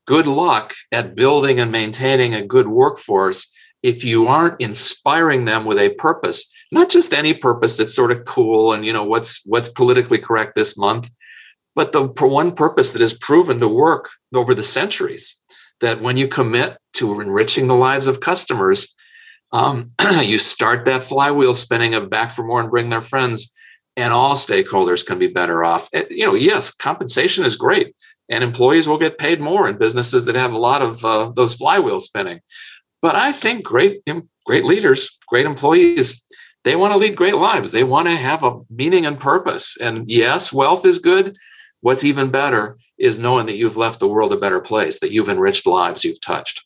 good 0.08 0.26
luck 0.26 0.72
at 0.90 1.14
building 1.14 1.60
and 1.60 1.70
maintaining 1.70 2.32
a 2.32 2.46
good 2.46 2.66
workforce 2.66 3.46
if 3.82 4.02
you 4.04 4.26
aren't 4.26 4.58
inspiring 4.58 5.44
them 5.44 5.66
with 5.66 5.78
a 5.78 5.90
purpose 5.90 6.50
not 6.72 6.88
just 6.88 7.12
any 7.12 7.34
purpose 7.34 7.76
that's 7.76 7.94
sort 7.94 8.10
of 8.10 8.24
cool 8.24 8.72
and 8.72 8.86
you 8.86 8.92
know 8.92 9.04
what's 9.04 9.44
what's 9.44 9.68
politically 9.68 10.18
correct 10.18 10.54
this 10.54 10.78
month 10.78 11.10
but 11.78 11.92
the 11.92 12.08
one 12.26 12.50
purpose 12.50 12.90
that 12.90 13.00
has 13.00 13.14
proven 13.14 13.60
to 13.60 13.68
work 13.68 14.10
over 14.34 14.52
the 14.52 14.64
centuries 14.64 15.36
that 15.78 16.00
when 16.00 16.16
you 16.16 16.26
commit 16.26 16.76
to 16.94 17.20
enriching 17.20 17.68
the 17.68 17.76
lives 17.76 18.08
of 18.08 18.18
customers, 18.18 18.96
um, 19.52 19.90
you 20.22 20.38
start 20.38 20.86
that 20.86 21.04
flywheel 21.04 21.54
spinning 21.54 21.94
of 21.94 22.10
back 22.10 22.32
for 22.32 22.42
more 22.42 22.60
and 22.60 22.68
bring 22.68 22.90
their 22.90 23.00
friends, 23.00 23.52
and 23.96 24.12
all 24.12 24.34
stakeholders 24.34 25.06
can 25.06 25.20
be 25.20 25.28
better 25.28 25.64
off. 25.64 25.88
you 26.10 26.26
know, 26.26 26.34
yes, 26.34 26.72
compensation 26.72 27.44
is 27.44 27.54
great, 27.54 27.94
and 28.28 28.42
employees 28.42 28.88
will 28.88 28.98
get 28.98 29.16
paid 29.16 29.40
more 29.40 29.68
in 29.68 29.78
businesses 29.78 30.24
that 30.24 30.34
have 30.34 30.52
a 30.52 30.58
lot 30.58 30.82
of 30.82 31.04
uh, 31.04 31.30
those 31.36 31.56
flywheels 31.56 32.02
spinning. 32.02 32.40
But 33.00 33.14
I 33.14 33.30
think 33.30 33.62
great, 33.62 34.02
great 34.44 34.64
leaders, 34.64 35.16
great 35.28 35.46
employees, 35.46 36.20
they 36.64 36.74
want 36.74 36.92
to 36.92 36.98
lead 36.98 37.14
great 37.14 37.36
lives. 37.36 37.70
They 37.70 37.84
want 37.84 38.08
to 38.08 38.16
have 38.16 38.42
a 38.42 38.58
meaning 38.68 39.06
and 39.06 39.20
purpose. 39.20 39.76
And 39.80 40.10
yes, 40.10 40.52
wealth 40.52 40.84
is 40.84 40.98
good, 40.98 41.36
What's 41.80 42.04
even 42.04 42.30
better 42.30 42.76
is 42.98 43.18
knowing 43.18 43.46
that 43.46 43.56
you've 43.56 43.76
left 43.76 44.00
the 44.00 44.08
world 44.08 44.32
a 44.32 44.36
better 44.36 44.60
place, 44.60 44.98
that 44.98 45.12
you've 45.12 45.28
enriched 45.28 45.66
lives 45.66 46.04
you've 46.04 46.20
touched. 46.20 46.64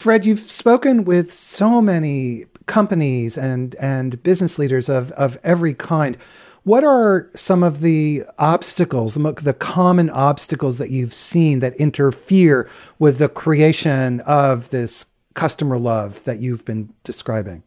Fred, 0.00 0.26
you've 0.26 0.38
spoken 0.38 1.04
with 1.04 1.32
so 1.32 1.80
many 1.80 2.44
companies 2.66 3.38
and, 3.38 3.74
and 3.76 4.22
business 4.22 4.58
leaders 4.58 4.88
of, 4.88 5.12
of 5.12 5.38
every 5.44 5.74
kind. 5.74 6.16
What 6.64 6.82
are 6.82 7.30
some 7.34 7.62
of 7.62 7.80
the 7.80 8.22
obstacles, 8.38 9.14
the 9.14 9.56
common 9.58 10.10
obstacles 10.10 10.78
that 10.78 10.90
you've 10.90 11.14
seen 11.14 11.60
that 11.60 11.74
interfere 11.76 12.68
with 12.98 13.18
the 13.18 13.28
creation 13.28 14.20
of 14.20 14.70
this 14.70 15.14
customer 15.34 15.78
love 15.78 16.24
that 16.24 16.40
you've 16.40 16.64
been 16.64 16.92
describing? 17.04 17.62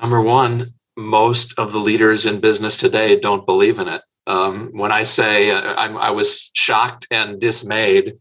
Number 0.00 0.20
one, 0.20 0.74
most 0.96 1.58
of 1.58 1.72
the 1.72 1.78
leaders 1.78 2.26
in 2.26 2.40
business 2.40 2.76
today 2.76 3.18
don't 3.18 3.44
believe 3.44 3.78
in 3.78 3.88
it. 3.88 4.02
Um, 4.28 4.70
when 4.72 4.92
I 4.92 5.04
say 5.04 5.50
uh, 5.50 5.74
I 5.74 6.10
was 6.10 6.50
shocked 6.52 7.06
and 7.10 7.40
dismayed 7.40 8.14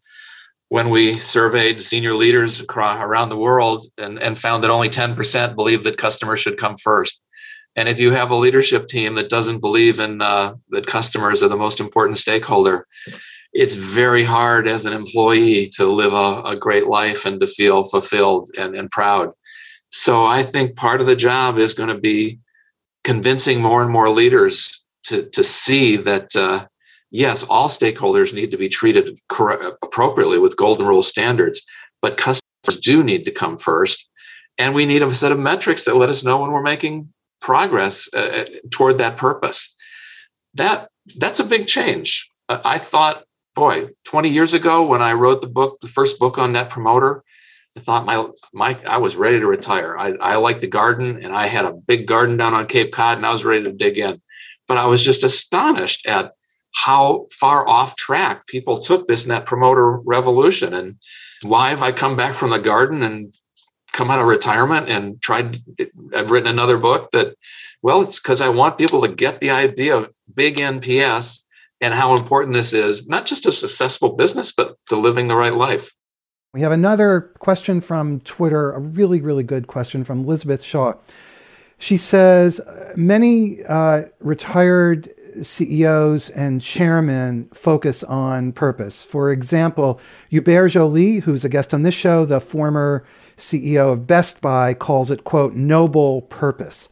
when 0.69 0.89
we 0.89 1.13
surveyed 1.19 1.81
senior 1.81 2.13
leaders 2.13 2.59
across, 2.59 3.01
around 3.01 3.29
the 3.29 3.37
world 3.37 3.85
and, 3.97 4.17
and 4.17 4.39
found 4.39 4.63
that 4.63 4.71
only 4.71 4.89
10% 4.89 5.55
believe 5.55 5.83
that 5.83 5.97
customers 5.97 6.39
should 6.39 6.57
come 6.57 6.77
first. 6.77 7.21
And 7.75 7.87
if 7.87 7.99
you 7.99 8.11
have 8.11 8.31
a 8.31 8.35
leadership 8.35 8.87
team 8.87 9.15
that 9.15 9.29
doesn't 9.29 9.59
believe 9.59 9.99
in 9.99 10.21
uh, 10.21 10.55
that 10.69 10.87
customers 10.87 11.43
are 11.43 11.47
the 11.47 11.55
most 11.55 11.79
important 11.79 12.17
stakeholder, 12.17 12.87
it's 13.53 13.75
very 13.75 14.23
hard 14.23 14.67
as 14.67 14.85
an 14.85 14.93
employee 14.93 15.67
to 15.75 15.85
live 15.85 16.13
a, 16.13 16.41
a 16.43 16.57
great 16.57 16.87
life 16.87 17.25
and 17.25 17.39
to 17.41 17.47
feel 17.47 17.83
fulfilled 17.83 18.49
and, 18.57 18.75
and 18.75 18.89
proud. 18.89 19.31
So 19.89 20.25
I 20.25 20.43
think 20.43 20.75
part 20.75 21.01
of 21.01 21.07
the 21.07 21.15
job 21.15 21.57
is 21.57 21.73
going 21.73 21.89
to 21.89 21.99
be 21.99 22.39
convincing 23.03 23.61
more 23.61 23.81
and 23.81 23.91
more 23.91 24.09
leaders 24.09 24.76
to 25.07 25.29
to 25.29 25.43
see 25.43 25.97
that 25.97 26.35
uh, 26.35 26.65
yes, 27.11 27.43
all 27.43 27.69
stakeholders 27.69 28.33
need 28.33 28.51
to 28.51 28.57
be 28.57 28.69
treated 28.69 29.19
appropriately 29.29 30.39
with 30.39 30.57
golden 30.57 30.87
rule 30.87 31.03
standards, 31.03 31.61
but 32.01 32.17
customers 32.17 32.81
do 32.81 33.03
need 33.03 33.25
to 33.25 33.31
come 33.31 33.57
first, 33.57 34.07
and 34.57 34.73
we 34.73 34.85
need 34.85 35.01
a 35.01 35.15
set 35.15 35.31
of 35.31 35.39
metrics 35.39 35.83
that 35.85 35.95
let 35.95 36.09
us 36.09 36.23
know 36.23 36.41
when 36.41 36.51
we're 36.51 36.61
making 36.61 37.11
progress 37.41 38.11
uh, 38.13 38.45
toward 38.71 38.97
that 38.97 39.17
purpose. 39.17 39.75
That 40.53 40.89
that's 41.15 41.39
a 41.39 41.45
big 41.45 41.67
change. 41.67 42.29
I 42.49 42.77
thought, 42.77 43.25
boy, 43.55 43.89
20 44.05 44.29
years 44.29 44.53
ago 44.53 44.85
when 44.85 45.01
I 45.01 45.13
wrote 45.13 45.41
the 45.41 45.47
book, 45.47 45.79
the 45.81 45.87
first 45.87 46.17
book 46.17 46.37
on 46.37 46.53
Net 46.53 46.69
Promoter, 46.69 47.23
I 47.75 47.79
thought 47.79 48.05
my 48.05 48.25
my 48.53 48.77
I 48.87 48.97
was 48.97 49.15
ready 49.15 49.39
to 49.39 49.45
retire. 49.45 49.97
I, 49.97 50.13
I 50.13 50.35
like 50.37 50.61
the 50.61 50.67
garden 50.67 51.23
and 51.23 51.33
I 51.33 51.47
had 51.47 51.65
a 51.65 51.73
big 51.73 52.07
garden 52.07 52.35
down 52.35 52.53
on 52.53 52.65
Cape 52.65 52.91
Cod 52.91 53.17
and 53.17 53.25
I 53.25 53.31
was 53.31 53.45
ready 53.45 53.63
to 53.65 53.71
dig 53.71 53.99
in. 53.99 54.21
But 54.67 54.77
I 54.77 54.85
was 54.85 55.03
just 55.03 55.23
astonished 55.23 56.05
at 56.05 56.33
how 56.73 57.25
far 57.31 57.67
off 57.67 57.95
track 57.95 58.45
people 58.47 58.79
took 58.79 59.05
this 59.05 59.25
net 59.25 59.45
promoter 59.45 59.99
revolution. 59.99 60.73
And 60.73 60.97
why 61.43 61.69
have 61.69 61.81
I 61.81 61.91
come 61.91 62.15
back 62.15 62.35
from 62.35 62.51
the 62.51 62.59
garden 62.59 63.01
and 63.03 63.33
come 63.93 64.11
out 64.11 64.19
of 64.19 64.27
retirement 64.27 64.89
and 64.89 65.21
tried 65.21 65.61
I've 66.13 66.29
written 66.29 66.49
another 66.49 66.77
book 66.77 67.11
that 67.11 67.35
well, 67.81 68.01
it's 68.01 68.19
because 68.19 68.41
I 68.41 68.49
want 68.49 68.77
people 68.77 69.01
to 69.01 69.07
get 69.07 69.39
the 69.39 69.49
idea 69.49 69.95
of 69.95 70.11
big 70.33 70.57
NPS 70.57 71.43
and 71.79 71.93
how 71.93 72.15
important 72.15 72.53
this 72.53 72.73
is, 72.73 73.07
not 73.07 73.25
just 73.25 73.43
to 73.43 73.51
successful 73.51 74.09
business, 74.09 74.51
but 74.51 74.75
to 74.89 74.95
living 74.95 75.27
the 75.27 75.35
right 75.35 75.53
life. 75.53 75.93
We 76.53 76.61
have 76.61 76.71
another 76.71 77.33
question 77.39 77.81
from 77.81 78.19
Twitter, 78.21 78.71
a 78.71 78.79
really, 78.79 79.21
really 79.21 79.43
good 79.43 79.67
question 79.67 80.03
from 80.03 80.21
Elizabeth 80.21 80.63
Shaw. 80.63 80.93
She 81.77 81.97
says 81.97 82.59
many 82.95 83.63
uh, 83.67 84.03
retired 84.19 85.09
CEOs 85.41 86.29
and 86.31 86.61
chairmen 86.61 87.49
focus 87.53 88.03
on 88.03 88.51
purpose. 88.51 89.05
For 89.05 89.31
example, 89.31 89.99
Hubert 90.29 90.69
Joly, 90.69 91.21
who's 91.21 91.45
a 91.45 91.49
guest 91.49 91.73
on 91.73 91.83
this 91.83 91.93
show, 91.93 92.25
the 92.25 92.41
former 92.41 93.05
CEO 93.37 93.93
of 93.93 94.07
Best 94.07 94.41
Buy, 94.41 94.73
calls 94.73 95.11
it, 95.11 95.23
quote, 95.23 95.53
noble 95.53 96.23
purpose. 96.23 96.89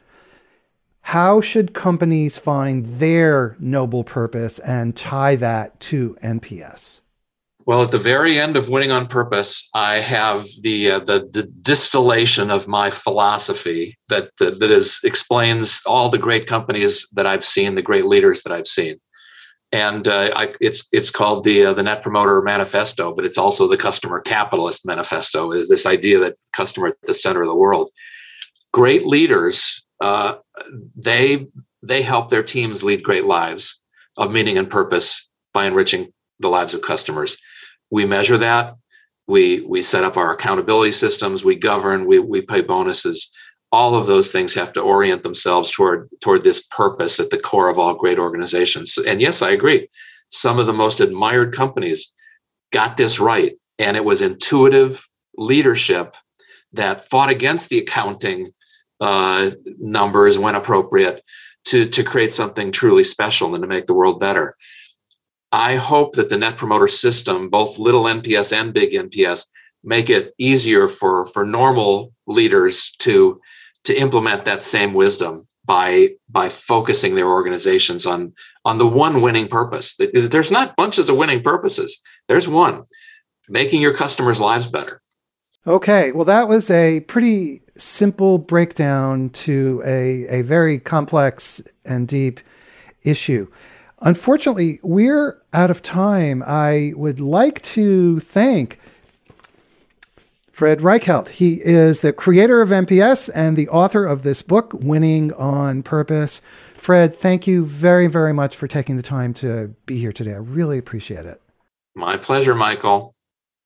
How 1.02 1.42
should 1.42 1.74
companies 1.74 2.38
find 2.38 2.86
their 2.86 3.56
noble 3.60 4.04
purpose 4.04 4.60
and 4.60 4.96
tie 4.96 5.36
that 5.36 5.80
to 5.82 6.16
NPS? 6.24 7.02
Well, 7.66 7.82
at 7.82 7.89
the 7.89 7.97
very 7.97 8.39
end 8.39 8.57
of 8.57 8.70
Winning 8.70 8.91
on 8.91 9.07
Purpose, 9.07 9.68
I 9.74 9.99
have 9.99 10.45
the 10.61 10.91
uh, 10.91 10.99
the, 10.99 11.28
the, 11.34 11.43
distillation 11.43 12.51
of 12.51 12.68
my 12.68 12.91
philosophy 12.91 13.97
that 14.09 14.30
that, 14.38 14.59
that 14.59 14.70
is 14.70 14.99
explains 15.03 15.82
all 15.88 16.09
the 16.09 16.20
great 16.20 16.45
companies 16.45 17.07
that 17.13 17.26
I've 17.26 17.43
seen, 17.43 17.74
the 17.74 17.82
great 17.82 18.05
leaders 18.05 18.43
that 18.43 18.53
I've 18.53 18.68
seen, 18.68 18.99
and 19.72 20.07
uh, 20.07 20.32
I, 20.36 20.53
it's 20.61 20.88
it's 20.91 21.09
called 21.09 21.43
the 21.43 21.66
uh, 21.66 21.74
the 21.74 21.82
Net 21.82 22.03
Promoter 22.03 22.39
Manifesto, 22.43 23.16
but 23.16 23.26
it's 23.26 23.38
also 23.39 23.68
the 23.68 23.78
Customer 23.78 24.22
Capitalist 24.22 24.86
Manifesto. 24.86 25.51
Is 25.51 25.68
this 25.68 25.88
idea 25.88 26.20
that 26.20 26.36
customer 26.53 26.89
at 26.89 26.95
the 27.03 27.16
center 27.16 27.41
of 27.41 27.47
the 27.47 27.55
world? 27.55 27.89
Great 28.74 29.07
leaders, 29.07 29.84
uh, 30.01 30.36
they 30.95 31.47
they 31.82 32.03
help 32.03 32.30
their 32.30 32.43
teams 32.43 32.84
lead 32.84 33.01
great 33.01 33.26
lives 33.26 33.82
of 34.18 34.32
meaning 34.32 34.59
and 34.59 34.70
purpose 34.70 35.28
by 35.51 35.66
enriching 35.66 36.13
the 36.39 36.49
lives 36.49 36.76
of 36.76 36.84
customers 36.84 37.38
we 37.92 38.06
measure 38.06 38.38
that. 38.38 38.76
We 39.28 39.62
we 39.62 39.82
set 39.82 40.04
up 40.04 40.18
our 40.18 40.34
accountability 40.34 40.92
systems. 40.92 41.44
We 41.44 41.56
govern. 41.56 42.06
We, 42.06 42.20
we 42.20 42.42
pay 42.42 42.62
bonuses. 42.62 43.32
All 43.72 43.96
of 43.96 44.08
those 44.08 44.32
things 44.32 44.54
have 44.54 44.72
to 44.74 44.82
orient 44.82 45.24
themselves 45.24 45.72
toward 45.72 46.10
toward 46.22 46.44
this 46.44 46.62
purpose 46.62 47.20
at 47.20 47.32
the 47.32 47.40
core 47.40 47.70
of 47.70 47.80
all 47.80 47.96
great 47.96 48.20
organizations. 48.20 48.98
And 48.98 49.22
yes 49.22 49.42
i 49.42 49.52
agree. 49.52 49.90
Some 50.30 50.60
of 50.60 50.68
the 50.68 50.74
most 50.74 51.02
admired 51.02 51.54
companies 51.54 52.12
got 52.72 52.98
this 52.98 53.20
right 53.20 53.58
and 53.80 53.96
it 53.98 54.06
was 54.06 54.22
intuitive 54.22 55.08
leadership 55.38 56.16
that 56.74 57.10
fought 57.10 57.30
against 57.30 57.70
the 57.70 57.80
accounting 57.80 58.52
uh, 59.00 59.52
numbers 59.78 60.40
when 60.40 60.56
appropriate 60.56 61.24
to 61.66 61.86
to 61.86 62.04
create 62.04 62.34
something 62.34 62.72
truly 62.72 63.04
special 63.04 63.54
and 63.56 63.62
to 63.62 63.68
make 63.68 63.88
the 63.88 63.94
world 63.94 64.20
better 64.20 64.56
I 65.56 65.78
hope 65.78 66.16
that 66.16 66.28
the 66.28 66.38
net 66.38 66.58
promoter 66.58 66.89
system, 66.89 67.49
both 67.49 67.80
little 67.80 68.03
NPS 68.03 68.51
and 68.51 68.74
big 68.74 68.91
NPS, 68.91 69.45
make 69.86 70.10
it 70.10 70.34
easier 70.38 70.89
for 70.89 71.28
for 71.28 71.45
normal 71.45 72.12
leaders 72.28 72.91
to 72.99 73.39
to 73.86 73.97
implement 73.97 74.43
that 74.43 74.64
same 74.64 74.93
wisdom 74.93 75.47
by 75.64 76.10
by 76.30 76.49
focusing 76.49 77.16
their 77.16 77.30
organizations 77.30 78.06
on 78.06 78.34
on 78.66 78.80
the 78.80 78.88
one 78.88 79.22
winning 79.22 79.47
purpose. 79.47 79.95
There's 80.14 80.51
not 80.51 80.76
bunches 80.76 81.08
of 81.08 81.16
winning 81.16 81.41
purposes. 81.41 82.01
There's 82.28 82.49
one, 82.49 82.84
making 83.47 83.80
your 83.80 83.93
customers' 83.93 84.41
lives 84.41 84.68
better. 84.68 85.01
Okay, 85.66 86.12
well 86.12 86.26
that 86.26 86.49
was 86.49 86.70
a 86.70 86.99
pretty 87.01 87.62
simple 87.78 88.39
breakdown 88.39 89.30
to 89.30 89.82
a 89.86 90.28
a 90.28 90.41
very 90.41 90.80
complex 90.80 91.62
and 91.86 92.10
deep 92.10 92.41
issue. 93.06 93.47
Unfortunately, 94.02 94.80
we're 94.84 95.41
out 95.54 95.70
of 95.70 95.82
time. 95.82 96.43
I 96.46 96.93
would 96.96 97.20
like 97.20 97.62
to 97.64 98.20
thank 98.20 98.80
Fred 100.52 100.80
Reichheld. 100.80 101.30
He 101.30 101.56
is 101.64 102.00
the 102.00 102.14
creator 102.14 102.62
of 102.62 102.70
NPS 102.70 103.30
and 103.36 103.58
the 103.58 103.68
author 103.70 104.06
of 104.06 104.24
this 104.24 104.41
book, 104.41 104.74
Winning 104.74 105.34
on 105.34 105.84
Purpose. 105.84 106.39
Fred, 106.39 107.14
thank 107.14 107.48
you 107.48 107.66
very, 107.66 108.08
very 108.08 108.34
much 108.34 108.56
for 108.56 108.68
taking 108.68 108.96
the 108.96 109.02
time 109.02 109.34
to 109.34 109.76
be 109.86 109.98
here 109.98 110.14
today. 110.14 110.34
I 110.34 110.38
really 110.38 110.78
appreciate 110.78 111.26
it. 111.26 111.41
My 111.93 112.16
pleasure, 112.18 112.56
Michael. 112.56 113.14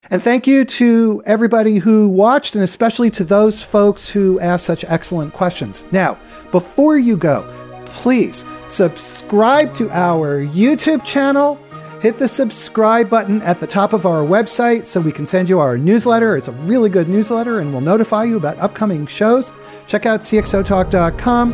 And 0.10 0.24
thank 0.24 0.48
you 0.48 0.64
to 0.66 1.22
everybody 1.26 1.78
who 1.78 2.10
watched, 2.10 2.56
and 2.56 2.64
especially 2.64 3.10
to 3.12 3.24
those 3.24 3.62
folks 3.62 4.10
who 4.10 4.40
asked 4.40 4.66
such 4.66 4.86
excellent 4.88 5.34
questions. 5.34 5.86
Now, 5.92 6.18
before 6.52 6.98
you 6.98 7.18
go, 7.18 7.59
please 8.00 8.45
subscribe 8.70 9.74
to 9.74 9.89
our 9.91 10.41
YouTube 10.45 11.04
channel. 11.04 11.60
Hit 12.02 12.16
the 12.16 12.30
subscribe 12.30 13.10
button 13.10 13.41
at 13.41 13.60
the 13.60 13.68
top 13.68 13.91
of 13.91 14.06
our 14.06 14.24
website 14.24 14.86
so 14.86 15.02
we 15.02 15.12
can 15.12 15.28
send 15.28 15.50
you 15.50 15.60
our 15.60 15.78
newsletter. 15.78 16.38
It's 16.38 16.47
a 16.47 16.54
really 16.54 16.89
good 16.89 17.10
newsletter 17.10 17.60
and 17.60 17.74
we'll 17.74 17.82
notify 17.82 18.24
you 18.24 18.38
about 18.38 18.58
upcoming 18.60 19.06
shows. 19.06 19.52
Check 19.86 20.06
out 20.06 20.22
cxotalk.com. 20.22 21.52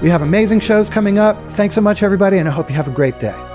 We 0.00 0.08
have 0.08 0.22
amazing 0.22 0.60
shows 0.60 0.88
coming 0.88 1.18
up. 1.18 1.36
Thanks 1.50 1.74
so 1.74 1.80
much, 1.80 2.04
everybody, 2.04 2.38
and 2.38 2.48
I 2.48 2.52
hope 2.52 2.70
you 2.70 2.76
have 2.76 2.88
a 2.88 2.92
great 2.92 3.18
day. 3.18 3.49